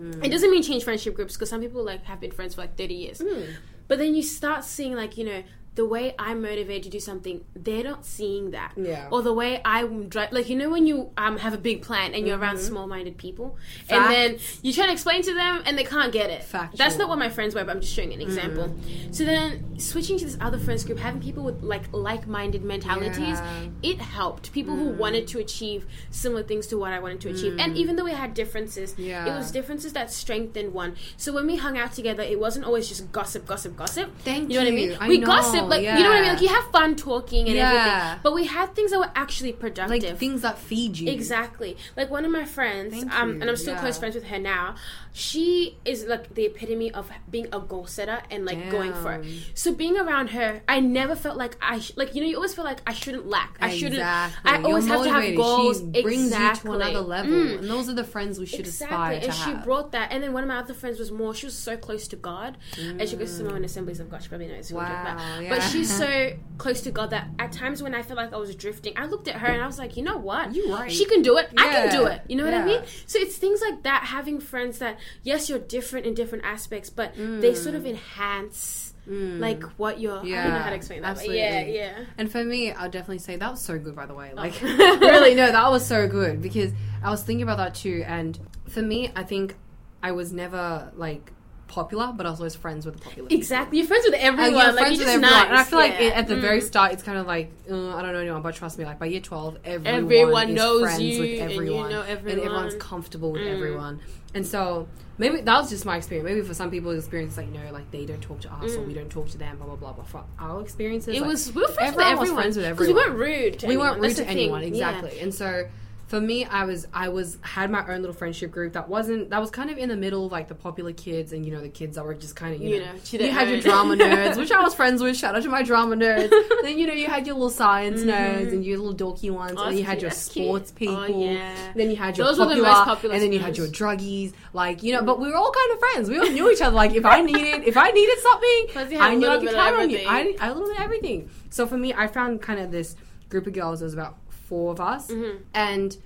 Mm. 0.00 0.24
It 0.24 0.30
doesn't 0.30 0.50
mean 0.50 0.62
change 0.62 0.84
friendship 0.84 1.14
groups 1.14 1.34
because 1.34 1.50
some 1.50 1.60
people 1.60 1.84
like 1.84 2.04
have 2.04 2.20
been 2.20 2.30
friends 2.30 2.54
for 2.54 2.62
like 2.62 2.76
30 2.76 2.94
years. 2.94 3.18
Mm. 3.18 3.54
But 3.88 3.98
then 3.98 4.14
you 4.14 4.22
start 4.22 4.64
seeing 4.64 4.94
like, 4.94 5.18
you 5.18 5.24
know, 5.24 5.42
the 5.76 5.86
way 5.86 6.14
I'm 6.18 6.42
motivated 6.42 6.82
to 6.84 6.90
do 6.90 7.00
something, 7.00 7.44
they're 7.54 7.84
not 7.84 8.04
seeing 8.04 8.50
that. 8.50 8.72
Yeah. 8.76 9.08
Or 9.10 9.22
the 9.22 9.32
way 9.32 9.60
I'm 9.64 10.08
drive, 10.08 10.32
like 10.32 10.48
you 10.48 10.56
know 10.56 10.68
when 10.68 10.86
you 10.86 11.10
um 11.16 11.38
have 11.38 11.54
a 11.54 11.58
big 11.58 11.82
plan 11.82 12.12
and 12.14 12.26
you're 12.26 12.36
around 12.38 12.56
Mm-hmm. 12.56 12.66
small-minded 12.66 13.16
people, 13.16 13.56
and 13.88 14.04
then 14.12 14.38
you 14.62 14.72
try 14.72 14.86
to 14.86 14.92
explain 14.92 15.22
to 15.22 15.32
them 15.32 15.62
and 15.64 15.78
they 15.78 15.84
can't 15.84 16.12
get 16.12 16.28
it. 16.30 16.42
Factual. 16.42 16.76
That's 16.76 16.96
not 16.98 17.08
what 17.08 17.18
my 17.18 17.28
friends 17.28 17.54
were, 17.54 17.64
but 17.64 17.74
I'm 17.74 17.80
just 17.80 17.94
showing 17.94 18.12
an 18.12 18.20
example. 18.20 18.64
Mm. 18.68 19.14
So 19.14 19.24
then 19.24 19.78
switching 19.78 20.18
to 20.18 20.24
this 20.24 20.36
other 20.40 20.58
friends 20.58 20.84
group, 20.84 20.98
having 20.98 21.20
people 21.22 21.44
with 21.44 21.62
like 21.62 21.84
like-minded 21.92 22.64
mentalities, 22.64 23.38
Yeah. 23.38 23.66
it 23.82 23.98
helped. 24.00 24.52
People 24.52 24.74
who 24.74 24.88
wanted 24.90 25.28
to 25.28 25.38
achieve 25.38 25.86
similar 26.10 26.42
things 26.42 26.66
to 26.68 26.76
what 26.78 26.92
I 26.92 26.98
wanted 26.98 27.20
to 27.22 27.28
achieve, 27.30 27.56
and 27.58 27.76
even 27.78 27.94
though 27.96 28.04
we 28.04 28.12
had 28.12 28.34
differences, 28.34 28.94
yeah. 28.98 29.24
it 29.32 29.36
was 29.38 29.50
differences 29.52 29.92
that 29.92 30.10
strengthened 30.12 30.74
one. 30.74 30.96
So 31.16 31.32
when 31.32 31.46
we 31.46 31.56
hung 31.56 31.78
out 31.78 31.92
together, 31.92 32.22
it 32.24 32.38
wasn't 32.40 32.64
always 32.66 32.88
just 32.88 33.12
gossip, 33.12 33.46
gossip, 33.46 33.76
gossip. 33.76 34.10
Thank 34.24 34.50
you. 34.50 34.58
You 34.58 34.64
know 34.64 34.64
what 34.64 34.72
I 34.72 34.76
mean? 34.76 34.96
I 35.00 35.08
we 35.08 35.18
know, 35.18 35.26
gossip, 35.26 35.64
like 35.70 35.82
you 35.82 35.88
know 35.88 36.10
what 36.10 36.18
I 36.18 36.20
mean. 36.20 36.32
Like 36.34 36.42
you 36.42 36.48
have 36.48 36.64
fun 36.70 36.96
talking 36.96 37.46
and 37.46 37.56
Yeah. 37.56 37.70
everything, 37.70 38.20
but 38.22 38.34
we 38.34 38.46
had 38.46 38.74
things 38.74 38.90
that 38.90 38.98
were 38.98 39.10
actually 39.14 39.52
productive. 39.52 40.02
like 40.04 40.18
things 40.18 40.42
that 40.42 40.58
feed 40.58 40.98
you. 40.98 41.10
Exactly. 41.10 41.76
Like 41.96 42.10
one 42.10 42.24
of 42.24 42.30
my 42.30 42.44
friends, 42.44 43.02
um, 43.12 43.40
and 43.40 43.44
I'm 43.44 43.56
still 43.56 43.74
yeah. 43.74 43.80
close 43.80 43.98
friends 43.98 44.14
with 44.14 44.24
her 44.24 44.38
now. 44.38 44.74
She 45.12 45.76
is 45.84 46.04
like 46.06 46.34
the 46.34 46.44
epitome 46.46 46.92
of 46.92 47.10
being 47.30 47.46
a 47.52 47.58
goal 47.60 47.86
setter 47.86 48.20
and 48.30 48.44
like 48.44 48.70
going 48.70 48.92
for 48.94 49.12
it. 49.14 49.26
So 49.54 49.74
being 49.74 49.98
around 49.98 50.28
her, 50.30 50.62
I 50.68 50.80
never 50.80 51.16
felt 51.16 51.36
like 51.36 51.56
I 51.60 51.80
sh- 51.80 51.92
like 51.96 52.14
you 52.14 52.20
know 52.22 52.28
you 52.28 52.36
always 52.36 52.54
feel 52.54 52.64
like 52.64 52.80
I 52.86 52.92
shouldn't 52.92 53.26
lack. 53.26 53.56
I 53.60 53.70
shouldn't. 53.70 53.94
Exactly. 53.94 54.50
I 54.52 54.62
always 54.62 54.86
You're 54.86 54.96
have 54.96 55.04
to 55.04 55.10
have 55.10 55.16
motivated. 55.16 55.36
goals. 55.36 55.78
She 55.94 56.02
brings 56.02 56.22
exactly. 56.26 56.70
you 56.72 56.78
to 56.78 56.82
another 56.84 57.00
level, 57.06 57.30
Mm. 57.32 57.58
and 57.58 57.68
those 57.68 57.88
are 57.88 57.94
the 57.94 58.04
friends 58.04 58.38
we 58.38 58.46
should 58.46 58.66
aspire 58.66 59.14
Exactly, 59.14 59.20
to 59.20 59.24
and 59.26 59.34
she 59.34 59.50
have. 59.56 59.64
brought 59.64 59.92
that. 59.92 60.12
And 60.12 60.22
then 60.22 60.32
one 60.32 60.42
of 60.44 60.48
my 60.48 60.58
other 60.58 60.74
friends 60.74 60.98
was 60.98 61.10
more. 61.10 61.34
She 61.34 61.46
was 61.46 61.56
so 61.58 61.76
close 61.76 62.06
to 62.08 62.16
God, 62.16 62.56
and 62.78 63.08
she 63.08 63.16
goes 63.16 63.30
to 63.30 63.36
Samoan 63.38 63.64
Assemblies 63.64 64.00
of 64.00 64.10
God. 64.10 64.22
She 64.22 64.28
probably 64.28 64.46
knows 64.48 64.68
who 64.68 64.78
I'm 64.78 64.86
talking 64.86 65.00
Mm. 65.00 65.16
Wow, 65.16 65.32
about. 65.34 65.42
yeah. 65.42 65.48
But 65.50 65.62
she's 65.62 65.94
so 65.96 66.32
close 66.58 66.80
to 66.82 66.90
God 66.92 67.10
that 67.10 67.28
at 67.38 67.52
times 67.52 67.82
when 67.82 67.94
I 67.94 68.02
felt 68.02 68.16
like 68.16 68.32
I 68.32 68.36
was 68.36 68.54
drifting, 68.54 68.92
I 68.96 69.06
looked 69.06 69.26
at 69.28 69.36
her 69.36 69.48
and 69.48 69.60
I 69.62 69.66
was 69.66 69.78
like, 69.78 69.96
you 69.96 70.02
know 70.04 70.16
what? 70.18 70.54
You 70.54 70.72
right. 70.72 70.90
She 70.92 71.04
can 71.04 71.22
do 71.22 71.36
it. 71.38 71.48
I 71.58 71.68
can 71.68 71.90
do 71.90 72.06
it. 72.06 72.22
You 72.28 72.36
know 72.36 72.44
what 72.44 72.54
I 72.54 72.64
mean? 72.64 72.82
So 73.06 73.18
it's 73.18 73.36
things 73.36 73.60
like 73.60 73.82
that. 73.82 74.04
Having 74.04 74.40
friends 74.40 74.78
that 74.78 74.98
yes, 75.22 75.48
you're 75.48 75.58
different 75.58 76.06
in 76.06 76.14
different 76.14 76.44
aspects, 76.44 76.90
but 76.90 77.14
they 77.16 77.54
sort 77.54 77.74
of 77.74 77.86
enhance 77.86 78.94
like 79.06 79.62
what 79.76 79.98
you're. 79.98 80.18
I 80.18 80.22
don't 80.22 80.24
know 80.24 80.30
Mm. 80.30 80.34
Yeah, 80.44 80.62
how 80.62 80.70
to 80.70 80.76
explain 80.76 81.02
that. 81.02 81.08
Absolutely. 81.12 81.38
yeah, 81.38 81.60
yeah. 81.62 82.04
And 82.16 82.30
for 82.30 82.44
me, 82.44 82.70
I'll 82.72 82.90
definitely 82.90 83.18
say 83.18 83.36
that 83.36 83.50
was 83.50 83.60
so 83.60 83.78
good, 83.78 83.96
by 83.96 84.06
the 84.06 84.14
way. 84.14 84.32
Like, 84.34 84.54
Oh. 84.62 84.98
really, 85.00 85.34
no, 85.34 85.50
that 85.50 85.70
was 85.70 85.84
so 85.84 86.06
good 86.06 86.40
because 86.40 86.72
I 87.02 87.10
was 87.10 87.22
thinking 87.22 87.42
about 87.42 87.56
that 87.56 87.74
too. 87.74 88.04
And 88.06 88.38
for 88.68 88.82
me, 88.82 89.10
I 89.16 89.24
think 89.24 89.56
I 90.02 90.12
was 90.12 90.32
never 90.32 90.92
like 90.94 91.32
popular, 91.70 92.12
but 92.14 92.26
I 92.26 92.30
was 92.30 92.40
always 92.40 92.54
friends 92.54 92.84
with 92.84 92.96
the 92.96 93.00
popular. 93.00 93.28
Exactly. 93.30 93.78
You're 93.78 93.86
friends 93.86 94.04
with 94.04 94.14
people. 94.14 94.26
everyone. 94.28 94.52
Like, 94.52 94.74
friends 94.74 94.98
you're 94.98 95.06
with 95.06 95.14
just 95.14 95.24
everyone. 95.24 95.30
nice. 95.30 95.48
And 95.48 95.56
I 95.58 95.64
feel 95.64 95.78
like 95.78 95.92
it, 96.00 96.12
at 96.14 96.26
the 96.28 96.34
Mm. 96.34 96.40
very 96.42 96.60
start, 96.60 96.92
it's 96.92 97.02
kind 97.02 97.16
of 97.16 97.26
like 97.26 97.50
uh, 97.70 97.96
I 97.96 98.02
don't 98.02 98.12
know 98.12 98.18
anyone, 98.20 98.42
but 98.42 98.54
trust 98.54 98.78
me, 98.78 98.84
like 98.84 98.98
by 98.98 99.06
year 99.06 99.20
twelve, 99.20 99.56
everyone, 99.64 99.94
Everyone 100.04 100.54
knows 100.54 100.82
friends 100.82 101.00
you, 101.02 101.20
with 101.20 101.40
and 101.40 101.50
you 101.52 101.56
everyone, 101.56 101.92
and 101.92 102.28
everyone's 102.28 102.74
comfortable 102.74 103.32
with 103.32 103.42
Mm. 103.42 103.54
everyone. 103.56 104.00
And 104.34 104.46
so 104.46 104.86
maybe 105.18 105.40
that 105.40 105.58
was 105.60 105.70
just 105.70 105.84
my 105.84 105.96
experience. 105.96 106.24
Maybe 106.28 106.42
for 106.42 106.54
some 106.54 106.70
people's 106.70 106.98
experience, 106.98 107.36
like 107.36 107.50
no, 107.50 107.60
like 107.72 107.90
they 107.90 108.04
don't 108.04 108.20
talk 108.22 108.40
to 108.42 108.52
us 108.52 108.74
or 108.76 108.80
Mm. 108.80 108.86
we 108.88 108.94
don't 108.94 109.10
talk 109.10 109.28
to 109.30 109.38
them, 109.38 109.56
blah 109.58 109.66
blah 109.66 109.76
blah. 109.76 109.92
But 109.92 110.06
for 110.08 110.24
our 110.38 110.60
experiences, 110.62 111.14
It 111.16 111.20
like, 111.22 111.30
was 111.30 111.52
we 111.54 111.62
were 111.62 111.68
friends 111.68 111.92
everyone 111.94 112.10
with 112.10 112.20
everyone 112.20 112.42
friends 112.42 112.56
with 112.56 112.70
because 112.70 112.88
we 112.88 112.94
weren't 112.94 113.16
rude. 113.16 113.58
To 113.60 113.66
we 113.66 113.72
anyone. 113.74 113.86
weren't 113.88 114.00
rude 114.00 114.10
That's 114.10 114.18
to 114.18 114.22
the 114.22 114.28
thing. 114.28 114.38
anyone 114.38 114.60
Yeah. 114.62 114.68
exactly 114.68 115.20
and 115.20 115.32
so 115.34 115.64
for 116.10 116.20
me 116.20 116.44
i 116.46 116.64
was 116.64 116.88
i 116.92 117.08
was 117.08 117.38
had 117.42 117.70
my 117.70 117.86
own 117.86 118.00
little 118.00 118.12
friendship 118.12 118.50
group 118.50 118.72
that 118.72 118.88
wasn't 118.88 119.30
that 119.30 119.40
was 119.40 119.48
kind 119.48 119.70
of 119.70 119.78
in 119.78 119.88
the 119.88 119.96
middle 119.96 120.26
of 120.26 120.32
like 120.32 120.48
the 120.48 120.54
popular 120.56 120.92
kids 120.92 121.32
and 121.32 121.46
you 121.46 121.52
know 121.52 121.60
the 121.60 121.68
kids 121.68 121.94
that 121.94 122.04
were 122.04 122.14
just 122.14 122.34
kind 122.34 122.52
of 122.52 122.60
you, 122.60 122.70
You 122.70 122.80
know, 122.80 122.92
know, 122.92 123.26
you 123.26 123.30
had 123.30 123.48
your 123.48 123.60
drama 123.60 123.94
nerds 124.04 124.36
which 124.36 124.50
i 124.50 124.60
was 124.60 124.74
friends 124.74 125.00
with 125.00 125.16
shout 125.16 125.36
out 125.36 125.44
to 125.44 125.48
my 125.48 125.62
drama 125.62 125.94
nerds. 125.94 126.30
Then 126.62 126.78
you 126.78 126.86
know 126.88 126.92
you 126.92 127.06
had 127.06 127.26
your 127.26 127.36
little 127.36 127.48
science 127.48 128.00
mm-hmm. 128.00 128.10
nerds 128.10 128.52
and 128.52 128.64
your 128.64 128.78
little 128.78 128.94
dorky 128.94 129.30
ones. 129.30 129.54
Oh, 129.56 129.68
and 129.68 129.78
you 129.78 129.84
had 129.84 129.98
cute, 129.98 130.02
your 130.02 130.10
sports 130.10 130.72
oh, 130.74 130.78
people. 130.78 130.96
Oh, 130.96 131.24
yeah. 131.24 131.72
then 131.74 131.90
you 131.90 131.96
had 131.96 132.18
your 132.18 132.26
Those 132.26 132.38
were 132.38 132.44
the 132.44 132.50
popular, 132.50 132.68
most 132.68 132.84
popular 132.84 133.14
and 133.14 133.22
then 133.22 133.32
you 133.32 133.38
had 133.38 133.56
your 133.56 133.68
druggies 133.68 134.32
like 134.52 134.82
you 134.82 134.92
know 134.92 135.02
mm. 135.02 135.06
but 135.06 135.20
we 135.20 135.30
were 135.30 135.36
all 135.36 135.52
kind 135.52 135.72
of 135.72 135.78
friends. 135.78 136.10
We 136.10 136.18
all 136.18 136.28
knew 136.28 136.50
each 136.50 136.60
other 136.60 136.74
like 136.74 136.92
if 136.94 137.06
i 137.06 137.20
needed 137.22 137.62
if 137.64 137.76
i 137.76 137.90
needed 137.90 138.18
something 138.18 138.66
Plus 138.70 138.90
you 138.90 138.98
had 138.98 139.12
i 139.12 139.14
knew 139.14 139.28
i 139.28 139.38
could 139.38 139.54
count 139.54 139.76
on 139.76 139.90
you. 139.90 139.98
Everything. 139.98 140.36
I, 140.40 140.46
I 140.46 140.48
a 140.48 140.54
little 140.54 140.68
bit 140.68 140.80
everything. 140.80 141.30
So 141.50 141.66
for 141.68 141.78
me 141.78 141.94
i 141.94 142.08
found 142.08 142.42
kind 142.42 142.58
of 142.58 142.72
this 142.72 142.96
group 143.28 143.46
of 143.46 143.52
girls 143.52 143.78
there 143.78 143.86
was 143.86 143.94
about 143.94 144.16
four 144.50 144.72
of 144.72 144.80
us 144.80 145.08
Mm-hmm. 145.10 145.38
and 145.54 145.96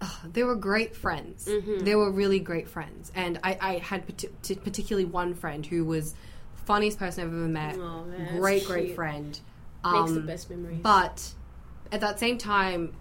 uh, 0.00 0.06
they 0.32 0.42
were 0.44 0.54
great 0.56 0.94
friends. 0.96 1.46
Mm-hmm. 1.46 1.84
They 1.84 1.94
were 1.96 2.10
really 2.10 2.38
great 2.40 2.68
friends, 2.68 3.10
and 3.14 3.38
I, 3.42 3.52
I 3.60 3.72
had 3.78 4.00
particularly 4.06 5.04
one 5.06 5.32
friend 5.34 5.64
who 5.66 5.84
was 5.84 6.12
the 6.12 6.60
funniest 6.66 6.98
person 6.98 7.22
I've 7.24 7.32
ever 7.32 7.48
met. 7.62 7.76
Oh, 7.78 8.04
man, 8.04 8.38
great, 8.40 8.64
great 8.66 8.84
cute. 8.86 8.96
friend. 8.96 9.40
Makes 9.84 10.12
the 10.12 10.20
Um, 10.20 10.26
best 10.26 10.50
memories. 10.50 10.80
But 10.82 11.34
at 11.92 12.00
that 12.00 12.18
same 12.20 12.36
time, 12.38 12.94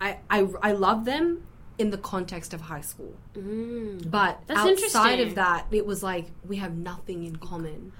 I 0.00 0.18
I, 0.30 0.46
I 0.62 0.72
love 0.72 1.04
them 1.06 1.44
in 1.78 1.90
the 1.90 1.98
context 1.98 2.52
of 2.54 2.60
high 2.62 2.80
school. 2.92 3.14
Mm. 3.34 4.10
But 4.10 4.40
That's 4.48 4.60
outside 4.60 5.20
of 5.20 5.34
that, 5.36 5.66
it 5.70 5.86
was 5.86 6.02
like 6.02 6.26
we 6.46 6.56
have 6.56 6.74
nothing 6.76 7.24
in 7.24 7.36
common. 7.36 7.92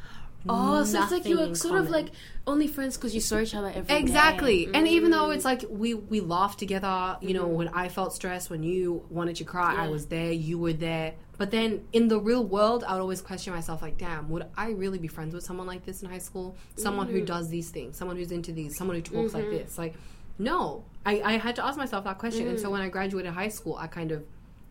Oh, 0.49 0.85
so 0.85 1.03
it's 1.03 1.11
like 1.11 1.25
you 1.27 1.39
were 1.39 1.55
sort 1.55 1.79
of 1.81 1.91
like 1.91 2.09
only 2.47 2.67
friends 2.69 2.97
because 2.97 3.15
you 3.15 3.21
saw 3.21 3.39
each 3.41 3.55
other 3.55 3.73
every 3.75 3.95
Exactly. 3.97 4.69
And 4.73 4.87
even 4.87 5.11
though 5.11 5.31
it's 5.31 5.45
like 5.45 5.65
we 5.69 5.95
we 5.95 6.21
laughed 6.21 6.59
together, 6.59 7.17
you 7.21 7.35
know, 7.35 7.47
when 7.47 7.69
I 7.69 7.89
felt 7.89 8.15
stressed, 8.15 8.49
when 8.51 8.63
you 8.63 9.05
wanted 9.11 9.37
to 9.37 9.45
cry, 9.45 9.73
I 9.75 9.77
Mm-hmm. 9.83 9.91
Was 9.93 10.07
there, 10.07 10.33
you 10.33 10.59
were 10.59 10.73
there. 10.73 11.15
But 11.39 11.51
then 11.51 11.85
in 11.93 12.09
the 12.09 12.19
real 12.19 12.45
world, 12.45 12.83
I 12.87 12.95
would 12.95 13.01
always 13.01 13.21
question 13.21 13.53
myself 13.53 13.81
like, 13.83 13.97
damn, 13.99 14.29
would 14.31 14.47
I 14.57 14.71
really 14.71 14.99
be 14.99 15.09
friends 15.09 15.35
with 15.35 15.45
someone 15.45 15.67
like 15.67 15.85
this 15.85 16.03
in 16.03 16.09
high 16.09 16.19
school? 16.19 16.57
Someone 16.77 17.07
Mm. 17.09 17.13
who 17.13 17.21
does 17.25 17.49
these 17.49 17.71
things, 17.71 17.97
someone 17.97 18.17
who's 18.17 18.33
into 18.33 18.53
these, 18.53 18.77
someone 18.77 18.97
who 18.97 19.03
talks 19.03 19.33
Mm-hmm. 19.35 19.37
like 19.37 19.51
this. 19.51 19.79
Like, 19.79 19.95
no. 20.39 20.85
I, 21.07 21.21
I 21.23 21.33
had 21.39 21.57
to 21.57 21.65
ask 21.65 21.77
myself 21.79 22.05
that 22.05 22.19
question. 22.19 22.49
And 22.49 22.59
so 22.59 22.71
when 22.71 22.81
I 22.81 22.89
graduated 22.89 23.33
high 23.33 23.49
school, 23.49 23.77
I 23.77 23.87
kind 23.87 24.13
of 24.13 24.25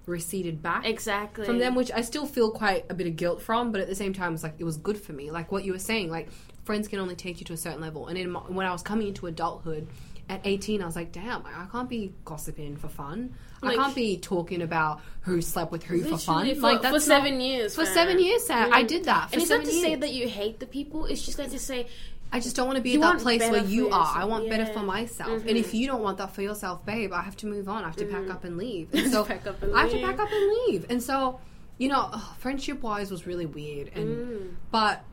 receded 0.07 0.61
back 0.63 0.85
exactly 0.85 1.45
from 1.45 1.59
them, 1.59 1.75
which 1.75 1.91
I 1.91 2.01
still 2.01 2.25
feel 2.25 2.49
quite 2.51 2.85
a 2.89 2.93
bit 2.93 3.05
of 3.07 3.15
guilt 3.15 3.41
from, 3.41 3.71
but 3.71 3.81
at 3.81 3.87
the 3.87 3.95
same 3.95 4.13
time, 4.13 4.33
it's 4.33 4.43
like 4.43 4.55
it 4.57 4.63
was 4.63 4.77
good 4.77 4.99
for 4.99 5.13
me. 5.13 5.29
Like 5.29 5.51
what 5.51 5.63
you 5.63 5.73
were 5.73 5.79
saying, 5.79 6.09
like 6.09 6.29
friends 6.63 6.87
can 6.87 6.99
only 6.99 7.15
take 7.15 7.39
you 7.39 7.45
to 7.45 7.53
a 7.53 7.57
certain 7.57 7.81
level. 7.81 8.07
And 8.07 8.17
in 8.17 8.31
my, 8.31 8.39
when 8.39 8.65
I 8.65 8.71
was 8.71 8.81
coming 8.81 9.07
into 9.07 9.27
adulthood 9.27 9.87
at 10.29 10.41
18, 10.43 10.81
I 10.81 10.85
was 10.85 10.95
like, 10.95 11.11
damn, 11.11 11.45
I 11.45 11.67
can't 11.71 11.89
be 11.89 12.13
gossiping 12.25 12.77
for 12.77 12.89
fun. 12.89 13.35
I 13.63 13.75
can't 13.75 13.95
be 13.95 14.17
talking 14.17 14.61
about 14.61 15.01
who 15.21 15.41
slept 15.41 15.71
with 15.71 15.83
who 15.83 16.03
for 16.03 16.17
fun. 16.17 16.53
For, 16.55 16.61
like 16.61 16.81
for 16.83 16.99
seven 16.99 17.37
not- 17.37 17.43
years. 17.43 17.75
For 17.75 17.85
fam. 17.85 17.93
seven 17.93 18.19
years, 18.19 18.45
Sam, 18.45 18.71
I 18.71 18.83
did 18.83 19.05
that 19.05 19.29
for 19.29 19.35
and 19.35 19.41
it's 19.41 19.49
not 19.49 19.63
to 19.65 19.71
years. 19.71 19.81
say 19.81 19.95
that 19.95 20.13
you 20.13 20.27
hate 20.27 20.59
the 20.59 20.67
people. 20.67 21.05
It's 21.05 21.25
just 21.25 21.39
like 21.39 21.51
to 21.51 21.59
say 21.59 21.87
I 22.31 22.39
just 22.39 22.55
don't 22.55 22.67
want 22.67 22.77
to 22.77 22.83
be 22.83 22.91
You 22.91 23.03
at 23.03 23.13
that 23.13 23.21
place 23.21 23.41
where 23.41 23.63
you 23.63 23.89
are. 23.89 24.11
I 24.15 24.25
want 24.25 24.49
better 24.49 24.65
for 24.65 24.79
myself. 24.79 25.43
And 25.47 25.57
if 25.57 25.73
you 25.73 25.87
don't 25.87 26.01
want 26.01 26.17
that 26.17 26.33
for 26.35 26.41
yourself, 26.41 26.85
babe, 26.85 27.13
I 27.13 27.21
have 27.21 27.37
to 27.37 27.45
move 27.47 27.69
on. 27.69 27.83
I 27.83 27.87
have 27.87 27.95
to 27.97 28.05
pack 28.05 28.29
up 28.29 28.43
and 28.43 28.57
leave. 28.57 28.89
And 28.93 29.11
so 29.11 29.23
and 29.25 29.73
I 29.75 29.81
have 29.83 29.91
to 29.91 30.01
pack 30.01 30.19
up 30.19 30.29
and 30.31 30.51
leave. 30.67 30.85
And 30.89 31.01
so, 31.01 31.39
you 31.77 31.87
know, 31.89 32.11
friendship 32.39 32.81
wise 32.81 33.09
was 33.11 33.25
really 33.25 33.45
weird. 33.45 33.91
And 33.95 34.07
Mm. 34.07 34.55
but 34.71 35.03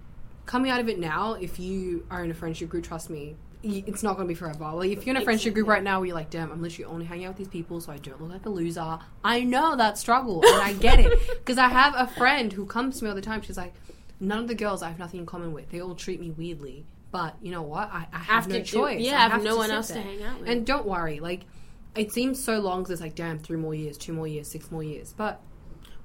coming 0.47 0.71
out 0.71 0.81
of 0.81 0.89
it 0.89 0.99
now, 0.99 1.35
if 1.35 1.59
you 1.61 2.05
are 2.11 2.25
in 2.25 2.31
a 2.31 2.35
friendship 2.35 2.69
group, 2.69 2.85
trust 2.85 3.11
me. 3.11 3.37
It's 3.67 4.03
not 4.03 4.17
going 4.17 4.29
to 4.29 4.29
be 4.29 4.35
forever. 4.35 4.73
Like 4.75 4.91
if 4.91 5.07
you're 5.07 5.17
in 5.17 5.23
a 5.23 5.25
friendship 5.25 5.55
group 5.55 5.67
right 5.69 5.83
now, 5.83 5.99
where 6.01 6.07
you're 6.09 6.15
like, 6.15 6.29
"Damn, 6.29 6.53
I'm 6.53 6.61
literally 6.61 6.85
only 6.85 7.07
hanging 7.07 7.25
out 7.25 7.31
with 7.31 7.39
these 7.39 7.49
people, 7.49 7.81
so 7.81 7.93
I 7.93 7.97
don't 7.97 8.21
look 8.21 8.31
like 8.31 8.45
a 8.45 8.51
loser." 8.51 8.99
I 9.25 9.41
know 9.41 9.75
that 9.77 9.97
struggle, 9.97 10.43
and 10.45 10.61
I 10.61 10.75
get 10.75 11.01
it 11.01 11.19
because 11.39 11.57
I 11.57 11.69
have 11.69 11.95
a 11.97 12.07
friend 12.07 12.53
who 12.53 12.67
comes 12.67 12.99
to 12.99 13.05
me 13.05 13.09
all 13.09 13.17
the 13.17 13.23
time. 13.23 13.41
She's 13.41 13.57
like, 13.57 13.73
"None 14.21 14.39
of 14.41 14.49
the 14.49 14.55
girls 14.55 14.83
I 14.83 14.89
have 14.89 14.99
nothing 14.99 15.21
in 15.21 15.25
common 15.25 15.55
with. 15.55 15.71
They 15.71 15.81
all 15.81 15.95
treat 15.95 16.21
me 16.21 16.31
weirdly." 16.31 16.85
But 17.15 17.37
you 17.41 17.53
know 17.53 17.63
what? 17.63 17.89
I, 17.93 18.07
I 18.13 18.19
have, 18.19 18.27
Have 18.45 18.49
no 18.49 18.55
to 18.57 18.61
do- 18.63 18.67
choice. 18.67 19.01
yeah, 19.01 19.23
I 19.23 19.27
I 19.27 19.29
have 19.29 19.45
no 19.45 19.57
one 19.57 19.71
else 19.71 19.87
to 19.89 20.01
hang 20.01 20.21
out 20.25 20.41
with. 20.41 20.49
And 20.51 20.67
don't 20.67 20.85
worry, 20.85 21.21
like 21.21 21.43
it 21.95 22.11
seems 22.13 22.43
so 22.43 22.59
long 22.59 22.81
because 22.83 22.91
it's 22.95 23.01
like, 23.01 23.15
damn, 23.15 23.39
three 23.39 23.57
more 23.57 23.73
years, 23.75 23.97
two 23.97 24.13
more 24.13 24.27
years, 24.27 24.49
six 24.49 24.71
more 24.73 24.83
years. 24.83 25.15
But 25.17 25.41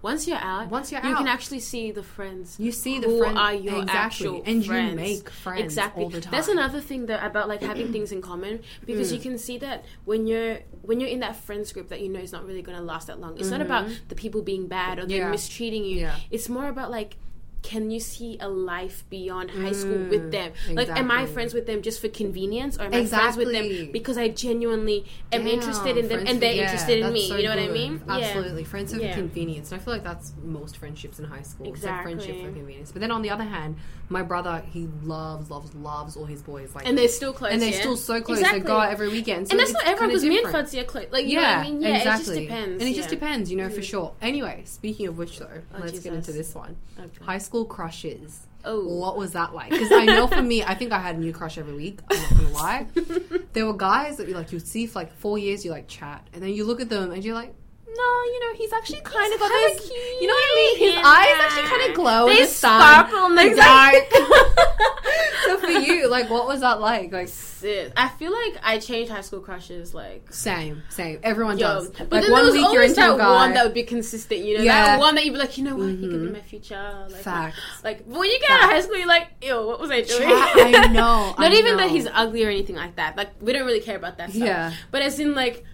once 0.04 0.28
you're 0.28 0.38
out, 0.38 0.70
Once 0.70 0.92
you're 0.92 1.02
you 1.02 1.08
out. 1.08 1.10
You 1.10 1.16
can 1.18 1.28
actually 1.28 1.62
see 1.62 1.90
the 1.92 2.04
friends. 2.04 2.58
you 2.60 2.72
see 2.72 3.00
the 3.00 3.08
who 3.08 3.18
friend 3.20 3.38
are 3.40 3.54
your 3.56 3.82
exactly, 3.82 4.28
actual 4.28 4.44
and 4.46 4.64
friends. 4.66 4.90
you 4.92 4.96
make 4.96 5.30
friends 5.32 5.62
exactly. 5.64 6.04
all 6.04 6.10
the 6.12 6.22
time. 6.22 6.32
That's 6.32 6.48
another 6.48 6.80
thing 6.80 7.08
that 7.08 7.26
about 7.26 7.48
like 7.50 7.62
having 7.64 7.92
things 7.96 8.12
in 8.12 8.22
common 8.22 8.62
because 8.86 9.10
Mm. 9.12 9.16
you 9.16 9.20
can 9.20 9.38
see 9.40 9.58
that 9.58 9.84
when 10.06 10.28
you're 10.28 10.60
when 10.84 11.00
you're 11.00 11.10
in 11.10 11.22
that 11.22 11.36
friends 11.38 11.74
group 11.74 11.90
that 11.90 12.02
you 12.02 12.08
know 12.10 12.20
is 12.20 12.32
not 12.32 12.46
really 12.46 12.62
going 12.62 12.78
to 12.78 12.84
last 12.84 13.08
that 13.08 13.20
long. 13.20 13.36
It's 13.40 13.50
not 13.50 13.62
about 13.62 13.90
the 14.10 14.16
people 14.16 14.42
being 14.44 14.68
bad 14.68 15.00
or 15.00 15.02
them 15.02 15.10
Mm-hmm. 15.10 15.20
Yeah. 15.26 15.32
mistreating 15.32 15.84
you. 15.86 15.98
Yeah. 16.02 16.16
It's 16.30 16.48
more 16.50 16.68
about 16.70 16.92
like. 16.92 17.18
Can 17.62 17.92
you 17.92 18.00
see 18.00 18.38
a 18.40 18.48
life 18.48 19.04
beyond 19.10 19.52
high 19.52 19.74
school 19.74 19.98
with 20.10 20.32
them? 20.32 20.54
Like, 20.74 20.90
am 20.90 21.12
I 21.12 21.26
Mm, 21.26 21.30
friends 21.30 21.54
with 21.54 21.66
them 21.66 21.82
just 21.82 22.00
for 22.00 22.08
convenience, 22.08 22.78
or 22.78 22.84
am 22.84 22.94
I 22.94 23.06
friends 23.06 23.36
with 23.38 23.52
them 23.52 23.90
because 23.92 24.18
I 24.18 24.30
genuinely 24.30 25.06
am 25.32 25.44
Damn, 25.44 25.48
interested 25.60 25.98
in 25.98 26.08
them 26.08 26.24
and 26.26 26.40
they're 26.42 26.54
yeah, 26.54 26.64
interested 26.64 27.00
in 27.00 27.12
me? 27.14 27.28
so 27.28 27.36
you 27.38 27.44
know 27.44 27.50
what 27.50 27.60
I 27.60 27.68
good. 27.68 27.74
mean? 27.74 28.04
Yeah. 28.08 28.14
Absolutely, 28.16 28.64
friends 28.64 28.94
for 28.94 29.02
Yeah. 29.02 29.14
convenience, 29.14 29.72
and 29.72 29.82
I 29.82 29.84
feel 29.84 29.94
like 29.94 30.04
that's 30.04 30.34
most 30.44 30.78
friendships 30.78 31.20
in 31.20 31.26
high 31.26 31.42
school. 31.42 31.68
Like 31.72 32.02
friendship 32.02 32.42
for 32.42 32.52
convenience. 32.52 32.92
But 32.92 33.02
then 33.02 33.12
on 33.12 33.22
the 33.22 33.30
other 33.30 33.44
hand, 33.44 33.78
my 34.08 34.22
brother 34.24 34.64
he 34.72 34.88
loves, 35.04 35.50
loves, 35.52 35.76
loves 35.76 36.16
all 36.16 36.26
his 36.26 36.42
boys. 36.42 36.74
Like, 36.74 36.88
And 36.88 36.98
they're 36.98 37.08
still 37.08 37.34
close. 37.34 37.52
and 37.52 37.62
they're 37.62 37.72
yeah? 37.72 37.80
still 37.80 37.98
so 37.98 38.22
close. 38.22 38.40
Exactly. 38.40 38.60
They 38.62 38.66
go 38.68 38.78
out 38.78 38.92
every 38.92 39.10
weekend. 39.10 39.48
So 39.48 39.52
and 39.52 39.60
that's 39.60 39.74
not 39.74 39.86
everyone 39.86 40.10
because 40.10 40.24
me 40.24 40.38
and 40.38 40.46
different. 40.46 40.74
Are 40.76 40.84
close. 40.86 41.06
Like, 41.12 41.26
you 41.26 41.34
yeah, 41.34 41.42
know 41.42 41.48
what 41.48 41.58
I 41.58 41.64
mean? 41.70 41.82
Yeah, 41.82 41.98
exactly. 41.98 42.10
it 42.10 42.26
just 42.40 42.48
depends. 42.48 42.82
And 42.84 42.92
it 42.92 42.96
just 42.96 43.10
depends, 43.10 43.52
you 43.52 43.58
know, 43.58 43.70
for 43.70 43.82
Mhm. 43.82 43.84
sure. 43.84 44.14
Anyway, 44.22 44.62
speaking 44.66 45.08
of 45.08 45.18
which, 45.18 45.40
though, 45.40 45.62
Oh, 45.74 45.80
let's 45.80 46.00
get 46.00 46.14
into 46.14 46.32
this 46.32 46.56
one. 46.56 46.78
High 47.22 47.38
school 47.38 47.49
crushes. 47.66 48.48
Oh. 48.66 48.86
What 48.86 49.18
was 49.18 49.32
that 49.34 49.54
like? 49.54 49.72
Because 49.72 49.92
I 49.92 50.06
know 50.06 50.28
for 50.28 50.42
me, 50.42 50.64
I 50.64 50.76
think 50.76 50.92
I 50.92 51.00
had 51.00 51.16
a 51.16 51.20
new 51.20 51.32
crush 51.32 51.58
every 51.58 51.74
week. 51.74 52.00
I'm 52.12 52.22
not 52.22 52.30
gonna 52.30 52.50
lie. 52.50 52.88
there 53.54 53.66
were 53.66 53.74
guys 53.74 54.18
that 54.18 54.28
you 54.28 54.34
like 54.34 54.52
you 54.52 54.60
see 54.60 54.86
for 54.86 55.00
like 55.00 55.14
four 55.14 55.38
years, 55.38 55.64
you 55.64 55.72
like 55.72 55.88
chat, 55.88 56.28
and 56.34 56.44
then 56.44 56.50
you 56.50 56.66
look 56.66 56.82
at 56.82 56.90
them 56.90 57.12
and 57.12 57.24
you're 57.24 57.36
like, 57.36 57.54
no, 57.96 58.24
you 58.32 58.40
know, 58.42 58.54
he's 58.56 58.72
actually 58.74 59.02
kind 59.02 59.34
of 59.34 59.40
got. 59.40 59.50
You 59.50 60.28
know 60.28 60.34
what 60.34 60.44
I 60.44 60.56
mean? 60.56 60.78
His 60.80 60.94
Yeah. 60.96 61.02
eyes 61.06 61.36
actually 61.42 61.64
kind 61.70 61.90
of 61.90 61.96
glow 61.96 62.28
in 62.28 62.36
They 62.36 62.42
the 62.44 62.48
sun. 62.48 62.80
sparkle 62.82 63.26
in 63.28 63.36
the 63.36 63.46
Exactly. 63.48 64.20
so 65.46 65.58
for 65.58 65.68
you, 65.68 66.08
like, 66.08 66.30
what 66.30 66.48
was 66.48 66.62
that 66.62 66.80
like? 66.80 67.12
Like, 67.12 67.28
Sis, 67.28 67.92
I 67.98 68.10
feel 68.10 68.32
like 68.32 68.58
I 68.64 68.80
changed 68.80 69.12
high 69.12 69.22
school 69.22 69.40
crushes 69.42 69.94
like. 69.94 70.32
same, 70.32 70.84
same. 70.90 71.20
Everyone 71.24 71.58
Yo, 71.58 71.68
does. 71.68 71.90
but 71.90 72.12
like 72.12 72.22
then 72.24 72.32
one 72.32 72.44
there 72.44 72.44
was 72.46 72.54
week 72.54 72.62
you're 72.62 72.70
always 72.84 72.92
into 72.98 73.02
that 73.02 73.18
guy. 73.18 73.32
one 73.36 73.54
that 73.54 73.66
would 73.66 73.74
be 73.74 73.84
consistent, 73.84 74.42
you 74.46 74.58
know, 74.58 74.64
Yeah. 74.64 74.86
that 74.86 75.00
one 75.00 75.16
that 75.16 75.26
you'd 75.26 75.34
be 75.34 75.40
like, 75.40 75.58
you 75.58 75.64
know 75.66 75.76
what, 75.76 75.90
he 75.90 75.98
could 76.08 76.22
be 76.22 76.28
Mhm. 76.28 76.34
my 76.34 76.42
future. 76.42 77.06
Like, 77.10 77.22
Facts. 77.22 77.58
like 77.84 78.04
when 78.06 78.30
you 78.30 78.40
get 78.40 78.50
out 78.52 78.64
of 78.66 78.70
high 78.70 78.82
school, 78.82 78.98
you're 78.98 79.08
like, 79.08 79.28
ew, 79.42 79.66
what 79.66 79.80
was 79.80 79.92
I 79.92 80.02
doing? 80.02 80.30
I 80.30 80.88
know. 80.88 81.34
Not 81.38 81.40
I 81.40 81.54
even 81.54 81.72
know. 81.76 81.78
that 81.84 81.90
he's 81.90 82.08
ugly 82.14 82.46
or 82.46 82.50
anything 82.50 82.76
like 82.78 82.96
that. 82.96 83.18
Like 83.18 83.30
we 83.42 83.52
don't 83.52 83.66
really 83.66 83.82
care 83.82 83.98
about 83.98 84.18
that 84.20 84.30
stuff. 84.30 84.42
Yeah. 84.42 84.72
But 84.92 85.02
as 85.02 85.20
in 85.20 85.36
like, 85.36 85.66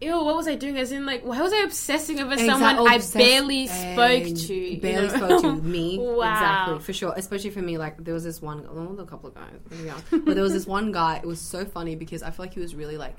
ew, 0.00 0.24
what 0.24 0.34
was 0.36 0.48
I 0.48 0.54
doing? 0.54 0.78
As 0.78 0.92
in 0.92 1.04
like, 1.06 1.22
why 1.24 1.40
was 1.40 1.52
I 1.52 1.58
obsessing 1.58 2.20
over 2.20 2.32
Exact- 2.32 2.50
someone 2.60 2.88
I 2.88 2.98
barely 3.14 3.66
spoke 3.66 4.24
to? 4.46 4.54
you 4.54 4.80
Barely 4.82 5.08
know? 5.08 5.16
spoke 5.16 5.42
to 5.42 5.54
me. 5.56 5.98
Wow. 5.98 6.32
Exactly, 6.32 6.78
for 6.84 6.92
sure. 6.92 7.14
Especially 7.16 7.50
for 7.50 7.62
me, 7.62 7.78
like 7.78 8.02
there 8.02 8.14
was 8.14 8.24
this 8.24 8.40
one, 8.40 8.62
well, 8.64 8.86
there 8.86 8.94
were 8.96 9.02
a 9.02 9.06
couple 9.06 9.28
of 9.28 9.34
guys, 9.34 9.58
yeah. 9.84 9.98
but 10.10 10.34
there 10.34 10.42
was 10.42 10.52
this 10.52 10.66
one 10.66 10.92
guy. 10.92 11.16
It 11.18 11.26
was 11.26 11.40
so 11.40 11.64
funny 11.64 11.96
because 11.96 12.22
I 12.22 12.30
feel 12.30 12.44
like 12.44 12.54
he 12.54 12.60
was 12.60 12.74
really 12.74 12.96
like 12.96 13.16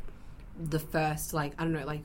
the 0.60 0.80
first, 0.80 1.34
like 1.34 1.54
I 1.60 1.63
don't 1.63 1.74
know, 1.74 1.86
like 1.86 2.02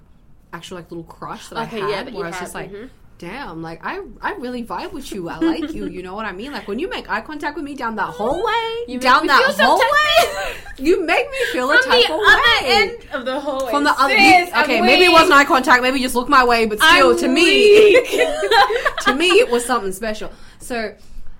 actual 0.52 0.76
like 0.78 0.90
little 0.90 1.04
crush 1.04 1.48
that 1.48 1.68
Okay, 1.68 1.82
I 1.82 1.90
had. 1.90 2.08
yeah, 2.08 2.14
where 2.14 2.24
I 2.24 2.28
was 2.28 2.36
had, 2.36 2.42
just 2.44 2.54
like. 2.54 2.70
mhm. 2.72 2.90
Damn, 3.18 3.62
like 3.62 3.80
I, 3.82 4.02
I 4.20 4.34
really 4.34 4.62
vibe 4.62 4.92
with 4.92 5.10
you. 5.10 5.30
I 5.30 5.38
like 5.38 5.72
you. 5.72 5.86
You 5.88 6.02
know 6.02 6.14
what 6.14 6.26
I 6.26 6.32
mean? 6.32 6.52
Like 6.52 6.68
when 6.68 6.78
you 6.78 6.88
make 6.90 7.08
eye 7.08 7.22
contact 7.22 7.56
with 7.56 7.64
me 7.64 7.74
down 7.74 7.96
that 7.96 8.10
hallway, 8.14 8.84
You 8.88 9.00
down 9.00 9.26
that 9.26 9.54
hallway, 9.56 10.54
you 10.78 11.02
make 11.02 11.30
me 11.30 11.38
feel 11.52 11.70
a 11.70 11.78
From 11.78 11.90
type 11.92 12.06
the 12.06 12.12
of 12.14 12.20
other 12.20 12.42
way. 12.42 12.58
end 12.64 12.98
of 13.12 13.24
the 13.24 13.40
hallway. 13.40 13.70
From 13.70 13.84
the 13.84 13.92
other, 13.98 14.14
Sis, 14.14 14.50
I'm 14.52 14.64
okay, 14.64 14.80
maybe 14.82 15.04
it 15.06 15.12
wasn't 15.12 15.32
eye 15.32 15.44
contact. 15.46 15.82
Maybe 15.82 15.98
just 16.00 16.14
look 16.14 16.28
my 16.28 16.44
way, 16.44 16.66
but 16.66 16.78
still, 16.78 17.12
I'm 17.12 17.16
to 17.18 17.28
me, 17.28 17.94
to 19.04 19.14
me, 19.14 19.28
it 19.40 19.50
was 19.50 19.64
something 19.64 19.92
special. 19.92 20.30
So, 20.58 20.94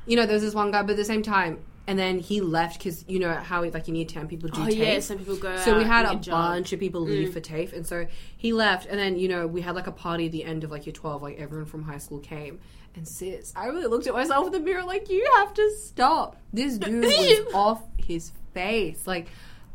you 0.07 0.17
know, 0.17 0.25
there's 0.25 0.43
this 0.43 0.55
one 0.55 0.71
guy, 0.71 0.81
but 0.81 0.93
at 0.93 0.97
the 0.97 1.05
same 1.05 1.23
time, 1.23 1.59
and 1.87 1.99
then 1.99 2.19
he 2.19 2.41
left 2.41 2.79
because 2.79 3.05
you 3.09 3.19
know 3.19 3.33
how 3.35 3.63
like 3.65 3.89
in 3.89 3.95
year 3.95 4.05
ten 4.07 4.27
people 4.29 4.49
do 4.49 4.61
Oh 4.63 4.67
TAFE. 4.67 4.77
yeah, 4.77 5.01
some 5.01 5.19
people 5.19 5.37
go. 5.37 5.57
So 5.59 5.77
we 5.79 5.85
had 5.85 6.05
a 6.07 6.17
bunch 6.17 6.73
of 6.73 6.81
people 6.81 7.03
leave 7.03 7.29
Mm. 7.29 7.33
for 7.33 7.41
TAFE, 7.41 7.73
and 7.73 7.87
so 7.87 8.07
he 8.37 8.53
left, 8.53 8.87
and 8.87 8.99
then 8.99 9.19
you 9.19 9.29
know 9.29 9.47
we 9.47 9.61
had 9.61 9.75
like 9.75 9.87
a 9.87 9.93
party 9.93 10.27
at 10.27 10.33
the 10.33 10.45
end 10.45 10.65
of 10.65 10.71
like 10.71 10.87
year 10.87 10.93
twelve, 10.93 11.23
like 11.23 11.39
everyone 11.39 11.67
from 11.67 11.83
high 11.85 11.99
school 11.99 12.19
came, 12.19 12.59
And 12.97 13.07
sis, 13.07 13.53
I 13.55 13.67
really 13.67 13.87
looked 13.87 14.07
at 14.07 14.15
myself 14.15 14.47
in 14.47 14.53
the 14.53 14.61
mirror 14.61 14.85
like, 14.85 15.11
you 15.11 15.27
have 15.37 15.53
to 15.55 15.71
stop. 15.79 16.37
This 16.53 16.79
dude 16.79 17.05
was 17.05 17.55
off 17.55 17.83
his 17.99 18.33
face. 18.55 19.07
Like, 19.07 19.27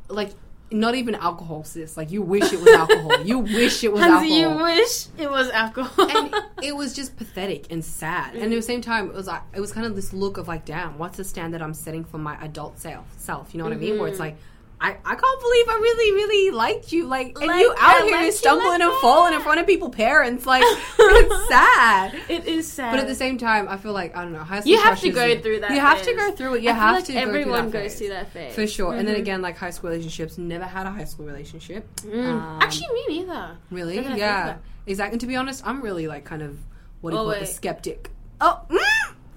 like 0.10 0.32
not 0.72 0.96
even 0.96 1.16
alcohol, 1.16 1.64
sis. 1.64 1.98
Like 1.98 2.12
you 2.12 2.22
wish 2.22 2.52
it 2.54 2.60
was 2.60 2.70
alcohol. 2.70 3.24
You 3.26 3.40
wish 3.40 3.84
it 3.84 3.92
was 3.92 4.02
Hansi, 4.02 4.42
alcohol. 4.44 4.68
you 4.70 4.78
wish 4.78 5.06
it 5.18 5.30
was 5.30 5.50
alcohol. 5.50 6.10
and 6.10 6.34
it 6.64 6.76
was 6.76 6.94
just 6.96 7.18
pathetic 7.18 7.72
and 7.72 7.84
sad. 7.84 8.36
And 8.36 8.44
at 8.46 8.50
the 8.56 8.62
same 8.62 8.82
time, 8.82 9.08
it 9.10 9.14
was 9.14 9.28
like 9.28 9.42
it 9.54 9.60
was 9.60 9.72
kind 9.72 9.86
of 9.86 9.96
this 9.96 10.14
look 10.14 10.38
of 10.38 10.48
like, 10.48 10.66
damn, 10.66 10.98
what's 10.98 11.18
the 11.18 11.24
standard 11.24 11.62
I'm 11.62 11.74
setting 11.74 12.04
for 12.04 12.18
my 12.18 12.42
adult 12.44 12.80
self? 12.80 13.06
Self, 13.18 13.54
you 13.54 13.58
know 13.58 13.64
what 13.66 13.74
I 13.74 13.78
mean? 13.78 13.98
Where 14.00 14.08
it's 14.08 14.16
Mm-hmm. 14.20 14.24
like. 14.24 14.38
I, 14.84 14.98
I 15.06 15.14
can't 15.16 15.42
believe 15.42 15.70
I 15.70 15.78
really, 15.80 16.12
really 16.14 16.52
liked 16.52 16.92
you. 16.92 17.06
Like, 17.06 17.38
and 17.38 17.46
Like, 17.48 17.60
you 17.60 17.72
I 17.80 18.00
out 18.00 18.04
here 18.08 18.20
you 18.22 18.32
stumbling 18.32 18.80
like 18.80 18.82
and 18.82 18.94
falling 19.00 19.36
in 19.36 19.42
front 19.42 19.60
of 19.60 19.68
people, 19.68 19.92
parents. 19.92 20.48
Like, 20.48 20.64
it's 21.00 21.48
sad. 21.50 22.16
it 22.28 22.48
is 22.48 22.72
sad. 22.72 22.90
But 22.90 23.00
at 23.00 23.08
the 23.08 23.14
same 23.14 23.38
time, 23.38 23.70
I 23.70 23.78
feel 23.78 23.94
like 23.94 24.18
I 24.18 24.24
don't 24.24 24.34
know. 24.34 24.40
High 24.40 24.62
school 24.62 24.72
you 24.72 24.82
have 24.82 25.00
to 25.02 25.10
go 25.12 25.40
through 25.40 25.60
that. 25.60 25.70
You 25.72 25.80
have 25.80 26.02
to 26.02 26.14
go 26.16 26.32
through 26.32 26.56
it. 26.56 26.64
You 26.64 26.72
I 26.72 26.74
have 26.74 26.96
like 26.96 27.06
to. 27.06 27.14
go 27.14 27.20
through 27.22 27.30
Everyone 27.30 27.70
goes 27.70 27.82
phase. 27.84 27.98
through 28.00 28.10
that 28.10 28.32
phase 28.34 28.56
for 28.56 28.66
sure. 28.66 28.96
And 28.96 29.08
then 29.08 29.16
Mhm. 29.18 29.20
again, 29.20 29.42
like 29.44 29.56
high 29.56 29.70
school 29.70 29.92
relationships. 29.92 30.40
Never 30.40 30.66
had 30.66 30.88
a 30.88 30.92
high 30.92 31.04
school 31.06 31.28
relationship. 31.28 31.88
Mm. 32.02 32.26
Um, 32.32 32.60
Actually, 32.62 32.88
me 32.94 33.06
neither. 33.20 33.58
really, 33.70 33.98
now 33.98 34.02
that 34.02 34.08
I 34.08 34.10
think 34.14 34.20
yeah, 34.20 34.56
exactly. 34.88 35.14
And 35.14 35.22
to 35.22 35.28
be 35.28 35.36
honest, 35.36 35.62
I'm 35.64 35.82
really 35.84 36.08
like 36.08 36.26
kind 36.26 36.42
of 36.42 36.58
what 37.02 37.12
do 37.12 37.18
you 37.18 37.22
Oh, 37.22 37.26
call 37.26 37.32
it, 37.34 37.44
a 37.44 37.46
skeptic. 37.46 38.10
Oh, 38.44 38.60
mm, 38.68 38.78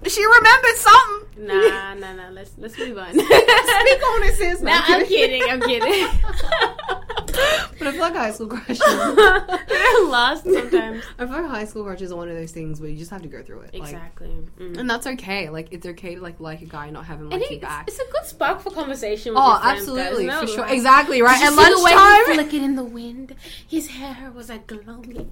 she 0.07 0.25
remembered 0.25 0.75
something. 0.75 1.47
Nah, 1.47 1.93
nah, 1.95 2.13
nah. 2.13 2.29
Let's 2.29 2.51
let's 2.57 2.77
move 2.77 2.97
on. 2.97 3.11
Speak 3.11 3.21
on 3.23 4.23
it, 4.23 4.35
sis. 4.35 4.61
No, 4.61 4.71
Nah, 4.71 4.81
I'm 4.85 5.05
kidding. 5.05 5.43
I'm 5.49 5.61
kidding. 5.61 6.07
but 7.77 7.87
I 7.87 7.91
feel 7.91 7.99
like 7.99 8.15
high 8.15 8.31
school 8.31 8.47
crushes. 8.47 8.79
They're 8.79 10.05
lost 10.07 10.43
sometimes. 10.45 11.03
I 11.19 11.25
feel 11.25 11.41
like 11.41 11.45
high 11.51 11.65
school 11.65 11.83
crushes 11.83 12.11
are 12.11 12.15
one 12.15 12.29
of 12.29 12.37
those 12.37 12.51
things 12.51 12.79
where 12.79 12.89
you 12.89 12.97
just 12.97 13.11
have 13.11 13.21
to 13.23 13.27
go 13.27 13.43
through 13.43 13.61
it. 13.61 13.73
Like, 13.73 13.83
Exactly. 13.83 14.29
Mm. 14.59 14.77
and 14.77 14.89
that's 14.89 15.05
okay. 15.07 15.49
Like 15.49 15.67
it's 15.71 15.85
okay 15.85 16.15
to 16.15 16.21
like 16.21 16.39
like 16.39 16.61
a 16.61 16.65
guy 16.65 16.85
and 16.85 16.93
not 16.93 17.05
have 17.05 17.19
him 17.19 17.31
And 17.31 17.41
like 17.41 17.51
you 17.51 17.59
back. 17.59 17.87
it's, 17.89 17.99
a 17.99 18.05
good 18.11 18.25
spark 18.25 18.61
for 18.61 18.71
conversation. 18.71 19.33
With 19.33 19.43
Oh, 19.43 19.59
friends, 19.59 19.81
absolutely, 19.81 20.27
guys. 20.27 20.39
for 20.41 20.47
sure. 20.47 20.65
lie. 20.65 20.71
Exactly, 20.73 21.21
right? 21.21 21.37
Did 21.39 21.47
At 21.47 21.53
you 21.55 21.65
see 21.65 21.73
the 21.73 21.83
way 21.83 21.91
he 21.91 21.95
lunchtime. 21.97 22.35
flickered 22.35 22.61
in 22.63 22.75
the 22.77 22.83
wind. 22.85 23.35
His 23.67 23.87
hair 23.87 24.31
was 24.33 24.47
like 24.49 24.67
glowing. 24.67 25.31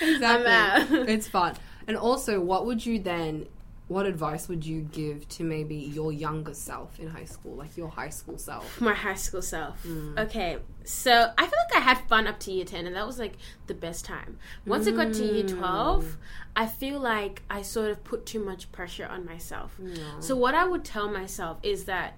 exactly. 0.00 0.98
It's 1.12 1.28
fun. 1.28 1.54
And 1.92 2.00
also, 2.00 2.40
what 2.40 2.64
would 2.64 2.86
you 2.86 2.98
then? 2.98 3.48
What 3.88 4.06
advice 4.06 4.48
would 4.48 4.64
you 4.64 4.80
give 4.80 5.28
to 5.28 5.44
maybe 5.44 5.74
your 5.74 6.10
younger 6.10 6.54
self 6.54 6.98
in 6.98 7.08
high 7.08 7.26
school, 7.26 7.54
like 7.54 7.76
your 7.76 7.88
high 7.88 8.08
school 8.08 8.38
self? 8.38 8.80
My 8.80 8.94
high 8.94 9.12
school 9.16 9.42
self. 9.42 9.84
Mm. 9.84 10.18
Okay, 10.18 10.56
so 10.84 11.30
I 11.36 11.42
feel 11.44 11.58
like 11.68 11.76
I 11.76 11.80
had 11.80 11.98
fun 12.08 12.26
up 12.26 12.40
to 12.40 12.50
year 12.50 12.64
10, 12.64 12.86
and 12.86 12.96
that 12.96 13.06
was 13.06 13.18
like 13.18 13.34
the 13.66 13.74
best 13.74 14.06
time. 14.06 14.38
Once 14.64 14.88
I 14.88 14.92
got 14.92 15.12
to 15.12 15.22
year 15.22 15.44
Mm. 15.44 15.58
12, 15.58 16.16
I 16.56 16.66
feel 16.66 16.98
like 16.98 17.42
I 17.50 17.60
sort 17.60 17.90
of 17.90 18.02
put 18.04 18.24
too 18.24 18.42
much 18.42 18.72
pressure 18.72 19.04
on 19.06 19.26
myself. 19.26 19.78
No. 19.78 20.20
So, 20.20 20.36
what 20.36 20.54
I 20.54 20.64
would 20.64 20.84
tell 20.86 21.10
myself 21.10 21.58
is 21.62 21.84
that 21.84 22.16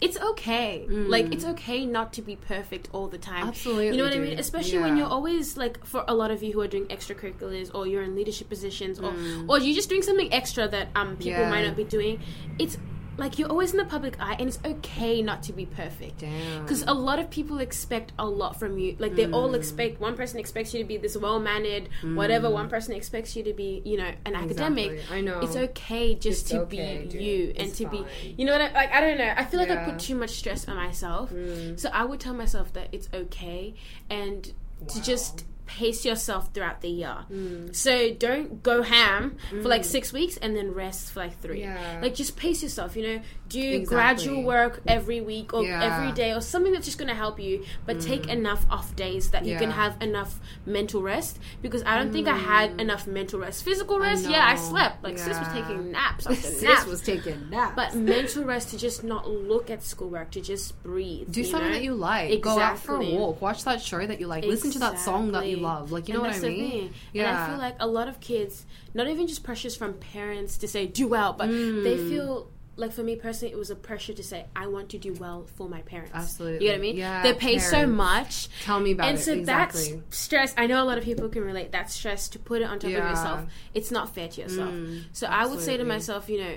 it's 0.00 0.18
okay. 0.20 0.86
Like, 0.88 1.32
it's 1.32 1.44
okay 1.44 1.86
not 1.86 2.12
to 2.14 2.22
be 2.22 2.36
perfect 2.36 2.88
all 2.92 3.08
the 3.08 3.16
time. 3.18 3.44
Mm. 3.46 3.48
Absolutely, 3.48 3.86
You 3.88 3.96
know 3.96 4.04
what 4.04 4.12
I 4.12 4.18
mean? 4.18 4.38
Especially 4.38 4.78
when 4.78 4.96
you're 4.98 5.06
always, 5.06 5.56
like, 5.56 5.84
for 5.86 6.04
a 6.06 6.14
lot 6.14 6.30
of 6.30 6.42
you 6.42 6.52
who 6.52 6.60
are 6.60 6.68
doing 6.68 6.86
extracurriculars 6.86 7.70
or 7.74 7.86
you're 7.86 8.02
in 8.02 8.14
leadership 8.14 8.48
positions 8.50 8.98
or, 9.00 9.12
Mm. 9.12 9.48
or 9.48 9.58
you're 9.58 9.74
just 9.74 9.88
doing 9.88 10.02
something 10.02 10.30
extra 10.32 10.68
that 10.68 10.88
um 10.94 11.16
people 11.16 11.40
Yeah. 11.40 11.50
might 11.50 11.66
not 11.66 11.76
be 11.76 11.84
doing. 11.84 12.20
It's 12.58 12.76
like 13.18 13.38
you're 13.38 13.48
always 13.48 13.72
in 13.72 13.78
the 13.78 13.84
public 13.84 14.16
eye 14.20 14.36
and 14.38 14.48
it's 14.48 14.58
okay 14.64 15.22
not 15.22 15.42
to 15.44 15.52
be 15.52 15.66
perfect. 15.66 16.22
Because 16.60 16.82
a 16.82 16.92
lot 16.92 17.18
of 17.18 17.30
people 17.30 17.58
expect 17.58 18.12
a 18.18 18.26
lot 18.26 18.58
from 18.58 18.78
you. 18.78 18.96
Like 18.98 19.14
they 19.16 19.26
all 19.30 19.54
expect 19.54 20.00
one 20.00 20.16
person 20.16 20.38
expects 20.38 20.74
you 20.74 20.80
to 20.82 20.86
be 20.86 20.96
this 20.98 21.16
well 21.16 21.40
mannered, 21.40 21.88
whatever. 22.02 22.50
One 22.50 22.68
person 22.68 22.94
expects 22.94 23.34
you 23.36 23.42
to 23.44 23.52
be, 23.52 23.82
you 23.84 23.96
know, 23.96 24.10
an 24.24 24.34
academic. 24.34 25.00
I 25.10 25.20
know. 25.20 25.40
It's 25.40 25.56
okay 25.56 26.14
just 26.14 26.42
It's 26.42 26.50
to 26.50 26.60
okay, 26.62 27.02
be 27.04 27.08
dude. 27.08 27.22
you 27.22 27.48
and 27.56 27.68
It's 27.68 27.78
to 27.78 27.88
be, 27.88 28.04
you 28.36 28.44
know 28.44 28.52
what? 28.52 28.60
I, 28.60 28.72
like 28.72 28.92
I 28.92 29.00
don't 29.00 29.18
know. 29.18 29.32
I 29.36 29.44
feel 29.44 29.60
like 29.60 29.70
I 29.70 29.74
Yeah. 29.74 29.86
Mm. 29.86 29.90
put 29.92 29.98
too 30.00 30.14
much 30.14 30.30
stress 30.30 30.68
on 30.68 30.76
myself. 30.76 31.32
So 31.76 31.88
I 31.92 32.04
would 32.04 32.20
tell 32.20 32.34
myself 32.34 32.72
that 32.74 32.88
it's 32.92 33.08
okay 33.14 33.74
and 34.10 34.52
to 34.88 35.02
just 35.02 35.44
pace 35.66 36.04
yourself 36.04 36.52
throughout 36.54 36.80
the 36.80 36.88
year. 36.88 37.18
Mm. 37.30 37.74
So 37.74 38.12
don't 38.14 38.62
go 38.62 38.82
ham 38.82 39.36
for 39.48 39.68
like 39.68 39.84
six 39.84 40.12
weeks 40.12 40.36
and 40.36 40.56
then 40.56 40.72
rest 40.72 41.12
for 41.12 41.20
like 41.20 41.38
three. 41.40 41.60
Yeah. 41.60 41.98
Like 42.00 42.14
just 42.14 42.36
pace 42.36 42.62
yourself. 42.62 42.96
You 42.96 43.06
know, 43.06 43.22
do 43.48 43.60
Exactly. 43.60 43.84
gradual 43.86 44.42
work 44.44 44.80
every 44.86 45.20
week 45.20 45.54
or 45.54 45.62
Yeah. 45.64 45.82
every 45.82 46.12
day 46.12 46.32
or 46.34 46.40
something 46.40 46.72
that's 46.72 46.84
just 46.86 46.98
going 46.98 47.08
to 47.08 47.14
help 47.14 47.38
you. 47.40 47.64
But 47.84 48.00
take 48.00 48.26
enough 48.28 48.66
off 48.70 48.94
days 48.96 49.30
that 49.30 49.44
you 49.44 49.56
can 49.56 49.70
have 49.70 50.00
enough 50.02 50.40
mental 50.64 51.02
rest. 51.02 51.38
Because 51.62 51.82
I 51.84 51.96
don't 51.98 52.12
think 52.12 52.28
I 52.28 52.36
had 52.36 52.80
enough 52.80 53.06
mental 53.06 53.38
rest. 53.40 53.64
Physical 53.64 53.98
rest, 53.98 54.28
yeah, 54.28 54.44
I 54.46 54.56
slept. 54.56 55.02
Like 55.04 55.18
sis 55.18 55.38
was 55.38 55.48
taking 55.48 55.92
naps 55.92 56.26
after 56.30 56.40
Sis 56.40 56.62
naps. 56.62 56.86
was 56.86 57.00
taking 57.02 57.50
naps. 57.50 57.74
but 57.76 57.94
mental 57.94 58.44
rest 58.44 58.70
to 58.70 58.78
just 58.78 59.04
not 59.04 59.28
look 59.30 59.70
at 59.70 59.82
schoolwork, 59.82 60.30
to 60.32 60.40
just 60.40 60.80
breathe. 60.82 61.30
do 61.30 61.44
something 61.44 61.68
know? 61.68 61.74
that 61.74 61.82
you 61.84 61.94
like. 61.94 62.40
Go 62.40 62.58
out 62.58 62.78
for 62.78 62.96
a 62.96 63.04
walk. 63.14 63.40
Watch 63.40 63.64
that 63.64 63.80
show 63.80 64.04
that 64.06 64.20
you 64.20 64.26
like. 64.26 64.44
Listen 64.44 64.70
to 64.72 64.78
that 64.80 64.98
song 64.98 65.32
that 65.32 65.46
you 65.46 65.56
love. 65.58 65.92
Like 65.92 66.08
you 66.08 66.14
know 66.14 66.24
And 66.24 66.34
what 66.34 66.44
I 66.44 66.48
mean? 66.48 66.92
Yeah. 67.12 67.28
And 67.28 67.38
I 67.38 67.46
feel 67.48 67.58
like 67.58 67.76
a 67.80 67.86
lot 67.86 68.08
of 68.08 68.20
kids, 68.20 68.66
not 68.94 69.08
even 69.08 69.26
just 69.26 69.42
pressures 69.44 69.76
from 69.76 69.94
parents 69.94 70.58
to 70.58 70.68
say 70.68 70.86
do 70.86 71.06
well, 71.08 71.32
but 71.32 71.48
they 71.48 71.54
Mm. 71.96 72.08
feel 72.10 72.50
like 72.76 72.92
for 72.92 73.02
me 73.02 73.16
personally, 73.16 73.52
it 73.52 73.58
was 73.58 73.70
a 73.70 73.74
pressure 73.76 74.12
to 74.12 74.22
say 74.22 74.46
I 74.54 74.66
want 74.66 74.90
to 74.90 74.98
do 74.98 75.14
well 75.14 75.46
for 75.56 75.68
my 75.68 75.80
parents. 75.82 76.12
Absolutely. 76.14 76.66
you 76.66 76.72
know 76.72 76.74
what 76.74 76.78
I 76.78 76.82
mean? 76.82 76.96
Yeah, 76.96 77.22
they 77.22 77.32
pay 77.32 77.58
so 77.58 77.86
much. 77.86 78.48
Tell 78.62 78.80
me 78.80 78.92
about 78.92 79.08
and 79.08 79.16
it. 79.16 79.20
And 79.20 79.24
so 79.24 79.32
exactly. 79.32 79.92
that's 79.94 80.18
stress. 80.18 80.54
I 80.56 80.66
know 80.66 80.82
a 80.82 80.84
lot 80.84 80.98
of 80.98 81.04
people 81.04 81.28
can 81.28 81.42
relate. 81.44 81.72
That 81.72 81.90
stress 81.90 82.28
to 82.30 82.38
put 82.38 82.60
it 82.60 82.64
on 82.66 82.78
top 82.78 82.90
Yeah. 82.90 82.98
of 82.98 83.10
yourself. 83.10 83.50
It's 83.74 83.90
not 83.90 84.14
fair 84.14 84.28
to 84.28 84.40
yourself. 84.42 84.70
Mm, 84.70 85.04
so 85.12 85.26
I 85.26 85.46
would 85.46 85.60
say 85.60 85.76
to 85.76 85.84
myself, 85.84 86.28
you 86.28 86.38
know, 86.38 86.56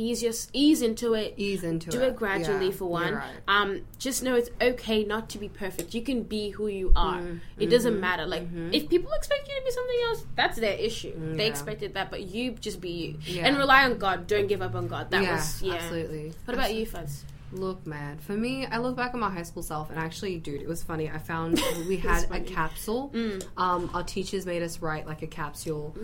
ease 0.00 0.22
your 0.22 0.32
ease 0.52 0.80
into 0.82 1.14
it 1.14 1.34
Ease 1.36 1.62
into 1.62 1.90
do 1.90 1.96
it. 1.96 2.00
Do 2.00 2.06
it 2.08 2.16
gradually 2.16 2.66
Yeah, 2.66 2.72
for 2.80 2.86
one. 2.86 3.14
right. 3.14 3.36
Um, 3.48 3.82
just 3.98 4.22
know 4.22 4.34
it's 4.34 4.50
okay 4.60 5.04
not 5.04 5.28
to 5.30 5.38
be 5.38 5.48
perfect. 5.48 5.94
You 5.94 6.02
can 6.02 6.22
be 6.22 6.50
who 6.50 6.66
you 6.68 6.92
are. 6.96 7.20
Mm, 7.20 7.40
It 7.58 7.66
doesn't 7.66 7.92
mm-hmm, 7.92 8.00
matter. 8.00 8.26
Like 8.26 8.46
if 8.72 8.88
people 8.88 9.12
expect 9.12 9.48
you 9.48 9.54
to 9.58 9.64
be 9.64 9.70
something 9.70 10.00
else, 10.08 10.24
that's 10.36 10.58
their 10.58 10.76
issue. 10.78 11.14
They 11.36 11.46
expected 11.46 11.94
that, 11.94 12.10
but 12.10 12.22
you 12.22 12.52
just 12.52 12.80
be 12.80 12.90
you 12.90 13.18
Yeah. 13.36 13.46
and 13.46 13.56
rely 13.58 13.84
on 13.84 13.98
God. 13.98 14.26
Don't 14.26 14.46
give 14.48 14.62
up 14.62 14.74
on 14.74 14.88
God. 14.88 15.10
That 15.10 15.22
yeah, 15.22 15.36
was 15.36 15.62
yeah. 15.62 15.74
absolutely. 15.74 16.32
What 16.44 16.54
about 16.54 16.74
you, 16.74 16.86
Fuzz? 16.86 17.24
Look, 17.52 17.86
man. 17.86 18.18
For 18.18 18.32
me, 18.32 18.66
I 18.66 18.78
look 18.78 18.96
back 18.96 19.12
at 19.12 19.18
my 19.18 19.30
high 19.30 19.42
school 19.42 19.62
self, 19.62 19.90
and 19.90 19.98
actually, 19.98 20.38
dude, 20.38 20.62
it 20.62 20.68
was 20.68 20.82
funny. 20.82 21.10
I 21.10 21.18
found 21.18 21.60
we 21.88 21.96
had 21.96 22.30
a 22.30 22.40
capsule. 22.40 23.10
Mm. 23.14 23.44
Um, 23.56 23.90
our 23.92 24.02
teachers 24.02 24.46
made 24.46 24.62
us 24.62 24.80
write 24.80 25.06
like 25.06 25.22
a 25.22 25.26
capsule 25.26 25.96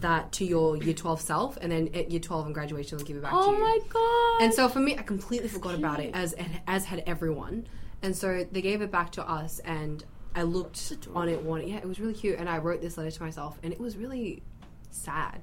that 0.00 0.32
to 0.32 0.44
your 0.44 0.76
year 0.76 0.94
twelve 0.94 1.20
self, 1.20 1.56
and 1.60 1.72
then 1.72 1.88
at 1.94 2.10
year 2.10 2.20
twelve 2.20 2.46
and 2.46 2.54
graduation, 2.54 2.98
they'll 2.98 3.06
give 3.06 3.16
it 3.16 3.22
back 3.22 3.32
to 3.32 3.38
Oh 3.38 3.52
my 3.52 3.78
God! 3.88 4.44
And 4.44 4.54
so 4.54 4.68
for 4.68 4.80
me, 4.80 4.96
I 4.98 5.02
completely 5.02 5.48
forgot 5.48 5.74
about 5.74 6.00
it, 6.00 6.12
cute. 6.12 6.16
as 6.16 6.34
as 6.66 6.84
had 6.84 7.02
everyone. 7.06 7.66
And 8.02 8.16
so 8.16 8.46
they 8.50 8.62
gave 8.62 8.80
it 8.80 8.90
back 8.90 9.12
to 9.12 9.28
us, 9.28 9.58
and 9.60 10.04
I 10.34 10.42
looked 10.42 10.96
on 11.14 11.28
it 11.28 11.42
one. 11.42 11.66
Yeah, 11.66 11.76
it 11.76 11.88
was 11.88 12.00
really 12.00 12.14
cute, 12.14 12.38
and 12.38 12.48
I 12.48 12.58
wrote 12.58 12.80
this 12.80 12.96
letter 12.96 13.10
to 13.10 13.22
myself, 13.22 13.58
and 13.62 13.72
it 13.72 13.80
was 13.80 13.96
really 13.96 14.42
sad. 14.90 15.40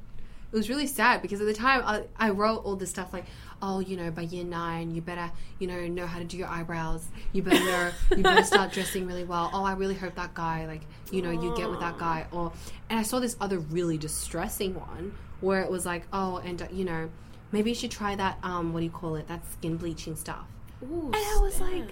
It 0.51 0.55
was 0.55 0.69
really 0.69 0.87
sad 0.87 1.21
because 1.21 1.41
at 1.41 1.47
the 1.47 1.53
time 1.53 1.81
I, 1.85 2.03
I 2.15 2.29
wrote 2.29 2.59
all 2.59 2.77
this 2.77 2.89
stuff 2.89 3.11
like, 3.11 3.25
oh, 3.61 3.79
you 3.79 3.97
know, 3.97 4.11
by 4.11 4.23
year 4.23 4.43
nine, 4.43 4.91
you 4.91 5.01
better, 5.01 5.31
you 5.59 5.67
know, 5.67 5.87
know 5.87 6.05
how 6.07 6.19
to 6.19 6.25
do 6.25 6.37
your 6.37 6.47
eyebrows. 6.47 7.05
You 7.33 7.43
better, 7.43 7.63
know, 7.63 7.91
you 8.15 8.23
better 8.23 8.43
start 8.43 8.71
dressing 8.71 9.07
really 9.07 9.23
well. 9.23 9.49
Oh, 9.53 9.63
I 9.63 9.73
really 9.73 9.95
hope 9.95 10.15
that 10.15 10.33
guy, 10.33 10.65
like, 10.67 10.81
you 11.11 11.21
know, 11.21 11.31
you 11.31 11.55
get 11.55 11.69
with 11.69 11.79
that 11.79 11.97
guy. 11.97 12.27
Or, 12.31 12.51
and 12.89 12.99
I 12.99 13.03
saw 13.03 13.19
this 13.19 13.35
other 13.39 13.59
really 13.59 13.97
distressing 13.97 14.75
one 14.75 15.13
where 15.41 15.61
it 15.61 15.69
was 15.69 15.85
like, 15.85 16.07
oh, 16.13 16.37
and 16.37 16.61
uh, 16.61 16.67
you 16.71 16.85
know, 16.85 17.09
maybe 17.51 17.71
you 17.71 17.75
should 17.75 17.91
try 17.91 18.15
that. 18.15 18.37
Um, 18.43 18.73
what 18.73 18.79
do 18.79 18.85
you 18.85 18.91
call 18.91 19.15
it? 19.15 19.27
That 19.27 19.45
skin 19.51 19.77
bleaching 19.77 20.15
stuff. 20.15 20.47
Ooh, 20.83 21.05
And 21.07 21.15
I 21.15 21.39
was 21.41 21.59
like, 21.59 21.89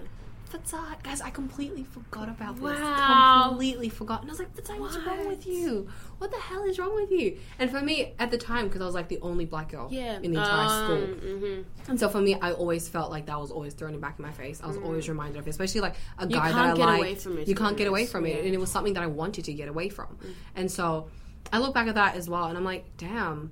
Fadzai, 0.52 1.02
guys, 1.04 1.22
I 1.22 1.30
completely 1.32 1.84
forgot 1.84 2.30
about 2.30 2.56
this. 2.56 2.64
Wow. 2.80 3.48
Completely 3.50 3.90
forgot. 3.90 4.22
And 4.22 4.30
I 4.30 4.34
was 4.34 4.40
like, 4.40 4.56
Fadzai, 4.56 4.80
what's 4.80 4.96
wrong 4.98 5.28
with 5.28 5.46
you? 5.48 5.88
What 6.20 6.32
the 6.32 6.38
hell 6.38 6.64
is 6.64 6.78
wrong 6.80 6.94
with 6.96 7.12
you? 7.12 7.38
And 7.60 7.70
for 7.72 7.82
me, 7.82 8.14
at 8.20 8.32
the 8.32 8.38
time, 8.38 8.66
because 8.68 8.82
I 8.82 8.86
was 8.86 8.94
like 8.96 9.08
the 9.10 9.20
only 9.22 9.46
black 9.46 9.70
girl 9.72 9.88
yeah, 9.92 10.18
in 10.22 10.32
the 10.32 10.40
entire 10.40 10.70
school. 10.70 11.08
hmm 11.08 11.62
And 11.90 12.00
so 12.00 12.08
for 12.10 12.22
me, 12.22 12.36
I 12.40 12.52
always 12.54 12.88
felt 12.88 13.12
like 13.12 13.26
that 13.26 13.40
was 13.40 13.52
always 13.52 13.74
thrown 13.74 14.00
back 14.00 14.20
in 14.20 14.24
my 14.26 14.32
face. 14.32 14.62
I 14.64 14.68
was 14.68 14.78
always 14.78 15.10
reminded 15.10 15.40
of 15.40 15.48
it, 15.48 15.50
especially 15.50 15.82
like 15.82 15.96
a 16.20 16.28
guy 16.28 16.52
that 16.52 16.56
I 16.56 16.66
Mm. 16.66 16.66
can't 16.66 16.78
get 16.78 16.86
like. 16.86 17.00
away 17.00 17.16
from 17.16 17.38
it, 17.40 17.48
You 17.48 17.56
can't 17.56 17.78
get 17.78 17.88
away 17.88 18.06
from 18.06 18.26
it, 18.26 18.30
Yeah. 18.30 18.36
Mm. 18.42 18.46
and 18.46 18.54
it 18.54 18.60
was 18.60 18.72
something 18.72 18.94
that 18.94 19.04
I 19.04 19.08
wanted 19.08 19.46
to 19.46 19.54
get 19.54 19.68
away 19.68 19.90
from. 19.90 20.18
And 20.56 20.72
so 20.72 21.10
I 21.52 21.58
look 21.60 21.74
back 21.74 21.88
at 21.88 21.96
that 21.96 22.16
as 22.16 22.30
well, 22.30 22.46
and 22.46 22.58
I'm 22.58 22.64
like, 22.66 22.86
damn. 22.98 23.52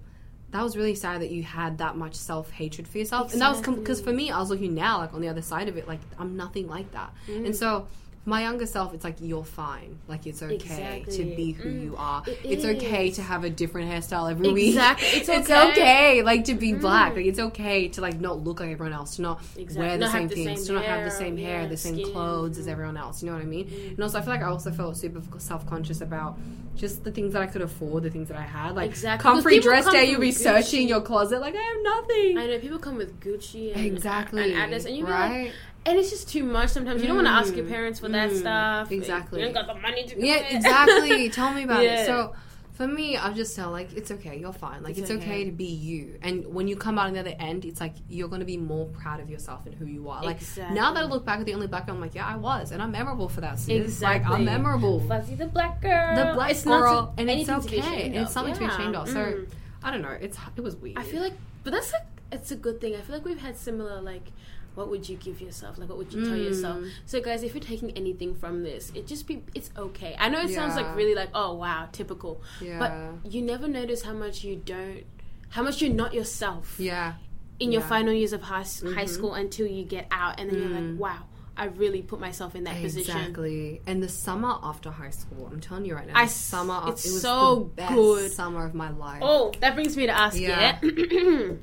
That 0.53 0.63
was 0.63 0.77
really 0.77 0.93
sad 0.95 1.19
that 1.21 1.31
you 1.31 1.43
had 1.43 1.79
that 1.79 1.97
much 1.97 2.13
self 2.15 2.51
hatred 2.51 2.87
for 2.87 2.99
yourself, 2.99 3.33
and 3.33 3.41
that 3.41 3.49
was 3.49 3.59
because 3.61 3.99
for 3.99 4.13
me, 4.13 4.29
I 4.31 4.39
was 4.39 4.49
looking 4.51 4.73
now, 4.75 4.99
like 4.99 5.13
on 5.13 5.19
the 5.21 5.27
other 5.27 5.41
side 5.41 5.67
of 5.67 5.77
it, 5.77 5.87
like 5.87 5.99
I'm 6.19 6.37
nothing 6.37 6.67
like 6.69 6.91
that, 6.93 7.11
Mm. 7.27 7.47
and 7.47 7.55
so 7.55 7.87
my 8.25 8.41
younger 8.43 8.65
self, 8.65 8.93
it's 8.93 9.03
like 9.03 9.17
you're 9.19 9.43
fine, 9.43 9.99
like 10.07 10.25
it's 10.25 10.41
okay 10.41 11.03
to 11.09 11.23
be 11.35 11.51
who 11.51 11.69
Mm. 11.69 11.83
you 11.83 11.95
are. 11.97 12.23
It 12.25 12.39
it's 12.43 12.63
okay 12.65 13.11
to 13.11 13.21
have 13.21 13.43
a 13.43 13.49
different 13.49 13.91
hairstyle 13.91 14.31
every 14.31 14.51
week. 14.53 14.69
Exactly. 14.69 15.07
It's 15.09 15.29
it's 15.37 15.49
okay. 15.49 15.71
okay, 15.71 16.21
like 16.23 16.45
to 16.45 16.53
be 16.53 16.73
black. 16.73 17.11
Mm. 17.13 17.15
Like 17.17 17.25
it's 17.25 17.39
okay 17.39 17.89
to 17.89 18.01
like 18.01 18.19
not 18.21 18.41
look 18.43 18.61
like 18.61 18.69
everyone 18.69 18.93
else, 18.93 19.17
to 19.17 19.23
not 19.23 19.41
Exactly. 19.57 19.77
wear 19.77 19.97
the 19.97 20.05
Not 20.05 20.11
same 20.13 20.29
things, 20.29 20.67
to 20.67 20.73
not 20.73 20.85
have 20.85 21.03
the 21.03 21.11
same 21.11 21.35
hair, 21.37 21.63
yeah, 21.63 21.67
the 21.67 21.75
same 21.77 21.95
skin. 21.95 22.11
clothes 22.11 22.57
as 22.57 22.67
mm. 22.67 22.71
everyone 22.71 22.95
else. 22.95 23.21
You 23.21 23.29
know 23.29 23.35
what 23.35 23.41
I 23.43 23.45
mean? 23.45 23.65
Mm. 23.67 23.89
And 23.95 23.99
also, 24.03 24.19
I 24.19 24.21
feel 24.21 24.33
like 24.33 24.41
I 24.41 24.47
also 24.47 24.71
felt 24.71 24.95
super 24.95 25.21
self 25.39 25.65
conscious 25.67 25.99
about 25.99 26.37
just 26.75 27.03
the 27.03 27.11
things 27.11 27.33
that 27.33 27.41
I 27.41 27.47
could 27.47 27.61
afford, 27.61 28.03
the 28.03 28.09
things 28.09 28.29
that 28.29 28.37
I 28.37 28.41
had. 28.43 28.75
Like 28.75 28.89
Exactly. 28.89 29.21
comfrey 29.29 29.55
Because 29.59 29.83
dress 29.83 29.91
day, 29.93 30.09
you'll 30.09 30.21
be 30.21 30.31
searching 30.31 30.87
your 30.87 31.01
closet 31.01 31.41
like 31.41 31.55
I 31.55 31.61
have 31.61 31.83
nothing. 31.83 32.37
I 32.37 32.47
know 32.47 32.59
people 32.59 32.79
come 32.79 32.95
with 32.95 33.19
Gucci 33.19 33.75
and 33.75 33.85
Exactly. 33.85 34.53
and 34.53 34.71
Adidas, 34.73 34.85
and 34.85 34.95
you 34.95 35.05
be 35.05 35.11
like, 35.11 35.29
right? 35.29 35.51
And 35.85 35.97
it's 35.99 36.09
just 36.09 36.29
too 36.29 36.43
much. 36.43 36.69
Sometimes 36.69 37.01
you 37.01 37.07
don't 37.07 37.17
want 37.17 37.27
to 37.27 37.33
ask 37.33 37.55
your 37.55 37.65
Mm, 37.65 37.69
parents 37.69 37.99
for 37.99 38.09
that 38.09 38.29
mm, 38.31 38.39
stuff. 38.39 38.91
exactly. 38.91 39.39
You 39.39 39.45
don't 39.45 39.53
got 39.53 39.67
the 39.67 39.79
money 39.81 40.05
to 40.05 40.15
do 40.19 40.25
Yeah, 40.25 40.35
it. 40.37 40.55
exactly. 40.55 41.29
Tell 41.29 41.53
me 41.53 41.63
about 41.63 41.83
Yeah. 41.89 42.01
it. 42.03 42.05
So 42.05 42.33
for 42.73 42.87
me, 42.87 43.17
I 43.17 43.31
just 43.33 43.55
tell 43.55 43.69
like 43.69 43.93
it's 43.93 44.09
okay, 44.09 44.37
you're 44.39 44.51
fine. 44.53 44.81
Like 44.81 44.91
it's, 44.97 45.01
It's 45.09 45.11
okay. 45.11 45.21
okay. 45.23 45.45
to 45.45 45.51
be 45.51 45.65
you. 45.65 46.17
And 46.23 46.47
when 46.47 46.67
you 46.67 46.75
come 46.75 46.97
out 46.97 47.05
on 47.07 47.13
the 47.13 47.19
other 47.19 47.35
end, 47.37 47.65
it's 47.65 47.79
like 47.79 47.93
you're 48.09 48.27
gonna 48.29 48.45
be 48.45 48.57
more 48.57 48.87
proud 48.87 49.19
of 49.19 49.29
yourself 49.29 49.65
and 49.67 49.75
who 49.75 49.85
you 49.85 50.09
are. 50.09 50.23
Like 50.23 50.39
now 50.71 50.91
that 50.93 51.03
I 51.03 51.05
look 51.05 51.23
back 51.25 51.39
at 51.39 51.45
the 51.45 51.53
only 51.53 51.67
black 51.67 51.85
girl, 51.85 51.95
I'm 51.95 52.01
like, 52.01 52.15
yeah, 52.15 52.25
I 52.27 52.35
was, 52.35 52.71
and 52.71 52.81
I'm 52.81 52.91
memorable 52.91 53.29
for 53.29 53.41
that. 53.41 53.59
Sis. 53.59 53.69
Exactly. 53.83 54.29
Like 54.31 54.39
I'm 54.39 54.45
memorable. 54.45 55.01
Fuzzy 55.01 55.35
the 55.35 55.45
black 55.47 55.81
girl. 55.81 56.15
The 56.15 56.33
black 56.33 56.51
it's 56.51 56.63
girl, 56.63 57.13
to- 57.15 57.21
and 57.21 57.29
it's 57.29 57.47
anything 57.49 57.61
to 57.65 57.71
be 57.71 57.79
okay. 57.79 58.05
And 58.07 58.15
it's 58.15 58.31
something 58.33 58.53
to 58.53 58.59
be 58.59 58.65
Yeah. 58.65 58.73
ashamed 58.75 58.95
of. 58.95 59.07
So 59.09 59.19
Mm. 59.19 59.47
I 59.83 59.91
don't 59.91 60.01
know. 60.01 60.17
It's 60.19 60.37
it 60.55 60.61
was 60.61 60.75
weird. 60.77 60.97
I 60.97 61.03
feel 61.03 61.21
like, 61.21 61.33
but 61.63 61.73
that's 61.73 61.91
like 61.91 62.03
it's 62.31 62.49
a 62.51 62.55
good 62.55 62.81
thing. 62.81 62.95
I 62.95 63.01
feel 63.01 63.15
like 63.15 63.25
we've 63.25 63.37
had 63.41 63.55
similar 63.57 64.01
like. 64.01 64.31
What 64.75 64.89
would 64.89 65.07
you 65.07 65.17
give 65.17 65.39
yourself? 65.41 65.77
Like, 65.77 65.89
what 65.89 65.97
would 65.97 66.13
you 66.13 66.25
tell 66.25 66.37
Mm. 66.37 66.45
yourself? 66.45 66.83
So, 67.05 67.21
guys, 67.21 67.43
if 67.43 67.53
you're 67.53 67.63
taking 67.63 67.91
anything 67.91 68.33
from 68.35 68.63
this, 68.63 68.91
it 68.95 69.05
just 69.07 69.27
be 69.27 69.43
it's 69.53 69.69
okay. 69.77 70.15
I 70.19 70.29
know 70.29 70.41
it 70.41 70.49
sounds 70.49 70.75
like 70.75 70.93
really 70.95 71.15
like 71.15 71.29
oh 71.33 71.53
wow 71.55 71.87
typical, 71.91 72.41
yeah, 72.61 72.79
but 72.79 72.91
you 73.31 73.41
never 73.41 73.67
notice 73.67 74.01
how 74.03 74.13
much 74.13 74.43
you 74.43 74.55
don't, 74.55 75.03
how 75.49 75.61
much 75.63 75.81
you're 75.81 75.93
not 75.93 76.13
yourself 76.13 76.75
yeah, 76.79 77.13
in 77.59 77.71
your 77.71 77.81
Yeah. 77.81 77.87
final 77.87 78.13
years 78.13 78.33
of 78.33 78.41
high, 78.41 78.61
high 78.63 79.05
Mhm. 79.05 79.09
school 79.09 79.33
until 79.35 79.67
you 79.67 79.83
get 79.83 80.07
out, 80.11 80.39
and 80.39 80.49
then 80.49 80.59
you're 80.59 80.69
Mm. 80.69 80.91
like, 80.97 80.99
wow, 80.99 81.23
I 81.55 81.65
really 81.65 82.01
put 82.01 82.19
myself 82.19 82.55
in 82.55 82.63
that 82.63 82.81
position. 82.81 83.15
exactly. 83.19 83.81
And 83.85 84.01
the 84.01 84.09
summer 84.09 84.57
after 84.63 84.89
high 84.89 85.11
school, 85.11 85.47
I'm 85.51 85.59
telling 85.59 85.85
you 85.85 85.93
right 85.93 86.07
now, 86.07 86.13
I 86.15 86.25
summer 86.25 86.81
it's 86.87 87.05
it 87.05 87.13
was 87.13 87.21
so 87.21 87.55
the 87.55 87.65
best 87.75 87.93
good. 87.93 88.31
summer 88.31 88.65
of 88.65 88.73
my 88.73 88.89
life. 88.89 89.19
Oh, 89.21 89.51
that 89.59 89.75
brings 89.75 89.95
me 89.95 90.07
to 90.07 90.11
ask 90.17 90.39
Yeah. 90.39 90.79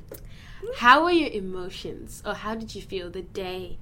how 0.77 1.03
were 1.03 1.11
your 1.11 1.29
emotions, 1.29 2.21
or 2.25 2.33
how 2.33 2.55
did 2.55 2.73
you 2.75 2.81
feel 2.81 3.09
the 3.09 3.21
day 3.21 3.77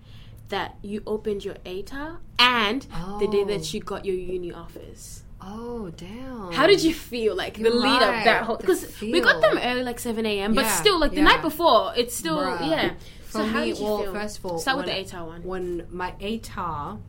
that 0.50 0.76
you 0.82 1.02
opened 1.06 1.46
your 1.46 1.56
ATAR 1.66 2.18
and 2.40 2.82
the 3.20 3.28
day 3.32 3.42
Oh. 3.44 3.46
that 3.46 3.74
you 3.74 3.80
got 3.82 4.06
your 4.06 4.16
uni 4.16 4.52
offers? 4.52 5.24
Oh, 5.42 5.90
damn. 5.96 6.52
How 6.52 6.68
did 6.68 6.84
you 6.84 6.94
feel 6.94 7.34
like 7.36 7.54
the 7.56 7.62
You're 7.64 7.74
lead 7.76 8.02
up 8.02 8.24
that 8.26 8.44
whole 8.44 8.58
because 8.58 9.00
we 9.02 9.22
got 9.22 9.42
them 9.42 9.58
early 9.58 9.84
like 9.84 10.00
seven 10.00 10.26
a.m. 10.26 10.54
but 10.54 10.66
Yeah, 10.66 10.72
still 10.72 11.00
like 11.00 11.12
the 11.12 11.18
yeah. 11.18 11.24
night 11.24 11.42
before 11.42 11.94
it's 11.96 12.16
still 12.16 12.38
Bruh. 12.40 12.70
yeah. 12.70 12.94
For 13.24 13.32
so 13.40 13.44
how 13.46 13.60
me, 13.62 13.68
did 13.70 13.78
you 13.78 13.86
well, 13.86 14.02
feel? 14.04 14.14
first 14.14 14.40
of 14.40 14.46
all, 14.46 14.60
Start 14.60 14.78
with 14.78 14.86
the 14.88 14.92
ATAR 14.92 15.26
one. 15.28 15.44
When 15.44 15.88
my 15.92 16.12
ATAR, 16.20 17.00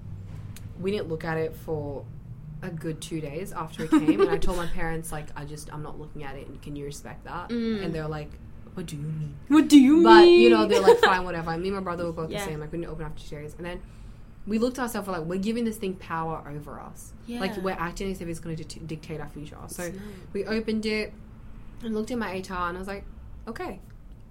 we 0.81 0.91
didn't 0.93 1.09
look 1.09 1.25
at 1.25 1.39
it 1.39 1.57
for 1.57 2.05
a 2.63 2.69
good 2.71 3.01
two 3.01 3.21
days 3.21 3.53
after 3.53 3.85
it 3.85 3.91
came, 3.91 4.21
and 4.21 4.29
I 4.31 4.37
told 4.39 4.59
my 4.59 4.67
parents 4.75 5.11
like, 5.11 5.27
I 5.35 5.45
just 5.45 5.73
I'm 5.73 5.83
not 5.83 5.99
looking 5.99 6.23
at 6.23 6.37
it, 6.37 6.47
and 6.47 6.61
can 6.63 6.77
you 6.77 6.85
respect 6.85 7.25
that? 7.25 7.49
Mm. 7.49 7.85
And 7.85 7.95
they're 7.95 8.07
like, 8.07 8.31
What 8.75 8.87
do 8.87 8.97
you 8.97 9.03
mean? 9.03 9.37
What 9.49 9.69
do 9.69 9.79
you 9.81 9.95
mean? 9.95 10.03
But 10.05 10.29
you 10.29 10.51
know, 10.51 10.67
they're 10.67 10.81
like, 10.81 10.99
fine, 10.99 11.25
whatever. 11.25 11.57
Me 11.59 11.69
and 11.69 11.77
my 11.77 11.83
brother 11.83 12.05
were 12.07 12.13
both 12.13 12.31
Yeah. 12.31 12.39
the 12.41 12.51
same. 12.51 12.61
Like, 12.61 12.73
we 12.73 12.79
didn't 12.79 12.91
open 12.93 13.05
up 13.05 13.17
to 13.17 13.29
days, 13.31 13.55
and 13.57 13.67
then. 13.67 13.81
We 14.47 14.59
looked 14.59 14.79
at 14.79 14.85
ourselves 14.85 15.07
we're 15.07 15.19
like 15.19 15.27
we're 15.27 15.39
giving 15.39 15.65
this 15.65 15.77
thing 15.77 15.95
power 15.97 16.43
over 16.51 16.81
us. 16.81 17.13
Yeah. 17.27 17.41
Like 17.41 17.59
we're 17.59 17.73
acting 17.79 18.11
as 18.11 18.23
if 18.23 18.27
it's 18.27 18.41
going 18.41 18.57
to 18.57 18.65
di- 18.65 18.81
dictate 18.87 19.21
our 19.21 19.29
future. 19.29 19.59
So 19.69 19.93
we 20.33 20.47
opened 20.47 20.87
it 20.87 21.13
and 21.85 21.95
looked 21.95 22.11
at 22.11 22.17
my 22.19 22.41
ATAR 22.41 22.69
and 22.71 22.77
I 22.77 22.81
was 22.81 22.89
like, 22.89 23.05
okay, 23.47 23.81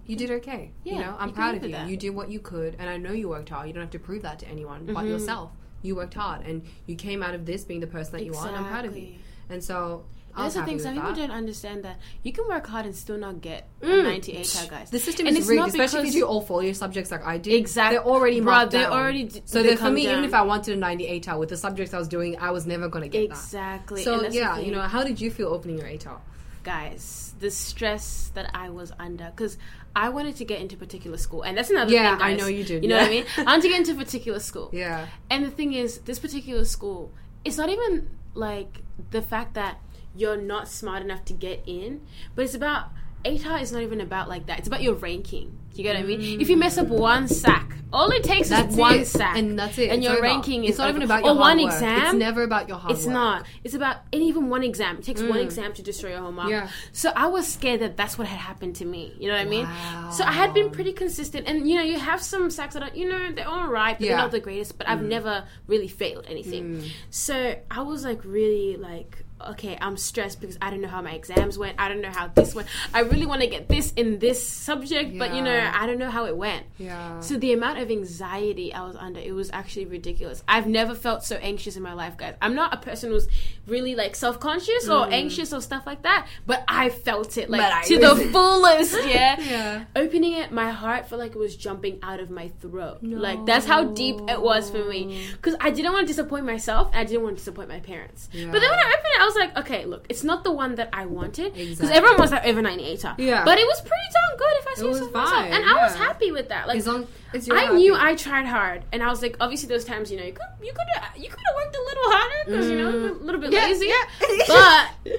you 0.07 0.15
did 0.17 0.31
okay. 0.31 0.71
Yeah, 0.83 0.93
you 0.93 0.99
know, 0.99 1.15
I'm 1.19 1.29
you 1.29 1.35
proud 1.35 1.55
of 1.55 1.63
you. 1.63 1.71
that. 1.73 1.87
You 1.87 1.95
did 1.95 2.09
what 2.09 2.31
you 2.31 2.39
could, 2.39 2.75
and 2.79 2.89
I 2.89 2.97
know 2.97 3.11
you 3.11 3.29
worked 3.29 3.49
hard. 3.49 3.67
You 3.67 3.73
don't 3.73 3.83
have 3.83 3.91
to 3.91 3.99
prove 3.99 4.23
that 4.23 4.39
to 4.39 4.47
anyone 4.47 4.87
but 4.87 4.95
Mhm. 5.05 5.09
yourself. 5.09 5.51
You 5.83 5.95
worked 5.95 6.15
hard, 6.15 6.41
and 6.45 6.63
you 6.87 6.95
came 6.95 7.21
out 7.21 7.35
of 7.35 7.45
this 7.45 7.63
being 7.63 7.79
the 7.79 7.87
person 7.87 8.13
that 8.13 8.25
you 8.25 8.33
are. 8.33 8.47
And 8.47 8.57
I'm 8.57 8.65
proud 8.65 8.85
of 8.85 8.97
you. 8.97 9.13
And 9.47 9.63
so 9.63 10.05
That's 10.38 10.55
the 10.55 10.63
thing. 10.63 10.80
Some 10.80 10.95
people 10.95 11.13
don't 11.13 11.32
understand 11.32 11.84
that 11.84 11.99
you 12.23 12.32
can 12.32 12.47
work 12.47 12.65
hard 12.67 12.86
and 12.86 12.95
still 12.95 13.17
not 13.17 13.41
get 13.41 13.67
a 13.82 13.86
Mm. 13.86 14.03
98 14.03 14.45
tag, 14.45 14.69
guys. 14.69 14.89
The 14.89 14.99
system 14.99 15.27
And 15.27 15.38
is 15.38 15.47
rigged, 15.47 15.67
especially 15.67 16.07
if 16.07 16.13
you 16.15 16.21
do 16.21 16.27
all 16.27 16.41
four 16.41 16.63
year 16.63 16.73
subjects 16.73 17.11
like 17.11 17.25
I 17.25 17.38
did. 17.38 17.53
Exact- 17.55 17.91
They're 17.93 18.03
already 18.03 18.39
Bruh, 18.41 18.45
marked 18.45 18.71
they 18.71 18.80
down. 18.82 18.93
already 18.93 19.23
d- 19.25 19.41
So 19.45 19.61
they 19.63 19.75
for 19.75 19.89
me, 19.91 20.03
even 20.03 20.23
if 20.23 20.34
I 20.34 20.41
wanted 20.43 20.75
a 20.77 20.80
98 20.80 21.23
ATAR 21.25 21.38
with 21.39 21.49
the 21.49 21.57
subjects 21.57 21.93
I 21.93 21.97
was 21.99 22.07
doing, 22.07 22.38
I 22.39 22.51
was 22.51 22.65
never 22.65 22.88
going 22.88 23.03
to 23.03 23.09
get 23.09 23.30
that. 23.30 23.36
Exactly. 23.36 24.03
So 24.03 24.13
and 24.13 24.23
that's 24.23 24.34
the 24.34 24.39
yeah, 24.39 24.59
you 24.59 24.71
know, 24.71 24.82
how 24.82 25.03
did 25.03 25.19
you 25.19 25.30
feel 25.32 25.47
opening 25.49 25.77
your 25.77 25.88
ATAR? 25.88 26.19
guys, 26.63 27.34
the 27.39 27.49
stress 27.49 28.32
that 28.36 28.51
I 28.53 28.69
was 28.69 28.91
under 28.99 29.32
because 29.36 29.57
I 29.95 30.09
wanted 30.09 30.36
to 30.36 30.45
get 30.45 30.59
into 30.59 30.75
a 30.75 30.77
particular 30.77 31.17
school, 31.17 31.41
and 31.41 31.57
that's 31.57 31.69
another 31.69 31.91
Yeah, 31.91 32.11
thing. 32.11 32.19
Guys. 32.19 32.34
I 32.34 32.36
know 32.36 32.47
you 32.47 32.63
did, 32.63 32.84
You 32.84 32.89
know 32.89 32.95
yeah. 32.97 33.01
what 33.03 33.07
I 33.07 33.13
mean? 33.13 33.25
I 33.38 33.43
want 33.43 33.61
to 33.63 33.69
get 33.69 33.80
into 33.80 33.91
a 33.93 33.95
particular 33.95 34.39
school, 34.39 34.69
Yeah. 34.73 35.07
and 35.30 35.43
the 35.45 35.49
thing 35.49 35.73
is, 35.73 35.99
this 35.99 36.19
particular 36.19 36.65
school, 36.65 37.11
it's 37.45 37.57
not 37.57 37.69
even 37.69 38.09
like 38.36 38.82
the 39.11 39.21
fact 39.21 39.53
that 39.55 39.80
you're 40.16 40.38
not 40.38 40.68
smart 40.68 41.01
enough 41.03 41.26
to 41.26 41.34
get 41.34 41.64
in, 41.66 42.01
but 42.36 42.45
it's 42.45 42.55
about 42.55 42.88
ATAR 43.26 43.62
is 43.62 43.72
not 43.72 43.82
even 43.82 43.99
about 44.01 44.30
like 44.30 44.45
that. 44.47 44.60
It's 44.60 44.68
about 44.68 44.82
your 44.82 44.93
ranking. 44.95 45.57
You 45.74 45.84
get 45.84 45.95
what 45.95 46.03
I 46.03 46.07
mean? 46.07 46.41
If 46.41 46.49
you 46.49 46.57
mess 46.57 46.78
up 46.78 46.88
one 46.88 47.28
SAC, 47.28 47.74
all 47.93 48.10
it 48.12 48.24
takes 48.24 48.49
That's 48.49 48.74
is 48.74 48.78
one 48.80 49.05
SAC, 49.05 49.38
and 49.38 49.57
that's 49.57 49.78
it. 49.78 49.89
and 49.91 50.03
It's 50.03 50.12
your 50.12 50.22
ranking 50.22 50.64
It's 50.64 50.74
is 50.74 50.78
not 50.80 50.89
even 50.89 51.03
about 51.03 51.24
your 51.24 51.32
or 51.34 51.36
hard 51.38 51.57
one 51.57 51.64
work. 51.66 51.74
exam. 51.74 52.05
It's 52.05 52.14
never 52.16 52.43
about 52.43 52.68
your 52.68 52.78
hard 52.78 52.95
It's 52.95 53.05
work. 53.05 53.14
not. 53.14 53.45
It's 53.64 53.74
about 53.76 53.97
and 54.12 54.22
even 54.22 54.49
one 54.49 54.64
exam. 54.64 54.97
It 54.97 55.03
takes 55.03 55.22
one 55.22 55.34
Mm. 55.38 55.43
exam 55.43 55.74
to 55.74 55.82
destroy 55.82 56.12
your 56.12 56.20
whole 56.22 56.32
mark. 56.32 56.49
Yeah. 56.49 56.70
So 56.91 57.12
I 57.16 57.28
was 57.28 57.47
scared 57.47 57.82
that 57.82 57.95
that's 57.97 58.18
what 58.18 58.28
had 58.28 58.39
happened 58.39 58.76
to 58.78 58.86
me. 58.86 59.14
You 59.20 59.28
know 59.30 59.36
what 59.36 59.41
I 59.45 59.49
mean? 59.49 59.64
Wow. 59.66 60.10
So 60.12 60.24
I 60.26 60.32
had 60.34 60.53
been 60.53 60.70
pretty 60.72 60.91
consistent, 60.93 61.47
and 61.47 61.70
you 61.70 61.76
know, 61.76 61.84
you 61.84 61.99
have 61.99 62.22
some 62.22 62.49
SACs 62.49 62.74
that 62.74 62.84
are, 62.84 62.91
you 62.95 63.07
know, 63.07 63.32
they're 63.32 63.47
all 63.47 63.68
right, 63.68 63.97
but 63.97 64.05
Yeah. 64.05 64.12
Mm. 64.12 64.16
they're 64.16 64.24
not 64.26 64.32
the 64.32 64.39
greatest. 64.39 64.78
But 64.78 64.89
I've 64.89 65.03
never 65.03 65.45
really 65.68 65.88
failed 65.88 66.26
anything. 66.28 66.84
So 67.10 67.55
I 67.72 67.82
was 67.82 68.03
like 68.03 68.22
really 68.26 68.76
like. 68.78 69.24
Okay, 69.41 69.77
I'm 69.79 69.95
stressed 69.97 70.41
because 70.41 70.57
I 70.61 70.69
don't 70.69 70.81
know 70.81 70.87
how 70.87 71.01
my 71.01 71.11
exams 71.13 71.57
went. 71.57 71.75
I 71.79 71.87
don't 71.89 72.01
know 72.01 72.09
how 72.11 72.27
this 72.27 72.53
went. 72.53 72.67
I 72.93 73.01
really 73.01 73.25
want 73.25 73.41
to 73.41 73.47
get 73.47 73.69
this 73.69 73.93
in 73.93 74.19
this 74.19 74.45
subject, 74.47 75.17
but 75.17 75.33
you 75.33 75.41
know, 75.41 75.71
I 75.73 75.85
don't 75.87 75.97
know 75.97 76.09
how 76.09 76.25
it 76.25 76.35
went. 76.35 76.65
Yeah. 76.77 77.19
So 77.21 77.37
the 77.37 77.53
amount 77.53 77.79
of 77.79 77.89
anxiety 77.89 78.73
I 78.73 78.85
was 78.85 78.95
under, 78.95 79.19
it 79.19 79.31
was 79.33 79.49
actually 79.51 79.85
ridiculous. 79.85 80.43
I've 80.47 80.67
never 80.67 80.93
felt 80.93 81.23
so 81.23 81.37
anxious 81.37 81.75
in 81.77 81.83
my 81.83 81.93
life, 81.93 82.17
guys. 82.17 82.35
I'm 82.41 82.53
not 82.55 82.73
a 82.73 82.77
person 82.77 83.11
who's 83.11 83.27
really 83.67 83.95
like 83.95 84.15
self 84.15 84.39
conscious 84.39 84.89
or 84.89 85.09
anxious 85.11 85.53
or 85.53 85.61
stuff 85.61 85.85
like 85.85 86.01
that, 86.03 86.27
but 86.45 86.63
I 86.67 86.89
felt 86.89 87.37
it 87.37 87.49
like 87.49 87.59
Mm. 87.69 87.83
To 87.85 87.97
the 87.99 88.15
fullest. 88.31 88.97
Yeah. 89.09 89.39
Yeah. 89.39 89.83
Opening 89.95 90.33
it, 90.33 90.51
my 90.51 90.71
heart 90.71 91.07
felt 91.07 91.19
like 91.19 91.31
it 91.31 91.37
was 91.37 91.55
jumping 91.55 91.99
out 92.03 92.19
of 92.19 92.29
my 92.29 92.49
throat. 92.61 92.99
Like 93.01 93.45
that's 93.45 93.65
how 93.65 93.85
deep 93.85 94.15
it 94.27 94.41
was 94.41 94.69
for 94.69 94.83
me. 94.85 95.27
Because 95.33 95.55
I 95.61 95.69
didn't 95.71 95.93
want 95.93 96.07
to 96.07 96.13
disappoint 96.13 96.45
myself, 96.45 96.87
and 96.91 96.97
I 96.97 97.03
didn't 97.05 97.23
want 97.23 97.35
to 97.37 97.41
disappoint 97.41 97.69
my 97.69 97.79
parents. 97.79 98.29
Yeah. 98.31 98.45
But 98.51 98.59
then 98.59 98.69
when 98.69 98.79
I 98.79 98.83
opened 98.87 99.13
it, 99.15 99.21
I 99.21 99.25
was 99.30 99.36
like, 99.41 99.57
okay, 99.57 99.86
look, 99.86 100.05
it's 100.09 100.23
not 100.23 100.43
the 100.43 100.51
one 100.51 100.75
that 100.75 100.89
I 100.93 101.05
wanted 101.05 101.53
because 101.53 101.69
Exactly. 101.80 101.97
everyone 101.97 102.19
was 102.19 102.32
like 102.32 102.45
over 102.45 102.61
98 102.61 103.05
Yeah. 103.17 103.45
but 103.45 103.57
it 103.57 103.67
was 103.67 103.80
pretty 103.82 104.09
darn 104.17 104.38
good 104.38 104.55
if 104.61 104.67
I 104.67 104.73
say 104.75 104.93
so 104.99 105.11
myself. 105.11 105.45
and 105.55 105.63
I 105.69 105.73
was 105.84 105.95
happy 105.95 106.32
with 106.32 106.47
that. 106.49 106.67
Like 106.67 106.86
long 106.86 107.07
as 107.34 107.47
you're 107.47 107.57
I 107.57 107.73
knew 107.80 107.93
happy. 107.95 108.11
I 108.11 108.15
tried 108.15 108.45
hard, 108.45 108.84
and 108.91 109.03
I 109.03 109.07
was 109.07 109.21
like, 109.21 109.36
obviously, 109.39 109.69
those 109.69 109.86
times, 109.86 110.11
you 110.11 110.17
know, 110.17 110.25
you 110.25 110.34
could 110.34 110.45
you 110.67 110.73
could 110.73 111.21
you 111.23 111.30
could 111.30 111.39
have 111.47 111.55
worked 111.55 111.75
a 111.75 111.84
little 111.89 112.07
harder 112.15 112.39
because 112.45 112.69
you 112.71 112.77
know 112.77 112.89
a 112.89 113.23
little 113.25 113.39
bit 113.41 113.51
Mm. 113.51 113.53
Yeah, 113.53 113.65
lazy. 113.65 113.88
yeah. 113.88 114.05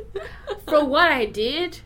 but 0.48 0.62
for 0.68 0.84
what 0.84 1.10
I 1.10 1.24
did, 1.26 1.80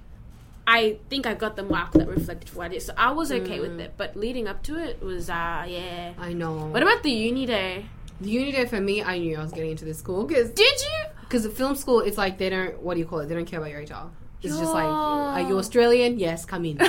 I 0.67 0.97
think 1.11 1.27
I 1.27 1.35
got 1.35 1.57
the 1.57 1.63
mark 1.63 1.93
that 1.93 2.09
reflected 2.09 2.55
what 2.55 2.67
I 2.67 2.69
did, 2.69 2.83
so 2.83 2.95
I 2.97 3.11
was 3.13 3.31
okay 3.31 3.61
with 3.61 3.73
Mm. 3.77 3.81
it. 3.81 3.95
But 3.97 4.17
leading 4.17 4.49
up 4.49 4.63
to 4.65 4.77
it 4.83 5.03
was, 5.03 5.29
uh, 5.29 5.65
yeah. 5.69 6.13
I 6.19 6.33
know. 6.33 6.55
What 6.75 6.83
about 6.83 7.03
the 7.03 7.11
uni 7.13 7.47
day? 7.47 7.87
the 8.21 8.31
uni 8.31 8.53
day 8.53 8.65
for 8.65 8.81
me? 8.81 9.03
I 9.03 9.19
knew 9.19 9.37
I 9.37 9.43
was 9.43 9.53
getting 9.53 9.73
into 9.73 9.85
this 9.85 9.99
school 9.99 10.25
because 10.25 10.49
Did 10.51 10.81
you? 10.81 11.05
Because 11.35 11.53
film 11.57 11.75
school 11.75 11.99
it's 11.99 12.17
like 12.17 12.39
they 12.39 12.49
don't 12.49 12.81
what 12.81 12.95
do 12.95 13.01
you 13.01 13.07
call 13.07 13.19
it? 13.19 13.27
They 13.27 13.35
don't 13.35 13.45
care 13.45 13.59
about 13.59 13.73
your 13.73 13.83
ATAR. 13.83 14.11
It's 14.45 14.59
just 14.59 14.73
like, 14.73 14.85
are 14.85 15.41
you 15.41 15.59
Australian? 15.59 16.19
Yes, 16.19 16.45
come 16.45 16.65
in. 16.65 16.79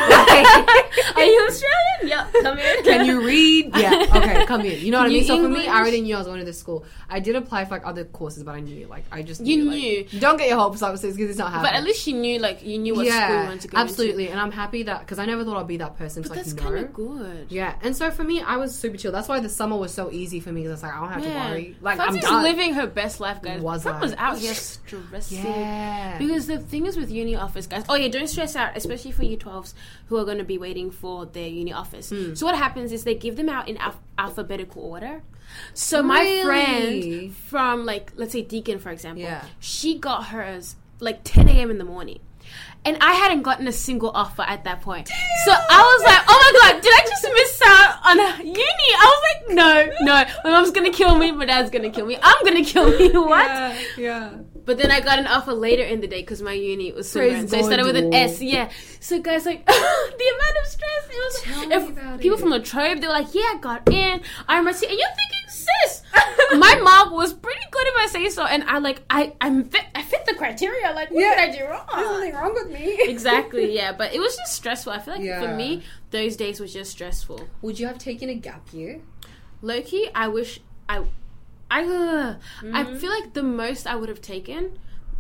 Are 1.16 1.24
you 1.24 1.46
Australian? 1.48 2.08
Yep, 2.08 2.34
come 2.42 2.58
in. 2.58 2.84
Can 2.84 3.06
you 3.06 3.26
read? 3.26 3.72
Yeah. 3.76 4.04
Okay, 4.16 4.46
come 4.46 4.62
in. 4.62 4.80
You 4.86 4.92
know 4.92 5.00
what 5.00 5.08
I 5.08 5.10
mean? 5.10 5.24
So 5.26 5.42
for 5.42 5.50
me, 5.50 5.68
I 5.68 5.80
already 5.80 6.02
knew 6.02 6.16
I 6.16 6.20
was 6.20 6.28
going 6.28 6.40
to 6.40 6.46
this 6.46 6.60
school. 6.60 6.86
I 7.10 7.20
did 7.20 7.36
apply 7.36 7.66
for 7.66 7.72
like 7.72 7.86
other 7.86 8.06
courses, 8.06 8.44
but 8.44 8.56
I 8.56 8.60
knew 8.62 8.88
like 8.88 9.04
I 9.12 9.24
just 9.24 9.42
You 9.46 9.64
like, 9.66 9.76
knew. 9.78 10.20
don't 10.20 10.38
get 10.38 10.48
your 10.50 10.58
hopes 10.58 10.82
up 10.82 10.94
because 10.94 11.04
it's 11.18 11.38
not 11.38 11.52
happening. 11.52 11.72
But 11.72 11.78
at 11.78 11.84
least 11.84 12.06
you 12.08 12.14
knew, 12.16 12.40
like, 12.40 12.64
you 12.64 12.78
knew 12.78 12.96
what 12.96 13.08
school 13.08 13.20
you 13.20 13.34
wanted 13.44 13.62
to 13.62 13.68
go 13.68 13.78
into. 13.78 13.92
absolutely. 13.92 14.30
And 14.30 14.40
I'm 14.40 14.52
happy 14.52 14.84
that 14.84 15.00
because 15.02 15.20
I 15.20 15.26
never 15.26 15.44
thought 15.44 15.58
I'd 15.58 15.68
be 15.68 15.78
that 15.78 15.98
person. 15.98 16.22
But 16.24 16.30
to, 16.30 16.36
like, 16.36 16.46
that's 16.46 16.56
know. 16.56 16.64
kind 16.64 16.78
of 16.86 16.94
good. 16.94 17.48
Yeah, 17.50 17.76
and 17.82 17.96
so 17.96 18.10
for 18.12 18.24
me, 18.24 18.42
I 18.42 18.56
was 18.58 18.74
super 18.74 18.98
chill. 18.98 19.12
That's 19.12 19.28
why 19.28 19.40
the 19.40 19.50
summer 19.50 19.76
was 19.78 19.94
so 19.94 20.12
easy 20.12 20.40
for 20.40 20.52
me 20.52 20.62
because 20.64 20.84
I 20.84 20.88
was 20.88 20.94
like, 20.94 20.94
I 20.94 21.00
don't 21.00 21.12
have 21.14 21.24
to 21.24 21.52
worry. 21.52 21.76
Like 21.82 21.98
Fuzzy's 21.98 22.24
I'm 22.26 22.32
done. 22.34 22.44
living 22.44 22.74
her 22.74 22.88
best 22.88 23.20
life, 23.20 23.42
guys. 23.42 23.62
Was 23.62 23.86
I? 23.86 24.00
was 24.00 24.14
out 24.18 24.38
here 24.38 24.54
stressing. 25.00 25.44
Yeah. 25.44 26.18
Because 26.18 26.48
the 26.48 26.60
thing 26.60 26.86
is 26.86 26.98
with 26.98 27.12
uni 27.12 27.36
offers, 27.46 27.68
guys. 27.68 27.86
Oh 27.88 27.96
yeah, 27.96 28.10
don't 28.10 28.28
stress 28.28 28.56
out, 28.56 28.76
especially 28.76 29.12
for 29.12 29.24
year 29.24 29.38
twelves 29.38 29.74
who 30.08 30.18
are 30.18 30.26
going 30.26 30.40
to 30.40 30.44
be 30.54 30.58
waiting 30.58 30.92
for 30.92 31.26
their 31.26 31.48
uni 31.48 31.72
offers. 31.72 32.10
Hmm. 32.10 32.34
So 32.36 32.46
what 32.46 32.56
happens 32.56 32.92
is 32.92 33.04
they 33.04 33.16
give 33.16 33.36
them 33.38 33.50
out 33.50 33.68
in 33.70 33.78
alph- 33.78 34.02
alphabetical 34.18 34.82
order. 34.84 35.22
So 35.74 36.02
my 36.04 36.42
friend 36.44 37.34
from 37.36 37.86
like 37.86 38.12
let's 38.16 38.34
say 38.34 38.42
Deakin 38.42 38.80
for 38.80 38.90
example, 38.92 39.22
Yeah. 39.24 39.46
she 39.60 39.98
got 39.98 40.26
hers 40.34 40.76
like 41.00 41.20
10 41.24 41.48
a.m. 41.50 41.70
in 41.72 41.78
the 41.78 41.86
morning. 41.86 42.20
And 42.88 42.98
I 43.02 43.14
hadn't 43.14 43.42
gotten 43.42 43.68
a 43.68 43.72
single 43.72 44.12
offer 44.14 44.44
at 44.44 44.64
that 44.66 44.82
point. 44.82 45.08
So 45.08 45.52
I 45.52 45.82
was 45.82 46.02
like, 46.06 46.24
oh 46.28 46.40
my 46.46 46.52
god, 46.72 46.82
did 46.84 46.94
I 46.94 47.02
just 47.10 47.24
miss 47.34 47.62
out 47.66 47.92
on 48.06 48.20
a 48.20 48.44
uni? 48.44 48.90
I 48.98 49.06
was 49.14 49.22
like, 49.30 49.56
no, 49.56 49.72
no. 50.02 50.26
My 50.44 50.52
mom's 50.52 50.70
gonna 50.72 50.92
kill 50.92 51.16
me, 51.18 51.32
my 51.32 51.46
dad's 51.46 51.72
gonna 51.72 51.90
kill 51.90 52.06
me. 52.06 52.18
I'm 52.22 52.46
gonna 52.46 52.64
kill 52.64 52.88
me. 52.98 53.10
What? 53.34 53.48
Yeah. 53.48 53.78
yeah. 53.98 54.30
But 54.66 54.78
then 54.80 54.92
I 54.92 55.00
got 55.00 55.20
an 55.20 55.28
offer 55.28 55.54
later 55.54 55.84
in 55.84 56.02
the 56.02 56.08
day 56.08 56.22
because 56.22 56.42
my 56.42 56.54
uni 56.54 56.92
was 56.92 57.10
so 57.10 57.20
grand. 57.20 57.50
So 57.50 57.58
I 57.58 57.62
started 57.62 57.86
with 57.86 57.96
an 57.96 58.14
S. 58.14 58.42
Yeah. 58.42 58.70
So 59.00 59.20
guys, 59.22 59.46
like 59.46 59.66
the 59.66 59.72
amount 59.74 60.58
of 60.62 60.68
stress. 60.68 61.10
It 61.10 61.18
was. 61.18 61.42
Tell 61.42 61.68
me 61.68 61.76
about 61.92 62.20
people 62.20 62.38
it. 62.38 62.42
from 62.42 62.50
La 62.50 62.58
Trobe, 62.60 63.00
they 63.02 63.08
were 63.08 63.14
like, 63.14 63.34
"Yeah, 63.34 63.42
I 63.54 63.58
got 63.62 63.88
in. 63.90 64.22
I'm 64.48 64.68
and 64.68 64.82
you're 64.82 64.90
thinking, 64.90 65.46
sis, 65.48 66.02
my 66.58 66.76
mom 66.82 67.14
was 67.14 67.34
pretty 67.34 67.62
good 67.72 67.88
if 67.88 67.96
I 67.98 68.08
say 68.08 68.30
so, 68.30 68.44
and 68.46 68.64
I 68.64 68.80
like 68.80 69.02
I 69.10 69.34
I'm 69.40 69.66
fit, 69.66 69.84
I 69.94 70.02
fit 70.02 70.26
the 70.26 70.34
criteria. 70.34 70.92
Like, 70.94 71.12
what 71.12 71.22
Yeah. 71.22 71.46
did 71.46 71.56
I 71.56 71.58
do 71.58 71.66
wrong? 71.72 71.86
There's 71.94 72.10
nothing 72.10 72.34
wrong 72.34 72.54
with 72.54 72.72
me. 72.72 72.98
exactly. 73.10 73.76
Yeah, 73.76 73.92
but 73.92 74.14
it 74.14 74.20
was 74.20 74.36
just 74.36 74.54
stressful. 74.54 74.92
I 74.92 75.00
feel 75.00 75.16
like 75.16 75.42
for 75.44 75.56
me, 75.56 75.84
those 76.12 76.36
days 76.36 76.60
was 76.60 76.74
just 76.74 76.92
stressful. 76.92 77.48
Would 77.62 77.80
you 77.80 77.88
have 77.88 77.98
taken 77.98 78.30
a 78.30 78.36
gap 78.36 78.74
year? 78.74 79.02
Loki, 79.62 80.10
I 80.14 80.28
wish 80.28 80.60
I, 80.88 81.04
I, 81.78 81.80
uh, 81.84 82.36
Mm-hmm. 82.62 82.76
feel 83.02 83.12
like 83.18 83.34
the 83.34 83.44
most 83.44 83.84
I 83.88 83.96
would 84.00 84.10
have 84.14 84.22
taken 84.22 84.64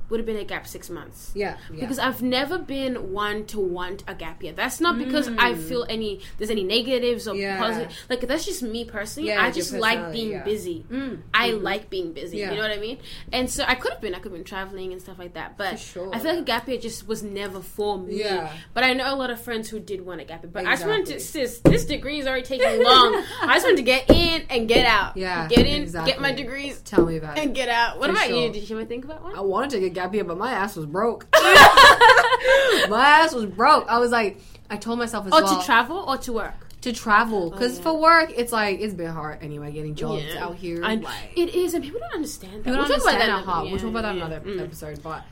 would 0.09 0.19
have 0.19 0.25
been 0.27 0.37
a 0.37 0.43
gap 0.43 0.67
six 0.67 0.89
months. 0.89 1.31
Yeah. 1.35 1.57
Because 1.71 1.99
I've 1.99 2.21
never 2.21 2.57
been 2.57 3.11
one 3.11 3.45
to 3.47 3.59
want 3.59 4.03
a 4.07 4.13
gap 4.15 4.43
year. 4.43 4.53
That's 4.53 4.79
not 4.79 4.97
because 4.97 5.27
I 5.37 5.55
feel 5.55 5.85
any 5.89 6.21
there's 6.37 6.49
any 6.51 6.63
negatives 6.63 7.27
or 7.27 7.33
Mm. 7.35 7.39
Yeah. 7.41 7.59
positive. 7.59 7.91
Like 8.09 8.21
that's 8.21 8.45
just 8.45 8.61
me 8.63 8.85
personally. 8.85 9.29
Yeah, 9.29 9.43
I 9.43 9.51
just 9.51 9.73
like 9.73 10.11
being 10.11 10.31
yeah. 10.31 10.43
busy. 10.43 10.85
Mm. 10.91 11.21
I 11.33 11.51
like 11.51 11.89
being 11.89 12.13
busy. 12.13 12.37
Yeah. 12.37 12.51
You 12.51 12.57
know 12.57 12.61
what 12.63 12.71
I 12.71 12.79
mean? 12.79 12.99
And 13.31 13.49
so 13.49 13.63
I 13.67 13.75
could 13.75 13.91
have 13.93 14.01
been. 14.01 14.13
I 14.13 14.17
could 14.19 14.31
have 14.31 14.33
been 14.33 14.43
traveling 14.43 14.91
and 14.93 15.01
stuff 15.01 15.17
like 15.19 15.33
that. 15.33 15.57
But 15.57 15.79
sure. 15.79 16.09
I 16.13 16.19
feel 16.19 16.31
like 16.31 16.41
a 16.41 16.45
gap 16.45 16.67
year 16.67 16.77
just 16.77 17.07
was 17.07 17.23
never 17.23 17.59
for 17.61 17.97
me. 17.97 18.19
Yeah. 18.19 18.51
But 18.73 18.83
I 18.83 18.93
know 18.93 19.13
a 19.13 19.17
lot 19.17 19.29
of 19.31 19.41
friends 19.41 19.69
who 19.69 19.79
did 19.79 20.05
want 20.05 20.21
a 20.21 20.25
gap 20.25 20.43
year. 20.43 20.51
But 20.53 20.65
I 20.65 20.71
just 20.75 20.85
wanted 20.85 21.07
to, 21.07 21.19
sis, 21.19 21.59
this 21.59 21.85
degree 21.85 22.19
is 22.19 22.27
already 22.27 22.43
taking 22.45 22.83
long. 22.83 23.23
I 23.41 23.53
just 23.55 23.65
wanted 23.65 23.77
to 23.77 23.83
get 23.83 24.09
in 24.09 24.43
and 24.49 24.67
get 24.67 24.85
out. 24.85 25.17
Yeah, 25.17 25.47
Get 25.47 25.65
in, 25.65 25.81
exactly. 25.83 26.11
get 26.13 26.21
my 26.21 26.31
degrees, 26.33 26.79
Tell 26.81 27.05
me 27.05 27.17
about 27.17 27.37
it. 27.37 27.43
and 27.43 27.55
get 27.55 27.69
out. 27.69 27.97
What 27.99 28.07
For 28.09 28.11
about 28.15 28.27
sure. 28.27 28.37
you? 28.45 28.51
Did 28.51 28.69
you 28.69 28.77
ever 28.77 28.85
think 28.85 29.05
about 29.05 29.23
one? 29.23 29.35
I 29.35 29.41
wanted 29.41 29.71
to 29.71 29.79
take 29.79 29.93
gap 29.95 30.13
year, 30.13 30.23
but 30.23 30.37
my 30.37 30.51
ass 30.51 30.75
was 30.75 30.85
broke. 30.85 31.27
my 32.89 33.05
ass 33.21 33.33
was 33.33 33.45
broke. 33.45 33.85
I 33.89 33.99
was 33.99 34.11
like, 34.11 34.39
I 34.69 34.77
told 34.77 34.99
myself 34.99 35.25
as 35.27 35.33
or 35.33 35.41
well 35.43 35.59
to 35.59 35.65
travel 35.65 35.97
or 36.07 36.17
to 36.19 36.33
work? 36.33 36.53
to 36.81 36.93
travel 36.93 37.49
because 37.49 37.77
yeah. 37.77 37.83
for 37.83 37.99
work 37.99 38.31
it's 38.37 38.51
like 38.51 38.79
it's 38.79 38.93
been 38.93 39.09
hard 39.09 39.41
anyway 39.41 39.71
getting 39.71 39.95
jobs 39.95 40.23
Yeah. 40.23 40.45
out 40.45 40.55
here. 40.55 40.83
I, 40.85 40.93
like, 40.95 41.15
it 41.35 41.55
is, 41.55 41.73
and 41.73 41.83
people 41.83 41.99
don't 41.99 42.13
understand 42.13 42.63
that. 42.63 42.69
We 42.69 42.77
We'll 42.77 42.87
talk 42.87 42.97
about 43.01 43.11
that 43.17 43.29
another- 43.29 43.69
We'll 43.71 43.79
talk 43.79 43.89
about 43.89 44.01
that 44.03 44.11
in 44.11 44.17
yeah, 44.19 44.25
another. 44.25 44.45
Mm. 44.45 44.63
episode. 44.63 45.01
But 45.01 45.23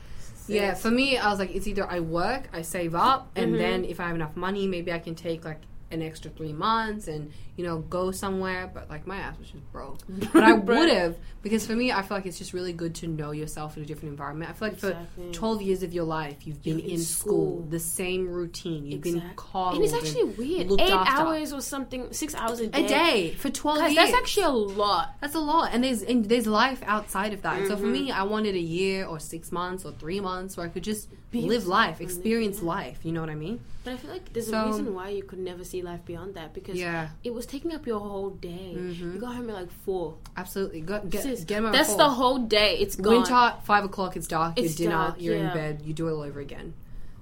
yeah, 0.48 0.74
for 0.74 0.90
me, 0.90 1.16
I 1.16 1.30
was 1.30 1.38
like, 1.38 1.54
it's 1.54 1.68
either 1.68 1.88
I 1.88 2.00
work, 2.00 2.48
I 2.52 2.62
save 2.62 2.96
up, 2.96 3.30
and 3.36 3.50
Mm-hmm. 3.52 3.58
then 3.58 3.84
if 3.84 4.00
I 4.00 4.06
have 4.08 4.16
enough 4.16 4.34
money, 4.36 4.66
maybe 4.66 4.92
I 4.92 4.98
can 4.98 5.14
take 5.14 5.44
like 5.44 5.60
an 5.90 6.02
extra 6.02 6.30
three 6.30 6.52
months 6.52 7.06
and 7.08 7.30
you 7.56 7.64
know 7.64 7.78
go 7.78 8.10
somewhere. 8.10 8.70
But 8.72 8.90
like 8.90 9.06
my 9.06 9.16
ass 9.16 9.38
was 9.38 9.50
just 9.50 9.72
broke. 9.72 9.98
But 10.32 10.42
I 10.42 10.52
would 10.52 10.88
have 10.90 11.16
because 11.42 11.66
for 11.66 11.74
me, 11.74 11.92
I 11.92 12.02
feel 12.02 12.16
like 12.16 12.26
it's 12.26 12.38
just 12.38 12.52
really 12.52 12.72
good 12.72 12.94
to 12.96 13.06
know 13.06 13.30
yourself 13.30 13.76
in 13.76 13.82
a 13.82 13.86
different 13.86 14.10
environment. 14.10 14.50
I 14.50 14.54
feel 14.54 14.68
like 14.68 14.74
Exactly. 14.78 15.26
for 15.28 15.32
twelve 15.32 15.62
years 15.62 15.82
of 15.82 15.92
your 15.92 16.04
life, 16.04 16.46
you've 16.46 16.62
been 16.62 16.78
You're 16.80 16.88
in, 16.90 16.98
school, 17.00 17.56
school. 17.58 17.66
the 17.70 17.78
same 17.80 18.28
routine. 18.28 18.86
You've 18.86 19.02
been 19.02 19.16
Exact- 19.16 19.36
coddled. 19.36 19.76
And 19.76 19.84
it's 19.84 19.94
actually 19.94 20.24
weird. 20.24 20.68
looked 20.70 20.82
Eight 20.82 20.90
after. 20.92 21.22
hours 21.22 21.52
or 21.52 21.60
something, 21.60 22.12
six 22.12 22.34
hours 22.34 22.60
a 22.60 22.66
day. 22.68 22.84
a 22.84 22.88
day 22.88 23.34
for 23.34 23.50
twelve 23.50 23.78
years. 23.82 23.94
that's 23.96 24.12
actually 24.14 24.44
a 24.44 24.50
lot. 24.50 25.14
That's 25.20 25.34
a 25.34 25.40
lot, 25.40 25.70
and 25.72 25.84
there's 25.84 26.02
and 26.02 26.24
there's 26.24 26.46
life 26.46 26.82
outside 26.86 27.32
of 27.32 27.42
that. 27.42 27.66
So 27.66 27.74
Mm-hmm. 27.74 27.80
for 27.82 27.86
me, 27.88 28.10
I 28.10 28.22
wanted 28.24 28.54
a 28.54 28.60
year 28.60 29.04
or 29.06 29.20
six 29.20 29.52
months 29.52 29.84
or 29.84 29.92
three 29.92 30.20
months 30.20 30.56
where 30.56 30.66
I 30.66 30.68
could 30.70 30.82
just 30.84 31.08
Be 31.30 31.42
live 31.42 31.66
life, 31.66 32.00
experience 32.00 32.62
life. 32.62 32.98
You 33.02 33.12
know 33.12 33.20
what 33.20 33.30
I 33.30 33.34
mean? 33.34 33.60
But 33.84 33.94
I 33.94 33.96
feel 33.98 34.10
like 34.12 34.32
there's 34.32 34.46
So- 34.48 34.62
a 34.64 34.66
reason 34.66 34.94
why 34.94 35.08
you 35.10 35.22
could 35.24 35.38
never 35.40 35.62
see 35.64 35.73
life 35.82 36.04
beyond 36.04 36.34
that 36.34 36.52
because 36.54 36.76
Yeah, 36.76 37.08
it 37.22 37.32
was 37.34 37.46
taking 37.46 37.72
up 37.72 37.86
your 37.86 38.00
whole 38.00 38.30
day. 38.30 38.74
Mm-hmm. 38.76 39.14
You 39.14 39.20
got 39.20 39.34
home 39.34 39.48
at 39.50 39.56
like 39.56 39.70
four. 39.84 40.16
absolutely. 40.36 40.80
Go, 40.80 41.00
get 41.00 41.22
Sis, 41.22 41.44
get 41.44 41.64
out 41.64 41.72
that's 41.72 41.88
before. 41.88 41.98
the 42.04 42.10
whole 42.10 42.38
day. 42.38 42.78
It's 42.78 42.96
gone. 42.96 43.14
winter. 43.14 43.54
Five 43.64 43.84
o'clock. 43.84 44.16
It's 44.16 44.26
dark. 44.26 44.58
It's 44.58 44.78
Your 44.78 44.90
dinner. 44.90 45.02
dark, 45.04 45.14
you're 45.20 45.36
yeah. 45.36 45.48
in 45.48 45.54
bed. 45.54 45.82
You 45.84 45.92
do 45.94 46.08
it 46.08 46.12
all 46.12 46.22
over 46.22 46.40
again. 46.40 46.74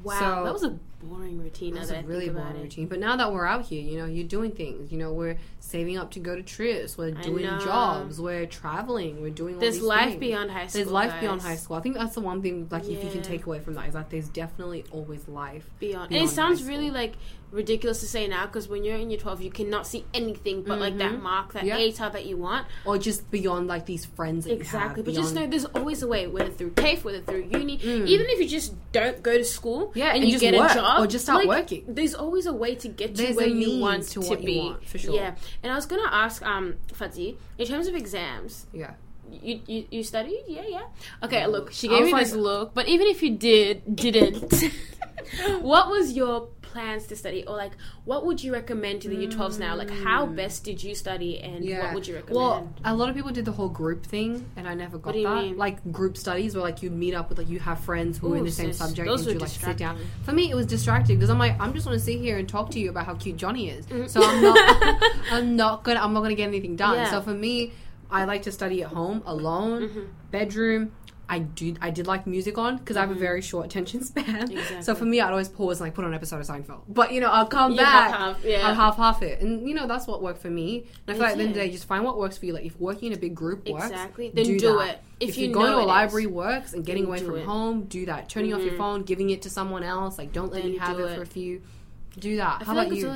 Wow, 0.03 0.19
So- 0.19 0.45
that 0.45 0.53
was 0.53 0.65
a 0.65 0.79
boring 1.05 1.41
routine. 1.41 1.75
That 1.75 1.81
was 1.81 1.91
a 1.91 1.99
I 1.99 2.01
really 2.03 2.29
boring 2.29 2.57
it. 2.57 2.63
routine. 2.63 2.87
But 2.89 2.99
now 3.01 3.17
that 3.17 3.33
we're 3.33 3.47
out 3.47 3.65
here, 3.67 3.81
you 3.83 3.99
know, 3.99 4.07
you're 4.07 4.27
doing 4.27 4.51
things. 4.53 4.91
You 4.93 4.99
know, 4.99 5.13
we're 5.13 5.37
saving 5.61 5.97
up 5.97 6.11
to 6.13 6.21
go 6.21 6.35
to 6.37 6.43
trips. 6.43 6.97
We're 6.99 7.11
doing 7.13 7.45
jobs. 7.61 8.21
We're 8.21 8.47
traveling. 8.47 9.21
We're 9.23 9.31
doing. 9.31 9.55
All 9.55 9.61
There's 9.61 9.81
life 9.81 10.11
things. 10.11 10.21
beyond 10.21 10.51
high 10.51 10.67
school. 10.69 10.79
There's 10.81 10.93
life 10.93 11.11
guys. 11.11 11.21
beyond 11.21 11.43
high 11.43 11.57
school. 11.57 11.77
I 11.77 11.81
think 11.81 11.97
that's 11.97 12.15
the 12.15 12.21
one 12.21 12.41
thing. 12.43 12.67
Like, 12.71 12.89
if 12.89 13.03
you 13.05 13.11
can 13.11 13.23
take 13.23 13.47
away 13.47 13.61
from 13.61 13.75
that, 13.75 13.87
is 13.89 13.95
that 13.95 14.11
there's 14.11 14.29
definitely 14.29 14.85
always 14.93 15.27
life. 15.29 15.69
beyond. 15.79 16.09
beyond 16.09 16.13
and 16.13 16.25
it 16.25 16.33
sounds 16.33 16.65
really 16.65 16.91
like 16.91 17.15
ridiculous 17.53 18.01
to 18.01 18.07
say 18.07 18.27
now 18.27 18.47
because 18.47 18.67
when 18.67 18.83
you're 18.83 18.97
in 18.97 19.11
your 19.11 19.21
12 19.21 19.43
you 19.43 19.51
cannot 19.51 19.87
see 19.87 20.05
anything 20.15 20.63
but 20.63 20.79
like 20.81 20.97
that 20.97 21.13
Mhm. 21.13 21.23
mark 21.23 21.53
that 21.53 21.65
Yeah. 21.65 21.77
ATAR 21.79 22.11
that 22.15 22.25
you 22.25 22.37
want 22.39 22.67
or 22.87 22.97
just 22.99 23.31
beyond 23.31 23.67
like 23.69 23.85
these 23.87 24.07
friends 24.07 24.47
exactly 24.47 25.03
but 25.03 25.13
just 25.15 25.35
know 25.35 25.47
there's 25.47 25.67
always 25.67 26.03
a 26.03 26.09
way 26.09 26.27
whether 26.27 26.51
through 26.51 26.71
TAFE 26.71 27.05
whether 27.05 27.21
through 27.21 27.47
uni 27.53 27.77
Mm. 27.79 28.07
even 28.09 28.27
if 28.31 28.41
you 28.41 28.49
just 28.49 28.73
don't 28.93 29.23
go 29.23 29.37
to 29.37 29.45
school 29.45 29.93
Yeah, 29.95 30.09
and, 30.15 30.17
and 30.17 30.25
you 30.25 30.31
just 30.33 30.41
get 30.41 30.55
work, 30.55 30.71
a 30.71 30.75
job 30.75 31.01
or 31.03 31.07
just 31.07 31.25
start 31.27 31.45
like, 31.45 31.49
working. 31.63 31.85
there's 31.87 32.15
always 32.15 32.47
a 32.47 32.53
way 32.55 32.75
to 32.77 32.89
get 32.89 33.15
to 33.15 33.23
There's 33.23 33.37
where 33.37 33.47
you 33.47 33.81
want 33.81 34.05
to 34.09 34.21
to, 34.23 34.37
be 34.37 34.59
want, 34.59 34.87
for 34.89 34.97
sure. 34.99 35.15
yeah 35.15 35.35
and 35.63 35.71
I 35.71 35.77
was 35.77 35.85
gonna 35.87 36.09
ask 36.11 36.43
um 36.47 36.75
Fadzai 36.99 37.37
in 37.59 37.67
terms 37.67 37.87
of 37.87 37.95
exams 37.95 38.67
yeah 38.73 38.93
you, 39.31 39.61
you 39.67 39.85
you 39.91 40.03
studied 40.03 40.43
yeah 40.49 40.63
yeah 40.69 40.83
okay 41.23 41.47
look 41.47 41.71
she 41.73 41.89
gave 41.89 42.05
me 42.05 42.13
this 42.13 42.33
look 42.35 42.73
but 42.75 42.89
even 42.89 43.07
if 43.07 43.23
you 43.23 43.31
did 43.31 43.83
didn't 43.97 44.53
what 45.61 45.89
was 45.89 46.13
your 46.13 46.49
plans 46.73 47.07
to 47.11 47.15
study 47.23 47.41
or 47.47 47.55
like 47.65 47.73
what 48.11 48.21
would 48.27 48.43
you 48.45 48.51
recommend 48.53 49.03
to 49.03 49.09
the 49.13 49.19
u12s 49.27 49.59
now 49.59 49.73
like 49.83 49.91
how 50.07 50.21
best 50.27 50.65
did 50.69 50.83
you 50.87 50.95
study 50.95 51.33
and 51.49 51.63
Mm. 51.63 51.69
yeah 51.69 51.83
what 51.85 51.95
would 51.95 52.07
you 52.09 52.15
recommend 52.15 52.37
well 52.37 52.57
a 52.85 52.95
lot 53.01 53.09
of 53.11 53.15
people 53.19 53.31
did 53.39 53.45
the 53.51 53.53
whole 53.59 53.69
group 53.81 54.01
thing 54.15 54.31
and 54.57 54.65
i 54.67 54.75
never 54.75 54.97
got 54.99 55.13
that 55.15 55.43
mean? 55.43 55.57
like 55.65 55.77
group 55.99 56.17
studies 56.17 56.55
where 56.55 56.65
like 56.71 56.83
you 56.83 56.91
meet 56.91 57.15
up 57.15 57.29
with 57.29 57.39
like 57.39 57.49
you 57.55 57.61
have 57.69 57.79
friends 57.81 58.19
who 58.19 58.33
are 58.33 58.37
in 58.37 58.43
Ooh, 58.43 58.47
the 58.47 58.57
same 58.63 58.73
subject 58.73 59.09
and 59.09 59.27
you 59.27 59.39
like 59.39 59.49
sit 59.51 59.77
down 59.77 59.99
for 60.27 60.33
me 60.33 60.51
it 60.51 60.55
was 60.55 60.67
distracting 60.67 61.17
because 61.19 61.31
i'm 61.31 61.39
like 61.47 61.55
i'm 61.61 61.73
just 61.75 61.87
want 61.87 61.99
to 61.99 62.05
sit 62.05 62.19
here 62.27 62.39
and 62.39 62.49
talk 62.49 62.71
to 62.71 62.79
you 62.83 62.89
about 62.91 63.05
how 63.07 63.15
cute 63.15 63.37
johnny 63.37 63.69
is 63.77 63.85
Mm. 63.87 64.09
so 64.09 64.19
i'm 64.25 64.41
not 64.43 64.59
i'm 65.37 65.57
not 65.57 65.85
gonna 65.85 66.01
i'm 66.01 66.13
not 66.15 66.23
gonna 66.23 66.35
get 66.35 66.49
anything 66.49 66.77
done 66.77 66.95
Yeah. 66.97 67.11
so 67.11 67.21
for 67.21 67.35
me 67.47 67.73
i 68.11 68.25
like 68.25 68.43
to 68.49 68.53
study 68.53 68.83
at 68.83 68.91
home 68.99 69.23
alone 69.27 69.79
Mm-hmm. 69.83 70.01
bedroom 70.31 70.93
I 71.33 71.39
do. 71.39 71.75
I 71.81 71.91
did 71.91 72.07
like 72.07 72.27
music 72.27 72.59
on 72.59 72.77
because 72.77 72.97
I 72.97 73.01
have 73.01 73.11
a 73.11 73.15
very 73.15 73.41
short 73.41 73.65
attention 73.67 74.05
span. 74.11 74.49
So 74.49 74.55
Mm-hmm. 74.55 74.95
For 74.95 75.05
me, 75.07 75.21
I'd 75.21 75.31
always 75.31 75.49
pause 75.49 75.81
and 75.81 75.87
like 75.87 75.95
put 75.95 76.05
on 76.05 76.11
an 76.11 76.15
episode 76.15 76.41
of 76.41 76.47
Seinfeld. 76.47 76.83
But 76.89 77.13
you 77.13 77.21
know, 77.21 77.31
I'll 77.31 77.47
come 77.47 77.73
You 77.73 77.79
back. 77.79 78.11
half-half, 78.11 78.45
yeah. 78.45 78.69
I'll 78.69 78.75
half 78.75 78.97
half 78.99 79.23
it, 79.23 79.41
and 79.41 79.67
you 79.69 79.75
know 79.75 79.87
that's 79.87 80.07
what 80.07 80.23
worked 80.23 80.43
for 80.43 80.51
me. 80.51 80.87
And 81.07 81.09
I 81.09 81.13
feel 81.15 81.23
like 81.23 81.33
at 81.33 81.37
the 81.39 81.43
end 81.45 81.51
of 81.53 81.57
the 81.57 81.61
day, 81.63 81.71
just 81.71 81.87
find 81.87 82.05
what 82.05 82.19
works 82.19 82.37
for 82.39 82.47
you. 82.47 82.53
Like 82.53 82.65
if 82.67 82.79
working 82.79 83.09
in 83.13 83.17
a 83.17 83.21
big 83.21 83.35
group 83.35 83.67
works, 83.69 83.87
Exactly. 83.87 84.31
Then 84.35 84.45
do 84.45 84.59
that. 84.59 84.89
it. 84.89 85.01
If 85.21 85.29
If, 85.31 85.39
you 85.39 85.49
you, 85.49 85.55
going 85.55 85.71
know 85.71 85.79
to 85.79 85.85
a 85.85 85.87
library 85.87 86.25
is, 86.25 86.31
works 86.31 86.73
and 86.75 86.85
getting 86.85 87.07
away 87.07 87.21
from 87.21 87.37
it. 87.37 87.45
home, 87.47 87.85
do 87.85 88.07
that. 88.07 88.29
Turning 88.29 88.53
off 88.53 88.61
your 88.63 88.75
Mhm. 88.75 88.79
phone, 88.79 89.03
giving 89.03 89.31
it 89.31 89.43
to 89.43 89.51
someone 89.51 89.83
else. 89.85 90.19
Like 90.19 90.33
don't 90.33 90.53
let 90.53 90.63
Then 90.63 90.73
me 90.73 90.79
have 90.79 90.99
it, 91.01 91.05
it. 91.05 91.17
for 91.17 91.23
a 91.23 91.27
few. 91.27 91.63
Do 92.19 92.37
that. 92.37 92.61
I 92.61 92.65
How 92.65 92.73
feel 92.73 92.75
like 92.75 92.87
about 92.89 92.93
it's 92.93 93.03
you? 93.03 93.09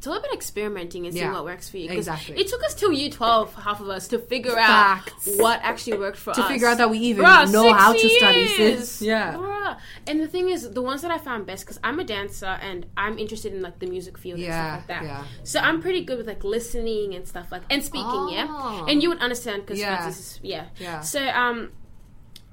It's 0.00 0.06
all 0.06 0.16
about 0.16 0.32
experimenting 0.32 1.04
and 1.04 1.12
seeing 1.14 1.26
Yeah, 1.26 1.34
what 1.34 1.44
works 1.44 1.68
for 1.68 1.76
you. 1.76 1.90
exactly. 1.90 2.34
It 2.40 2.48
took 2.48 2.64
us 2.64 2.74
till 2.74 2.90
year 2.90 3.10
twelve, 3.10 3.54
half 3.54 3.82
of 3.82 3.90
us, 3.90 4.08
to 4.08 4.18
figure 4.18 4.58
out 4.58 5.02
what 5.36 5.60
actually 5.62 5.98
worked 5.98 6.16
for 6.16 6.32
to 6.32 6.40
us. 6.40 6.46
To 6.46 6.52
figure 6.54 6.68
out 6.68 6.78
that 6.78 6.88
we 6.88 6.96
even 7.00 7.22
Bruh, 7.26 7.52
know 7.52 7.70
how 7.74 7.92
to 7.92 8.08
study. 8.08 8.38
years. 8.58 8.88
Sis. 8.88 9.02
Yeah. 9.02 9.34
Bruh. 9.34 9.76
And 10.06 10.18
the 10.20 10.26
thing 10.26 10.48
is, 10.48 10.70
the 10.70 10.80
ones 10.80 11.02
that 11.02 11.10
I 11.10 11.18
found 11.18 11.44
best, 11.44 11.66
because 11.66 11.78
I'm 11.84 12.00
a 12.00 12.04
dancer 12.04 12.46
and 12.46 12.86
I'm 12.96 13.18
interested 13.18 13.52
in 13.52 13.60
like 13.60 13.78
the 13.78 13.86
music 13.88 14.16
field 14.16 14.38
and 14.38 14.46
Yeah. 14.48 14.78
stuff 14.78 14.88
like 14.88 15.00
that. 15.00 15.04
Yeah. 15.06 15.24
So 15.44 15.60
I'm 15.60 15.82
pretty 15.82 16.02
good 16.06 16.16
with 16.16 16.26
like 16.26 16.44
listening 16.44 17.14
and 17.14 17.28
stuff 17.28 17.52
like 17.52 17.62
and 17.68 17.84
speaking, 17.84 18.30
yeah. 18.30 18.46
Oh. 18.48 18.86
And 18.88 19.02
you 19.02 19.10
would 19.10 19.18
understand 19.20 19.66
because 19.66 19.78
Yeah. 19.78 20.06
this 20.06 20.18
is 20.18 20.40
yeah. 20.42 20.64
Yeah. 20.78 21.02
So 21.02 21.20
um, 21.28 21.72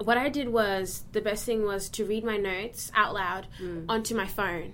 what 0.03 0.17
I 0.17 0.27
did 0.27 0.49
was 0.49 1.05
the 1.13 1.21
best 1.21 1.45
thing 1.45 1.63
was 1.63 1.87
to 1.91 2.03
read 2.03 2.25
my 2.25 2.35
notes 2.35 2.91
out 2.93 3.13
loud 3.13 3.47
onto 3.87 4.15
my 4.15 4.27
phone. 4.27 4.73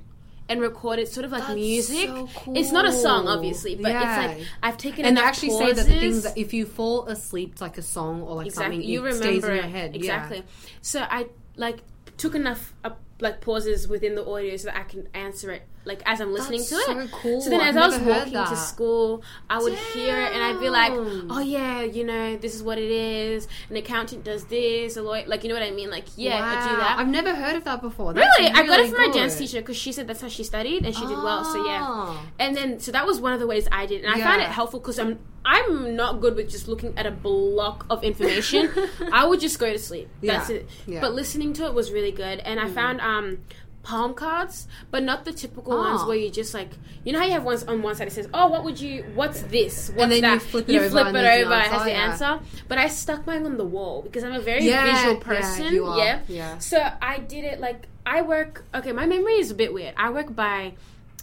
And 0.50 0.60
record 0.62 1.00
it 1.00 1.08
sort 1.08 1.26
of 1.26 1.32
like. 1.32 1.42
That's 1.44 1.56
music. 1.56 2.08
so 2.10 2.28
It's 2.54 2.72
not 2.72 2.86
a 2.86 2.92
song, 2.92 3.28
obviously, 3.28 3.76
but 3.76 3.92
Yeah. 3.92 4.02
it's 4.34 4.38
like 4.40 4.48
I've 4.62 4.78
taken 4.78 5.06
And 5.06 5.16
they 5.18 5.22
actually 5.22 5.52
say 5.52 5.72
that 5.74 5.76
the 5.76 5.84
things 5.84 6.16
pauses. 6.18 6.24
that 6.24 6.38
if 6.38 6.54
you 6.54 6.66
fall 6.66 7.06
asleep 7.08 7.56
to 7.56 7.64
like 7.64 7.78
a 7.78 7.82
song 7.82 8.22
or 8.22 8.36
like 8.36 8.48
exactly 8.48 8.76
something, 8.76 8.90
you 8.90 9.00
remember 9.04 9.24
stays 9.24 9.44
in 9.44 9.56
your 9.56 9.64
head. 9.64 9.96
exactly 9.96 10.44
so 10.82 11.06
i 11.10 11.28
like 11.56 11.78
took 12.18 12.36
enough 12.36 12.74
uh, 12.84 12.90
like 13.22 13.40
pauses 13.42 13.88
within 13.88 14.16
the 14.16 14.26
audio 14.28 14.56
so 14.58 14.66
that 14.68 14.76
i 14.78 14.84
can 14.84 15.08
answer 15.14 15.50
it 15.52 15.64
like 15.86 16.02
as 16.06 16.22
i'm 16.22 16.32
listening 16.34 16.60
That's 16.60 16.70
to 16.70 16.76
it 17.02 17.10
so 17.10 17.18
cool. 17.18 17.42
so 17.42 17.50
then 17.50 17.62
I've 17.62 17.76
as 17.76 17.94
i 17.94 17.98
was 17.98 18.00
walking 18.08 18.34
to 18.34 18.56
school 18.56 19.22
i 19.50 19.58
would 19.60 19.74
hear 19.74 20.20
it 20.22 20.32
and 20.34 20.44
i'd 20.44 20.60
be 20.60 20.70
like 20.70 20.92
oh 20.94 21.40
yeah 21.40 21.82
you 21.82 22.04
know 22.04 22.38
this 22.38 22.56
is 22.56 22.64
what 22.64 22.78
it 22.78 22.90
is 22.92 23.48
an 23.70 23.76
accountant 23.76 24.24
does 24.24 24.46
this 24.46 24.96
a 24.98 25.02
lawyer 25.02 25.26
like 25.28 25.44
you 25.44 25.50
know 25.50 25.56
what 25.56 25.64
i 25.64 25.72
mean 25.72 25.90
like 25.90 26.06
yeah 26.16 26.36
I 26.44 26.70
do 26.70 26.76
that. 26.78 27.00
I've 27.00 27.08
never 27.08 27.34
heard 27.36 27.56
of 27.56 27.64
that 27.66 27.82
before. 27.82 28.14
That's 28.14 28.28
Really, 28.40 28.52
I 28.52 28.66
got 28.66 28.80
it 28.80 28.90
from 28.90 29.00
my 29.08 29.14
dance 29.14 29.38
teacher 29.38 29.60
because 29.60 29.78
she 29.78 29.92
said 29.92 30.08
that's 30.08 30.22
how 30.22 30.28
she 30.28 30.44
studied 30.44 30.86
and 30.86 30.94
she 30.96 31.02
did 31.06 31.18
well. 31.18 31.44
So 31.46 31.66
yeah, 31.66 31.80
Oh. 31.84 32.26
and 32.40 32.56
then 32.56 32.80
so 32.80 32.92
that 32.92 33.06
was 33.06 33.20
one 33.20 33.34
of 33.34 33.40
the 33.40 33.48
ways 33.48 33.68
I 33.72 33.86
did, 33.86 34.04
and 34.04 34.14
I 34.14 34.20
found 34.22 34.42
it 34.42 34.48
helpful 34.48 34.80
because 34.80 35.00
I'm 35.00 35.20
I'm 35.46 35.96
not 35.96 36.22
good 36.22 36.36
with 36.36 36.50
just 36.50 36.68
looking 36.68 36.98
at 36.98 37.06
a 37.06 37.12
block 37.12 37.86
of 37.90 38.04
information. 38.04 38.70
I 39.12 39.26
would 39.26 39.40
just 39.40 39.60
go 39.60 39.72
to 39.72 39.80
sleep. 39.80 40.08
That's 40.22 40.50
Yeah. 40.50 40.56
it. 40.58 40.70
Yeah. 40.88 41.02
But 41.02 41.14
listening 41.14 41.54
to 41.54 41.66
it 41.66 41.74
was 41.74 41.92
really 41.92 42.12
good, 42.12 42.40
and 42.40 42.60
I 42.60 42.70
found 42.70 43.02
um 43.02 43.40
palm 43.84 44.14
cards, 44.14 44.66
but 44.92 45.04
not 45.04 45.26
the 45.26 45.34
typical 45.34 45.78
ones 45.78 46.02
Oh. 46.04 46.08
where 46.08 46.18
you 46.18 46.32
just 46.32 46.54
like 46.54 46.70
you 47.04 47.12
know 47.12 47.20
how 47.20 47.26
you 47.26 47.34
have 47.34 47.44
ones 47.44 47.64
on 47.66 47.82
one 47.82 47.96
side 47.96 48.08
it 48.08 48.12
says, 48.14 48.28
"Oh, 48.34 48.48
what 48.48 48.64
would 48.64 48.80
you? 48.80 49.04
What's 49.14 49.42
this? 49.44 49.92
What's 49.94 50.10
then 50.10 50.24
you 50.34 50.40
flip 50.40 50.70
it 50.70 50.76
over 50.78 50.90
flip 50.90 51.08
and 51.08 51.18
it 51.18 51.46
over. 51.46 51.54
It 51.54 51.58
has 51.60 51.72
answer, 51.74 51.84
the 51.84 51.92
yeah. 51.92 52.12
answer. 52.12 52.40
But 52.70 52.78
I 52.78 52.88
stuck 52.88 53.28
mine 53.28 53.46
on 53.46 53.58
the 53.58 53.66
wall 53.66 54.02
because 54.02 54.24
I'm 54.24 54.34
a 54.34 54.40
very 54.40 54.64
Yeah, 54.66 54.86
visual 54.96 55.14
yeah, 55.16 55.20
person. 55.20 55.74
you 55.74 55.86
are, 55.86 55.98
yeah. 55.98 56.20
yeah. 56.28 56.58
So 56.60 56.82
I 57.02 57.20
did 57.20 57.44
it 57.44 57.60
like 57.60 57.88
I 58.06 58.22
work. 58.22 58.64
Okay, 58.74 58.94
my 58.94 59.06
memory 59.06 59.34
is 59.34 59.52
a 59.52 59.56
bit 59.56 59.74
weird. 59.74 59.94
I 59.98 60.10
work 60.12 60.34
by 60.34 60.74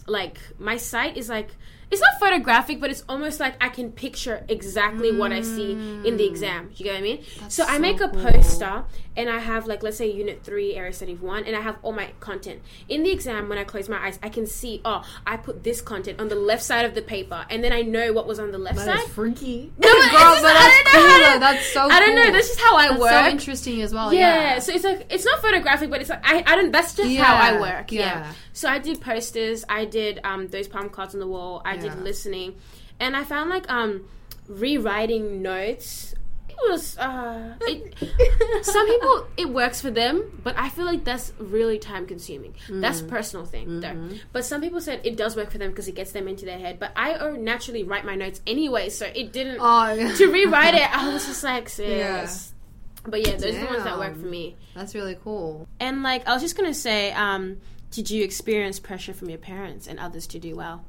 like 0.07 0.37
my 0.59 0.77
site 0.77 1.17
is 1.17 1.29
like 1.29 1.49
it's 1.91 2.01
not 2.01 2.19
photographic, 2.19 2.79
but 2.79 2.89
it's 2.89 3.03
almost 3.09 3.39
like 3.39 3.55
I 3.63 3.69
can 3.69 3.91
picture 3.91 4.45
exactly 4.47 5.11
what 5.15 5.31
I 5.31 5.41
see 5.41 5.71
in 5.73 6.17
the 6.17 6.25
exam. 6.25 6.71
You 6.75 6.85
get 6.85 6.93
what 6.93 6.99
I 6.99 7.01
mean? 7.01 7.23
so 7.49 7.63
I 7.65 7.75
so 7.75 7.79
make 7.79 7.99
a 8.01 8.07
cool. 8.09 8.21
poster 8.21 8.83
and 9.17 9.29
I 9.29 9.39
have 9.39 9.67
like 9.67 9.83
let's 9.83 9.97
say 9.97 10.09
unit 10.09 10.41
three, 10.43 10.73
area 10.75 10.93
study 10.93 11.15
one, 11.15 11.43
and 11.43 11.55
I 11.55 11.59
have 11.61 11.77
all 11.81 11.91
my 11.91 12.11
content. 12.21 12.61
In 12.87 13.03
the 13.03 13.11
exam, 13.11 13.49
when 13.49 13.57
I 13.57 13.63
close 13.65 13.89
my 13.89 13.97
eyes, 14.05 14.17
I 14.23 14.29
can 14.29 14.47
see, 14.47 14.81
oh, 14.85 15.03
I 15.27 15.35
put 15.37 15.63
this 15.63 15.81
content 15.81 16.21
on 16.21 16.29
the 16.29 16.35
left 16.35 16.63
side 16.63 16.85
of 16.85 16.95
the 16.95 17.01
paper, 17.01 17.45
and 17.49 17.61
then 17.63 17.73
I 17.73 17.81
know 17.81 18.13
what 18.13 18.25
was 18.25 18.39
on 18.39 18.51
the 18.51 18.57
left 18.57 18.77
That 18.77 18.85
side. 18.85 18.99
is 19.05 19.13
freaky. 19.13 19.71
No, 19.77 19.89
but 19.91 19.97
it's 19.97 20.11
just- 20.11 20.45
I 20.45 20.93
don't 20.93 20.93
know 20.93 21.25
how 21.25 21.33
to- 21.33 21.39
That's 21.39 21.65
so. 21.73 21.81
I 21.89 21.99
don't 21.99 22.15
know. 22.15 22.23
cool. 22.23 22.31
That's 22.31 22.47
just 22.47 22.59
how 22.61 22.75
I 22.77 22.87
That's 22.89 23.01
work. 23.01 23.11
so 23.11 23.27
interesting 23.27 23.81
as 23.81 23.93
well. 23.93 24.13
Yeah, 24.13 24.19
Yeah. 24.53 24.59
so 24.59 24.73
it's 24.73 24.83
like 24.85 25.07
it's 25.09 25.25
not 25.25 25.41
photographic, 25.41 25.89
but 25.89 25.99
it's 25.99 26.09
like 26.09 26.21
I, 26.23 26.43
I 26.47 26.55
don't. 26.55 26.71
That's 26.71 26.93
just 26.95 27.15
how 27.17 27.35
I 27.35 27.59
work. 27.59 27.91
Yeah. 27.91 28.01
yeah. 28.01 28.33
So 28.53 28.69
I 28.69 28.79
did 28.79 29.01
posters. 29.01 29.65
I 29.67 29.85
did 29.85 30.19
um 30.23 30.47
those 30.47 30.67
palm 30.69 30.89
cards 30.89 31.13
on 31.13 31.19
the 31.19 31.27
wall. 31.27 31.61
I 31.65 31.73
Yeah. 31.75 31.80
Did 31.81 32.03
listening, 32.03 32.55
and 32.99 33.15
I 33.15 33.23
found 33.23 33.49
like 33.49 33.69
um 33.71 34.05
rewriting 34.47 35.41
notes. 35.41 36.13
It 36.49 36.57
was 36.69 36.97
uh, 36.99 37.55
it, 37.61 37.95
some 38.65 38.85
people 38.85 39.27
it 39.37 39.49
works 39.49 39.81
for 39.81 39.89
them, 39.89 40.41
but 40.43 40.55
I 40.57 40.69
feel 40.69 40.85
like 40.85 41.03
that's 41.03 41.33
really 41.39 41.79
time 41.79 42.05
consuming. 42.05 42.53
Mm. 42.67 42.81
That's 42.81 43.01
a 43.01 43.05
personal 43.05 43.45
thing 43.45 43.67
Mm-hmm. 43.67 44.09
though. 44.09 44.15
But 44.31 44.45
some 44.45 44.61
people 44.61 44.79
said 44.81 45.01
it 45.03 45.15
does 45.17 45.35
work 45.35 45.49
for 45.49 45.57
them 45.57 45.71
because 45.71 45.87
it 45.87 45.95
gets 45.95 46.11
them 46.11 46.27
into 46.27 46.45
their 46.45 46.59
head. 46.59 46.77
But 46.77 46.91
I 46.95 47.13
uh, 47.13 47.31
naturally 47.31 47.83
write 47.83 48.05
my 48.05 48.15
notes 48.15 48.41
anyway, 48.45 48.89
so 48.89 49.05
it 49.07 49.31
didn't. 49.31 49.57
Oh, 49.59 49.91
yeah. 49.93 50.13
to 50.13 50.27
rewrite 50.31 50.75
it, 50.75 50.95
I 50.95 51.11
was 51.11 51.25
just 51.25 51.43
like, 51.43 51.67
sis. 51.77 51.89
Yeah. 51.89 52.29
But 53.09 53.25
yeah, 53.25 53.37
those 53.37 53.55
are 53.55 53.59
the 53.61 53.65
ones 53.65 53.83
that 53.85 53.97
work 53.97 54.13
for 54.13 54.27
me. 54.27 54.55
That's 54.75 54.93
really 54.93 55.17
cool. 55.23 55.67
And 55.79 56.03
like, 56.03 56.27
I 56.27 56.33
was 56.33 56.41
just 56.43 56.55
gonna 56.55 56.73
say, 56.75 57.11
um, 57.13 57.57
did 57.89 58.11
you 58.11 58.23
experience 58.23 58.79
pressure 58.79 59.13
from 59.13 59.29
your 59.29 59.39
parents 59.39 59.87
and 59.87 59.99
others 59.99 60.27
to 60.27 60.39
do 60.39 60.55
well? 60.55 60.85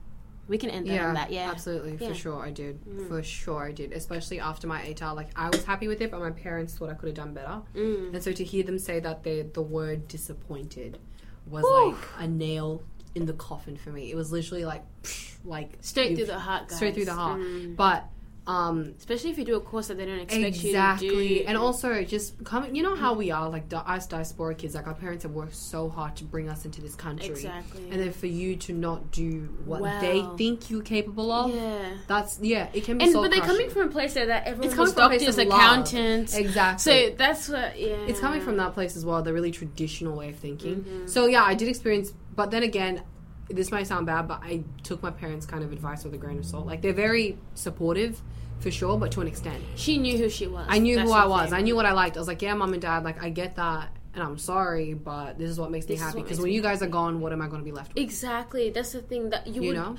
We 0.49 0.59
can 0.59 0.71
end 0.71 0.87
that 0.89 0.93
Yeah, 0.95 1.09
on 1.09 1.15
that. 1.15 1.31
Yeah, 1.33 1.51
absolutely, 1.51 1.93
Yeah. 1.93 1.99
Mm. 1.99 2.09
for 2.09 2.15
sure, 2.15 2.43
I 2.43 2.51
did. 2.51 2.81
For 3.09 3.23
sure, 3.23 3.63
I 3.65 3.73
did. 3.73 3.93
Especially 3.93 4.41
after 4.41 4.67
my 4.67 4.83
ATAR, 4.83 5.15
like 5.15 5.29
I 5.37 5.49
was 5.49 5.65
happy 5.65 5.89
with 5.89 6.01
it, 6.01 6.11
but 6.11 6.21
my 6.21 6.31
parents 6.33 6.75
thought 6.75 6.91
I 6.91 6.95
could 6.95 7.09
have 7.09 7.17
done 7.17 7.33
better. 7.33 7.61
Mm. 7.75 8.15
And 8.15 8.23
so 8.23 8.33
to 8.33 8.45
hear 8.45 8.63
them 8.65 8.79
say 8.79 8.99
that 9.01 9.23
they 9.23 9.43
the 9.43 9.63
word 9.63 10.09
disappointed 10.09 10.99
was 11.47 11.65
Whew. 11.65 11.93
like 11.93 11.97
a 12.19 12.27
nail 12.29 12.83
in 13.15 13.27
the 13.27 13.33
coffin 13.35 13.77
for 13.77 13.91
me. 13.91 14.11
It 14.11 14.17
was 14.17 14.33
literally 14.33 14.65
like, 14.65 14.83
psh, 15.03 15.35
like 15.45 15.79
Straight 15.81 16.17
through 16.17 16.27
the 16.27 16.39
heart, 16.39 16.69
guys. 16.69 16.77
straight 16.77 16.95
through 16.95 17.05
the 17.07 17.15
heart. 17.15 17.41
Mm. 17.41 17.77
But 17.77 18.05
um, 18.47 18.95
Especially 18.99 19.31
if 19.31 19.39
you 19.39 19.45
do 19.45 19.55
a 19.55 19.61
course 19.61 19.87
that 19.87 19.97
they 19.99 20.05
don't 20.05 20.19
expect 20.19 20.45
exactly, 20.57 21.07
you 21.07 21.13
to 21.13 21.45
do. 21.45 21.45
and 21.47 21.57
also 21.57 22.03
just 22.03 22.43
coming. 22.43 22.75
You 22.75 22.83
know 22.83 22.97
how 22.97 23.15
we 23.15 23.31
are, 23.31 23.49
like 23.49 23.65
us 23.73 24.07
diaspora 24.09 24.55
kids. 24.57 24.75
Like 24.75 24.89
our 24.89 24.95
parents 24.95 25.23
have 25.23 25.33
worked 25.33 25.55
so 25.55 25.89
hard 25.89 26.17
to 26.17 26.25
bring 26.25 26.49
us 26.49 26.65
into 26.65 26.81
this 26.81 26.97
country, 26.97 27.29
Exactly. 27.29 27.89
and 27.91 28.01
then 28.01 28.13
for 28.13 28.27
you 28.27 28.57
to 28.57 28.73
not 28.73 29.13
do 29.13 29.43
what 29.65 29.83
they 30.01 30.27
think 30.37 30.71
you're 30.71 30.83
capable 30.83 31.31
of. 31.31 31.55
yeah. 31.55 31.91
That's 32.09 32.41
yeah, 32.41 32.69
it 32.73 32.83
can 32.85 32.99
be 32.99 33.05
And 33.05 33.15
but 33.15 33.31
they're 33.31 33.41
coming 33.43 33.71
from 33.71 33.89
a 33.89 33.91
place 33.93 34.15
that, 34.15 34.27
that 34.27 34.45
everyone 34.47 34.67
It's 34.67 34.75
coming 34.75 34.93
from 34.93 35.05
a 35.05 35.09
place 35.09 35.21
doctors, 35.21 35.39
accountants. 35.39 36.35
exactly. 36.35 37.11
So 37.11 37.15
that's 37.17 37.49
what. 37.49 37.79
Yeah. 37.79 37.97
it's 38.09 38.19
coming 38.21 38.41
from 38.41 38.57
that 38.57 38.75
place 38.75 38.97
as 38.97 39.05
well, 39.05 39.23
the 39.23 39.33
really 39.33 39.53
traditional 39.53 40.17
way 40.17 40.31
of 40.31 40.37
thinking. 40.37 40.83
Mm-hmm. 40.83 41.07
So 41.07 41.27
yeah, 41.27 41.45
I 41.45 41.55
did 41.55 41.69
experience, 41.69 42.13
but 42.35 42.51
then 42.51 42.65
again, 42.65 43.03
this 43.51 43.71
might 43.71 43.87
sound 43.87 44.07
bad, 44.07 44.29
but 44.29 44.41
I 44.43 44.63
took 44.83 45.03
my 45.03 45.11
parents' 45.11 45.47
kind 45.47 45.63
of 45.65 45.73
advice 45.73 46.05
with 46.05 46.15
a 46.15 46.19
grain 46.19 46.39
of 46.39 46.45
salt. 46.47 46.67
Like 46.67 46.83
they're 46.83 46.93
very 46.93 47.39
supportive, 47.55 48.21
for 48.61 48.71
sure, 48.71 48.97
but 48.99 49.11
to 49.13 49.21
an 49.21 49.27
extent. 49.27 49.63
She 49.75 49.99
knew 49.99 50.17
who 50.17 50.29
she 50.29 50.47
was. 50.47 50.67
I 50.69 50.79
knew 50.79 50.97
That's 50.97 51.09
who 51.11 51.15
I 51.17 51.27
was. 51.27 51.51
thing. 51.51 51.59
I 51.59 51.63
knew 51.63 51.75
what 51.77 51.85
I 51.87 51.93
liked. 51.93 52.17
I 52.17 52.21
was 52.21 52.29
like, 52.29 52.43
yeah, 52.43 52.55
mom 52.55 52.73
and 52.73 52.81
dad, 52.83 53.03
like 53.05 53.23
I 53.23 53.29
get 53.29 53.57
that, 53.57 53.89
and 54.15 54.23
I'm 54.23 54.39
sorry, 54.39 54.95
but 54.95 55.39
this 55.39 55.51
is 55.51 55.59
what 55.59 55.71
makes 55.71 55.87
me 55.89 55.95
This 55.97 56.01
is 56.03 56.07
happy. 56.07 56.23
Because 56.23 56.41
when 56.41 56.53
you 56.53 56.63
guys 56.63 56.81
are 56.83 56.87
gone, 56.89 57.21
what 57.21 57.33
am 57.33 57.43
I 57.43 57.49
going 57.49 57.61
to 57.61 57.65
be 57.65 57.73
left 57.73 57.95
with? 57.95 58.03
Exactly. 58.05 58.71
That's 58.71 58.93
the 58.93 59.03
thing 59.03 59.31
that 59.31 59.47
you, 59.49 59.63
You 59.63 59.69
would. 59.69 59.77
know, 59.77 59.97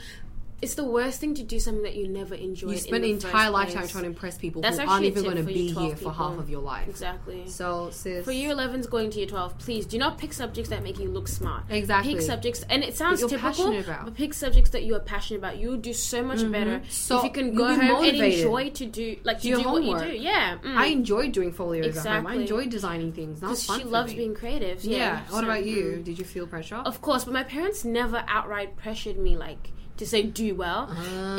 It's 0.64 0.76
the 0.76 0.84
worst 0.86 1.20
thing 1.20 1.36
to 1.36 1.44
do 1.44 1.60
something 1.60 1.84
that 1.84 1.96
you 1.96 2.08
never 2.08 2.36
enjoyed. 2.36 2.72
you 2.72 2.78
spend 2.78 3.04
in 3.04 3.12
an 3.12 3.20
the 3.20 3.28
entire 3.28 3.50
lifetime 3.50 3.80
place. 3.82 3.92
trying 3.92 4.04
to 4.06 4.10
impress 4.10 4.38
people 4.38 4.62
That's 4.62 4.80
who 4.80 4.88
aren't 4.88 5.06
even 5.06 5.24
going 5.24 5.36
to 5.38 5.44
be 5.44 5.72
12 5.74 5.88
here 5.88 5.96
for 5.98 6.12
half 6.14 6.38
of 6.40 6.50
your 6.50 6.62
life. 6.62 6.88
Exactly. 6.88 7.48
So, 7.48 7.90
sis, 7.92 8.24
For 8.24 8.32
year 8.32 8.56
11s 8.56 8.90
going 8.90 9.10
to 9.12 9.18
year 9.18 9.28
12, 9.28 9.58
please 9.60 9.86
do 9.86 9.98
not 9.98 10.18
pick 10.18 10.32
subjects 10.34 10.70
that 10.70 10.82
make 10.82 11.00
you 11.00 11.10
look 11.10 11.28
smart. 11.28 11.64
exactly. 11.70 12.14
Pick 12.14 12.22
subjects, 12.24 12.64
and 12.70 12.84
it 12.84 12.96
sounds 12.96 13.20
typical, 13.26 13.84
but 14.06 14.16
pick 14.16 14.34
subjects 14.34 14.70
that 14.72 14.84
you 14.84 14.96
are 14.96 15.00
passionate 15.02 15.40
about. 15.40 15.58
You'll 15.58 15.78
do 15.78 15.94
so 15.94 16.24
much 16.24 16.50
better 16.52 16.82
So, 16.90 17.18
if 17.18 17.24
you 17.26 17.32
can 17.32 17.54
go 17.56 17.68
home 17.68 17.82
and 18.06 18.18
enjoy 18.18 18.70
to 18.72 18.86
do 18.86 19.18
like 19.24 19.42
to 19.42 19.48
your 19.50 19.62
do 19.62 19.70
what 19.70 19.84
you 19.84 20.12
do. 20.12 20.18
Yeah, 20.18 20.58
mm. 20.64 20.76
I 20.78 20.86
enjoyed 20.88 21.34
doing 21.34 21.52
folios 21.52 21.98
at 21.98 22.06
home. 22.06 22.28
I 22.28 22.36
Exactly. 22.36 22.42
enjoyed 22.44 22.70
designing 22.70 23.12
things. 23.12 23.40
Because 23.42 23.66
fun 23.66 23.80
she 23.80 23.86
loves 23.86 24.12
me. 24.14 24.18
being 24.18 24.34
creative. 24.36 24.84
Yeah. 24.84 24.98
Yeah. 24.98 25.20
What 25.30 25.40
So, 25.40 25.44
about 25.44 25.66
you? 25.66 25.84
mm. 26.00 26.04
Did 26.04 26.20
you 26.20 26.26
feel 26.26 26.48
pressure? 26.48 26.76
Of 26.78 27.02
course, 27.02 27.26
but 27.26 27.34
my 27.34 27.44
parents 27.44 27.84
never 27.84 28.24
outright 28.28 28.78
pressured 28.78 29.18
me 29.18 29.36
like 29.36 29.72
to 29.98 30.08
say 30.08 30.24
do 30.24 30.56
well. 30.56 30.90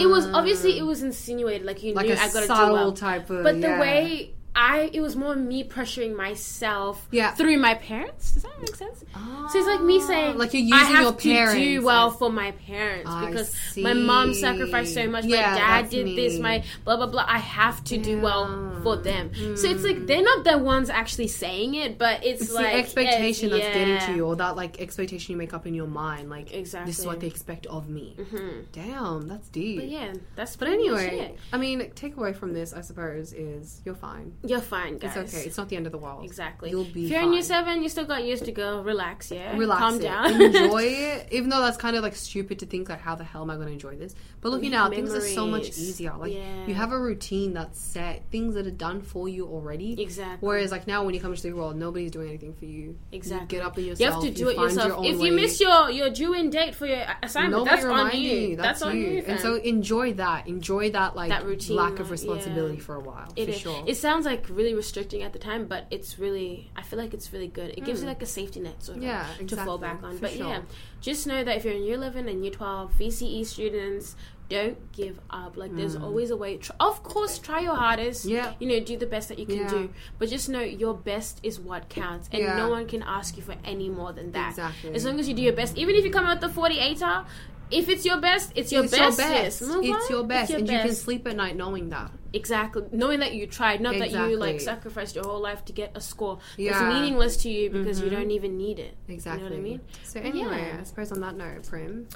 It 0.00 0.06
was 0.06 0.26
obviously 0.26 0.78
it 0.78 0.82
was 0.82 1.02
insinuated 1.02 1.66
like 1.66 1.82
you 1.82 1.94
like 1.94 2.06
knew 2.06 2.12
I 2.14 2.30
got 2.30 2.40
to 2.40 2.46
do 2.46 2.72
well. 2.72 2.92
type 2.92 3.30
of. 3.30 3.42
But 3.42 3.60
the 3.60 3.68
yeah. 3.68 3.80
way 3.80 4.34
I, 4.56 4.90
it 4.92 5.00
was 5.00 5.16
more 5.16 5.34
me 5.34 5.64
pressuring 5.64 6.16
myself 6.16 7.08
Yeah. 7.10 7.34
through 7.34 7.58
my 7.58 7.74
parents. 7.74 8.32
Does 8.32 8.44
that 8.44 8.60
make 8.60 8.74
sense? 8.76 9.04
So 9.50 9.58
it's 9.58 9.66
like 9.66 9.82
me 9.82 10.00
saying, 10.00 10.38
Like 10.38 10.52
you're 10.54 10.62
using 10.62 10.74
I 10.78 10.84
have 10.90 11.02
your 11.02 11.12
to 11.12 11.54
do 11.54 11.84
well 11.84 12.10
for 12.10 12.30
my 12.30 12.52
parents 12.52 13.10
I 13.10 13.26
because 13.30 13.76
my 13.76 13.92
mom 13.94 14.32
sacrificed 14.34 14.94
so 14.94 15.08
much. 15.08 15.24
Yeah, 15.24 15.50
my 15.52 15.56
dad 15.58 15.90
did 15.90 16.04
me. 16.06 16.16
this. 16.16 16.38
My 16.38 16.62
blah 16.84 16.96
blah 16.96 17.06
blah. 17.06 17.24
I 17.26 17.38
have 17.38 17.82
to 17.84 17.98
do 17.98 18.20
well 18.20 18.78
for 18.82 18.96
them. 18.96 19.32
So 19.56 19.68
it's 19.68 19.82
Mm. 19.82 19.84
like 19.84 20.06
they're 20.06 20.22
not 20.22 20.44
the 20.44 20.58
ones 20.58 20.88
actually 20.90 21.28
saying 21.28 21.74
it, 21.74 21.98
but 21.98 22.24
it's, 22.24 22.42
It's 22.42 22.52
like 22.52 22.66
the 22.72 22.78
expectation 22.78 23.46
it's- 23.50 23.60
that's 23.62 23.76
getting 23.76 23.98
to 24.06 24.16
you, 24.16 24.26
or 24.26 24.36
that 24.36 24.56
like 24.56 24.80
expectation 24.80 25.32
you 25.32 25.36
make 25.38 25.52
up 25.54 25.66
in 25.66 25.74
your 25.74 25.86
mind. 25.88 26.30
Like 26.30 26.52
exactly 26.54 26.90
this 26.90 26.98
is 27.00 27.06
what 27.06 27.20
they 27.20 27.26
expect 27.26 27.66
of 27.66 27.88
me. 27.88 28.14
Mm-hmm. 28.18 28.60
Damn, 28.72 29.26
that's 29.28 29.48
deep. 29.48 29.78
But 29.80 29.88
yeah, 29.88 30.12
that's 30.36 30.56
But 30.56 30.68
anyway. 30.68 31.34
I 31.52 31.56
mean, 31.58 31.80
takeaway 31.96 32.34
from 32.36 32.52
this, 32.52 32.72
I 32.72 32.80
suppose, 32.82 33.32
is 33.32 33.80
you're 33.84 33.94
fine. 33.94 34.32
You're 34.46 34.60
fine, 34.60 34.98
guys. 34.98 35.16
It's 35.16 35.34
okay. 35.34 35.46
It's 35.46 35.56
not 35.56 35.68
the 35.68 35.76
end 35.76 35.86
of 35.86 35.92
the 35.92 35.98
world. 35.98 36.24
Exactly. 36.24 36.70
You'll 36.70 36.84
be 36.84 37.04
if 37.06 37.10
you're 37.10 37.20
in 37.22 37.32
year 37.32 37.42
seven, 37.42 37.82
you 37.82 37.88
still 37.88 38.04
got 38.04 38.24
years 38.24 38.40
to 38.42 38.52
go. 38.52 38.82
Relax, 38.82 39.30
yeah. 39.30 39.56
Relax 39.56 39.80
Calm 39.80 39.94
it. 39.96 40.02
down. 40.02 40.40
enjoy 40.40 40.82
it. 40.82 41.28
Even 41.32 41.48
though 41.50 41.60
that's 41.60 41.76
kind 41.76 41.96
of 41.96 42.02
like 42.02 42.14
stupid 42.14 42.58
to 42.60 42.66
think 42.66 42.88
like, 42.88 43.00
how 43.00 43.14
the 43.14 43.24
hell 43.24 43.42
am 43.42 43.50
I 43.50 43.54
going 43.54 43.68
to 43.68 43.72
enjoy 43.72 43.96
this? 43.96 44.14
But 44.40 44.50
looking 44.50 44.70
Make 44.70 44.80
out, 44.80 44.90
things 44.94 45.12
are 45.14 45.20
so 45.20 45.46
much 45.46 45.68
easier. 45.68 46.14
Like 46.16 46.32
Yeah. 46.34 46.66
you 46.66 46.74
have 46.74 46.92
a 46.92 46.98
routine 46.98 47.52
that's 47.54 47.80
set, 47.80 48.24
things 48.30 48.54
that 48.54 48.66
are 48.66 48.70
done 48.70 49.02
for 49.02 49.28
you 49.28 49.46
already. 49.46 50.00
exactly. 50.00 50.46
Whereas 50.46 50.70
like 50.70 50.86
now, 50.86 51.04
when 51.04 51.14
you 51.14 51.20
come 51.20 51.34
to 51.34 51.42
the 51.42 51.52
world, 51.52 51.76
nobody's 51.76 52.10
doing 52.10 52.28
anything 52.28 52.54
for 52.54 52.66
you. 52.66 52.98
Exactly. 53.12 53.44
You 53.56 53.62
get 53.62 53.66
up 53.66 53.78
in 53.78 53.84
You 53.84 54.10
have 54.10 54.20
to 54.22 54.30
do 54.30 54.48
it 54.48 54.56
yourself. 54.58 54.88
Your 54.88 54.96
own 54.98 55.04
if 55.04 55.18
way. 55.18 55.26
you 55.26 55.32
miss 55.32 55.60
your 55.60 55.90
your 55.90 56.10
due 56.10 56.34
in 56.34 56.50
date 56.50 56.74
for 56.74 56.86
your 56.86 57.04
assignment, 57.22 57.52
Nobody 57.52 57.70
that's 57.76 57.84
remind 57.84 58.14
on 58.14 58.20
you. 58.20 58.56
That's, 58.56 58.82
on 58.82 58.96
you. 58.96 59.06
you. 59.08 59.24
and 59.26 59.40
so 59.40 59.54
enjoy 59.56 60.14
that. 60.14 60.46
Enjoy 60.48 60.90
that 60.90 61.16
like 61.16 61.28
That 61.30 61.44
routine, 61.44 61.76
lack 61.76 61.98
of 62.00 62.10
responsibility 62.10 62.76
yeah. 62.76 62.82
for 62.82 62.96
a 62.96 63.00
while. 63.00 63.32
It 63.36 63.44
for 63.46 63.50
is. 63.52 63.58
sure. 63.58 63.84
It 63.86 63.96
sounds 63.96 64.26
like 64.26 64.33
really 64.48 64.74
restricting 64.74 65.22
at 65.22 65.32
the 65.32 65.38
time, 65.38 65.66
but 65.66 65.86
it's 65.90 66.18
really. 66.18 66.70
I 66.76 66.82
feel 66.82 66.98
like 66.98 67.14
it's 67.14 67.32
really 67.32 67.48
good. 67.48 67.70
It 67.70 67.84
gives 67.84 68.00
you 68.00 68.06
mm. 68.06 68.08
like 68.08 68.22
a 68.22 68.26
safety 68.26 68.60
net, 68.60 68.82
sort 68.82 68.98
of. 68.98 69.04
Yeah, 69.04 69.26
to 69.46 69.56
fall 69.56 69.78
back 69.78 70.02
on. 70.02 70.18
But 70.18 70.32
sure. 70.32 70.46
yeah, 70.46 70.62
just 71.00 71.26
know 71.26 71.42
that 71.44 71.56
if 71.56 71.64
you're 71.64 71.74
in 71.74 71.84
year 71.84 71.94
eleven 71.94 72.28
and 72.28 72.42
year 72.44 72.52
twelve, 72.52 72.92
VCE 72.98 73.44
students, 73.46 74.16
don't 74.48 74.92
give 74.92 75.18
up. 75.30 75.56
Like 75.56 75.74
there's 75.74 75.96
mm. 75.96 76.02
always 76.02 76.30
a 76.30 76.36
way. 76.36 76.58
Of 76.78 77.02
course, 77.02 77.38
try 77.38 77.60
your 77.60 77.74
hardest. 77.74 78.24
Yeah. 78.24 78.52
You 78.58 78.68
know, 78.68 78.80
do 78.80 78.96
the 78.96 79.06
best 79.06 79.28
that 79.28 79.38
you 79.38 79.46
can 79.46 79.56
Yeah. 79.56 79.68
do. 79.68 79.90
But 80.18 80.28
just 80.28 80.48
know 80.48 80.60
your 80.60 80.94
best 80.94 81.40
is 81.42 81.58
what 81.58 81.88
counts, 81.88 82.28
and 82.30 82.42
Yeah. 82.42 82.56
no 82.56 82.68
one 82.68 82.86
can 82.86 83.02
ask 83.02 83.36
you 83.36 83.42
for 83.42 83.54
any 83.64 83.88
more 83.88 84.12
than 84.12 84.32
that. 84.32 84.50
Exactly. 84.50 84.94
As 84.94 85.04
long 85.04 85.18
as 85.18 85.28
you 85.28 85.34
do 85.34 85.42
your 85.42 85.54
best, 85.54 85.76
even 85.78 85.94
if 85.94 86.04
you 86.04 86.10
come 86.10 86.26
out 86.26 86.40
the 86.40 86.48
48er, 86.48 87.24
if 87.70 87.88
it's 87.88 88.04
your 88.04 88.20
best, 88.20 88.52
it's 88.54 88.72
your 88.72 88.84
it's 88.84 88.92
best. 88.96 89.18
your 89.18 89.28
best. 89.28 89.62
Move 89.62 89.84
It's 89.84 90.10
your 90.10 90.24
best, 90.24 90.50
your 90.50 90.58
and 90.60 90.68
you 90.68 90.78
can 90.78 90.94
sleep 90.94 91.26
at 91.26 91.36
night 91.36 91.56
knowing 91.56 91.90
that. 91.90 92.10
Exactly. 92.32 92.84
Knowing 92.90 93.20
that 93.20 93.34
you 93.34 93.46
tried, 93.46 93.80
not 93.80 93.96
that 93.98 94.10
you 94.10 94.36
like 94.36 94.60
sacrificed 94.60 95.14
your 95.14 95.24
whole 95.24 95.40
life 95.40 95.64
to 95.66 95.72
get 95.72 95.92
a 95.94 96.00
score. 96.00 96.38
Yeah. 96.56 96.72
It's 96.72 96.94
meaningless 96.94 97.36
to 97.38 97.50
you 97.50 97.70
because 97.70 98.00
you 98.00 98.10
don't 98.10 98.30
even 98.30 98.56
need 98.56 98.78
it. 98.78 98.96
Exactly. 99.08 99.44
You 99.44 99.50
know 99.50 99.56
what 99.56 99.60
I 99.60 99.62
mean? 99.62 99.80
So 100.02 100.20
anyway, 100.20 100.68
yeah. 100.72 100.78
I 100.80 100.84
suppose 100.84 101.12
on 101.12 101.20
that 101.20 101.36
note, 101.36 101.66
Prim, 101.68 102.08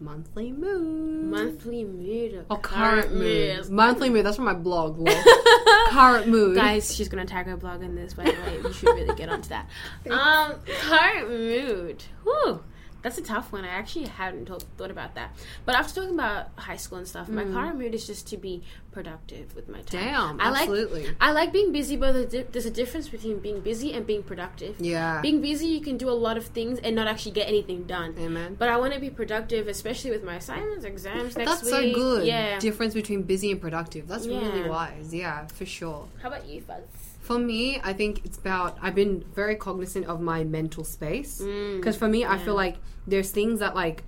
monthly 0.00 0.52
mood. 0.52 1.24
Monthly 1.24 1.84
mood 1.84 2.34
or 2.34 2.44
Oh, 2.50 2.56
current 2.56 3.12
mood. 3.14 3.68
Monthly 3.68 4.10
mood. 4.10 4.24
That's 4.24 4.36
from 4.36 4.44
my 4.44 4.54
blog. 4.54 5.04
current 5.90 6.28
mood. 6.28 6.54
Guys, 6.54 6.94
she's 6.94 7.08
gonna 7.08 7.26
tag 7.26 7.46
her 7.46 7.56
blog 7.56 7.82
in 7.82 7.94
this. 7.96 8.14
By 8.14 8.24
the 8.24 8.30
way, 8.30 8.60
you 8.62 8.72
should 8.72 8.94
really 8.94 9.14
get 9.16 9.28
onto 9.28 9.48
that. 9.48 9.68
Um, 10.10 10.54
current 10.66 11.28
mood. 11.28 12.04
Whew. 12.22 12.62
That's 13.02 13.16
a 13.18 13.22
tough 13.22 13.52
one. 13.52 13.64
I 13.64 13.68
actually 13.68 14.06
hadn't 14.06 14.46
talk, 14.46 14.62
thought 14.76 14.90
about 14.90 15.14
that. 15.14 15.36
But 15.64 15.76
after 15.76 16.00
talking 16.00 16.14
about 16.14 16.48
high 16.56 16.76
school 16.76 16.98
and 16.98 17.06
stuff, 17.06 17.28
my 17.28 17.44
mm. 17.44 17.52
current 17.52 17.78
mood 17.78 17.94
is 17.94 18.06
just 18.06 18.26
to 18.28 18.36
be 18.36 18.62
productive 18.90 19.54
with 19.54 19.68
my 19.68 19.82
time. 19.82 20.04
Damn, 20.04 20.40
I 20.40 20.50
like 20.50 20.62
absolutely. 20.62 21.06
I 21.20 21.30
like 21.32 21.52
being 21.52 21.70
busy, 21.70 21.96
but 21.96 22.12
there's 22.12 22.24
a 22.24 22.28
di- 22.28 22.50
there's 22.50 22.66
a 22.66 22.70
difference 22.70 23.08
between 23.08 23.38
being 23.38 23.60
busy 23.60 23.92
and 23.92 24.04
being 24.06 24.24
productive. 24.24 24.76
Yeah. 24.80 25.20
Being 25.20 25.40
busy, 25.40 25.66
you 25.66 25.80
can 25.80 25.96
do 25.96 26.10
a 26.10 26.18
lot 26.26 26.36
of 26.36 26.46
things 26.46 26.80
and 26.80 26.96
not 26.96 27.06
actually 27.06 27.32
get 27.32 27.46
anything 27.48 27.84
done. 27.84 28.16
Amen. 28.18 28.56
But 28.58 28.68
I 28.68 28.76
want 28.76 28.94
to 28.94 29.00
be 29.00 29.10
productive, 29.10 29.68
especially 29.68 30.10
with 30.10 30.24
my 30.24 30.36
assignments, 30.36 30.84
exams 30.84 31.36
next 31.36 31.48
That's 31.48 31.62
week. 31.62 31.72
That's 31.72 31.84
so 31.86 31.94
good. 31.94 32.26
Yeah. 32.26 32.58
Difference 32.58 32.94
between 32.94 33.22
busy 33.22 33.52
and 33.52 33.60
productive. 33.60 34.08
That's 34.08 34.26
really 34.26 34.68
wise. 34.68 35.14
Yeah, 35.14 35.46
for 35.46 35.66
sure. 35.66 36.08
How 36.20 36.28
about 36.28 36.46
you, 36.46 36.60
Fuzz? 36.62 37.07
For 37.28 37.38
me, 37.38 37.78
I 37.84 37.92
think 37.92 38.24
it's 38.24 38.38
about 38.38 38.78
I've 38.80 38.94
been 38.94 39.22
very 39.34 39.54
cognizant 39.54 40.06
of 40.06 40.18
my 40.22 40.44
mental 40.44 40.82
space. 40.82 41.42
Mm, 41.42 41.76
because 41.76 41.94
for 41.94 42.08
me, 42.08 42.24
I 42.24 42.38
feel 42.38 42.54
like 42.54 42.76
there's 43.06 43.30
things 43.30 43.60
that 43.60 43.74
like 43.74 44.04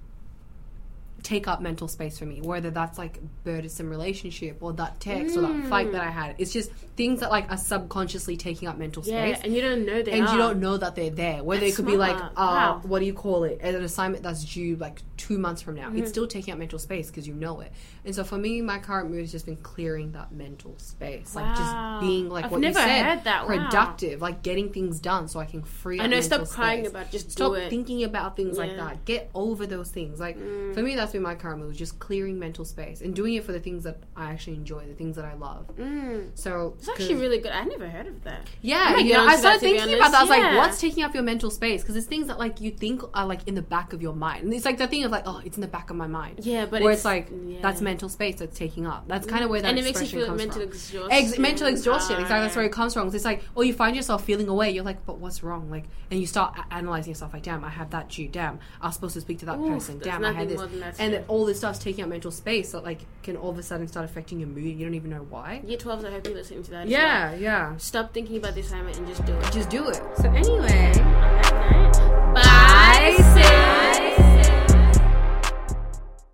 take 1.22 1.46
up 1.48 1.60
mental 1.60 1.88
space 1.88 2.18
for 2.18 2.24
me, 2.26 2.40
whether 2.40 2.70
that's 2.70 2.98
like 2.98 3.18
burdensome 3.44 3.88
relationship 3.90 4.58
or 4.62 4.72
that 4.74 5.00
text 5.00 5.36
or 5.36 5.42
that 5.42 5.66
fight 5.68 5.92
that 5.92 6.02
I 6.02 6.10
had. 6.10 6.34
It's 6.38 6.52
just 6.52 6.70
things 6.96 7.20
that 7.20 7.30
like 7.30 7.50
are 7.50 7.56
subconsciously 7.56 8.36
taking 8.36 8.68
up 8.68 8.76
mental 8.78 9.02
Yeah, 9.04 9.32
space. 9.32 9.44
and 9.44 9.54
you 9.54 9.62
don't 9.62 9.86
know 9.86 10.02
they 10.02 10.12
and 10.12 10.26
are. 10.26 10.32
you 10.32 10.38
don't 10.38 10.60
know 10.60 10.76
that 10.76 10.94
they're 10.96 11.10
there. 11.10 11.42
Whether 11.42 11.60
That's 11.62 11.72
it 11.72 11.76
could 11.76 11.86
be 11.86 11.96
like, 11.96 12.16
smart. 12.16 12.32
uh, 12.32 12.36
Wow. 12.36 12.80
what 12.84 12.98
do 13.00 13.06
you 13.06 13.14
call 13.14 13.44
it? 13.44 13.60
An 13.62 13.74
assignment 13.76 14.22
that's 14.22 14.44
due 14.44 14.76
like 14.76 15.00
two 15.16 15.38
months 15.38 15.62
from 15.62 15.76
now. 15.76 15.88
Mm-hmm. 15.88 15.98
It's 15.98 16.10
still 16.10 16.26
taking 16.26 16.52
up 16.52 16.58
mental 16.58 16.78
space 16.78 17.08
because 17.08 17.26
you 17.28 17.34
know 17.34 17.60
it. 17.60 17.72
And 18.04 18.14
so 18.14 18.24
for 18.24 18.38
me, 18.38 18.60
my 18.62 18.78
current 18.78 19.10
mood 19.10 19.20
has 19.20 19.30
just 19.32 19.44
been 19.46 19.56
clearing 19.56 20.12
that 20.12 20.32
mental 20.32 20.74
space, 20.78 21.34
like 21.34 21.54
just 21.56 22.00
being 22.00 22.30
like 22.30 22.46
I've 22.46 22.50
what 22.50 22.60
never 22.60 22.78
you 22.80 22.84
said, 22.86 23.04
heard 23.04 23.24
that. 23.24 23.46
Wow. 23.48 23.56
productive, 23.68 24.22
like 24.22 24.42
getting 24.42 24.72
things 24.72 25.00
done 25.00 25.28
so 25.28 25.38
I 25.40 25.44
can 25.44 25.62
free. 25.62 26.00
I 26.00 26.06
know. 26.06 26.20
Stop 26.20 26.48
crying 26.48 26.80
space. 26.84 26.90
about 26.90 27.02
it, 27.06 27.10
just 27.12 27.30
Stop 27.32 27.52
do 27.52 27.54
it. 27.56 27.70
thinking 27.70 28.04
about 28.04 28.36
things 28.36 28.56
like 28.58 28.70
Yeah. 28.70 28.76
Mm. 28.78 28.88
that. 28.88 29.04
Get 29.04 29.30
over 29.34 29.66
those 29.66 29.90
things. 29.90 30.18
Like 30.20 30.36
for 30.38 30.82
me, 30.82 30.96
that's 30.96 31.09
been 31.12 31.22
my 31.22 31.34
current 31.34 31.60
mood, 31.60 31.74
just 31.76 31.98
clearing 31.98 32.38
mental 32.38 32.64
space 32.64 33.00
and 33.00 33.14
doing 33.14 33.34
it 33.34 33.44
for 33.44 33.52
the 33.52 33.60
things 33.60 33.84
that 33.84 33.98
I 34.16 34.30
actually 34.32 34.56
enjoy, 34.56 34.86
the 34.86 34.94
things 34.94 35.16
that 35.16 35.24
I 35.24 35.34
love. 35.34 35.66
Mm. 35.76 36.30
So 36.34 36.74
It's 36.78 36.88
actually 36.88 37.16
really 37.16 37.38
good. 37.38 37.52
I 37.52 37.64
never 37.64 37.88
heard 37.88 38.06
of 38.06 38.22
that. 38.24 38.46
yeah, 38.62 38.94
I 38.96 39.00
you 39.00 39.12
know, 39.14 39.26
I 39.26 39.36
started 39.36 39.60
that, 39.60 39.66
thinking 39.66 39.94
about 39.94 40.12
that. 40.12 40.18
I 40.18 40.22
was 40.22 40.30
honest. 40.30 40.44
like, 40.44 40.56
what's 40.56 40.80
taking 40.80 41.02
up 41.04 41.14
your 41.14 41.22
mental 41.22 41.50
space? 41.50 41.82
Because 41.82 41.96
it's 41.96 42.06
things 42.06 42.26
that 42.28 42.38
like 42.38 42.60
you 42.60 42.70
think 42.70 43.02
are 43.14 43.26
like 43.26 43.46
in 43.48 43.54
the 43.54 43.62
back 43.62 43.92
of 43.92 44.02
your 44.02 44.14
mind, 44.14 44.44
and 44.44 44.54
it's 44.54 44.64
like 44.64 44.78
the 44.78 44.86
thing 44.86 45.04
of 45.04 45.10
like, 45.10 45.24
oh, 45.26 45.40
it's 45.44 45.56
in 45.56 45.60
the 45.60 45.68
back 45.68 45.90
of 45.90 45.96
my 45.96 46.06
mind. 46.06 46.40
Yeah, 46.42 46.66
but 46.66 46.82
where 46.82 46.92
it's, 46.92 47.00
it's, 47.00 47.04
like 47.04 47.30
yeah. 47.46 47.58
that's 47.62 47.80
mental 47.80 48.08
space 48.08 48.36
that's 48.36 48.56
taking 48.58 48.86
up. 48.86 49.06
That's 49.08 49.26
kind 49.26 49.44
of 49.44 49.50
where 49.50 49.60
that 49.62 49.68
and 49.68 49.78
it 49.78 49.84
makes 49.84 50.00
you 50.00 50.06
feel 50.08 50.26
comes 50.26 50.38
mental 50.38 50.60
from. 50.60 50.70
exhaustion. 50.70 51.08
Ex- 51.10 51.38
mental 51.38 51.66
exhaustion, 51.66 52.16
Ah, 52.16 52.20
exactly. 52.20 52.44
That's 52.44 52.56
where 52.56 52.64
it 52.64 52.72
comes 52.72 52.94
from. 52.94 53.14
It's 53.14 53.24
like, 53.24 53.42
oh, 53.56 53.62
you 53.62 53.72
find 53.74 53.96
yourself 53.96 54.24
feeling 54.24 54.48
away. 54.48 54.70
You're 54.70 54.84
like, 54.84 55.04
but 55.06 55.18
what's 55.18 55.42
wrong? 55.42 55.70
Like, 55.70 55.84
and 56.10 56.20
you 56.20 56.26
start 56.26 56.56
a- 56.58 56.74
analyzing 56.74 57.10
yourself. 57.10 57.32
Like, 57.32 57.42
damn, 57.42 57.64
I 57.64 57.70
have 57.70 57.90
that 57.90 58.08
due. 58.08 58.28
Damn, 58.28 58.58
I 58.80 58.86
was 58.86 58.94
supposed 58.94 59.14
to 59.14 59.20
speak 59.20 59.38
to 59.40 59.46
that 59.46 59.58
Oof, 59.58 59.72
person. 59.72 59.98
Damn, 59.98 60.24
I 60.24 60.32
had 60.32 60.50
nothing 60.50 60.80
this. 60.80 60.99
And 61.00 61.14
yeah. 61.14 61.22
all 61.28 61.46
this 61.46 61.58
stuff's 61.58 61.78
taking 61.78 62.04
up 62.04 62.10
mental 62.10 62.30
space 62.30 62.72
that 62.72 62.84
like 62.84 63.00
can 63.22 63.36
all 63.36 63.50
of 63.50 63.58
a 63.58 63.62
sudden 63.62 63.88
start 63.88 64.04
affecting 64.04 64.38
your 64.38 64.48
mood. 64.48 64.78
You 64.78 64.84
don't 64.84 64.94
even 64.94 65.10
know 65.10 65.26
why. 65.28 65.62
Year 65.66 65.78
12s, 65.78 66.04
I 66.04 66.10
hope 66.10 66.26
you're 66.26 66.36
listening 66.36 66.62
to 66.64 66.70
that. 66.72 66.88
Yeah, 66.88 67.34
yeah. 67.34 67.76
Stop 67.78 68.12
thinking 68.12 68.36
about 68.36 68.54
the 68.54 68.60
assignment 68.60 68.98
and 68.98 69.08
just 69.08 69.24
do 69.24 69.34
it. 69.34 69.52
Just 69.52 69.70
do 69.70 69.88
it. 69.88 70.00
So 70.16 70.30
anyway, 70.30 71.79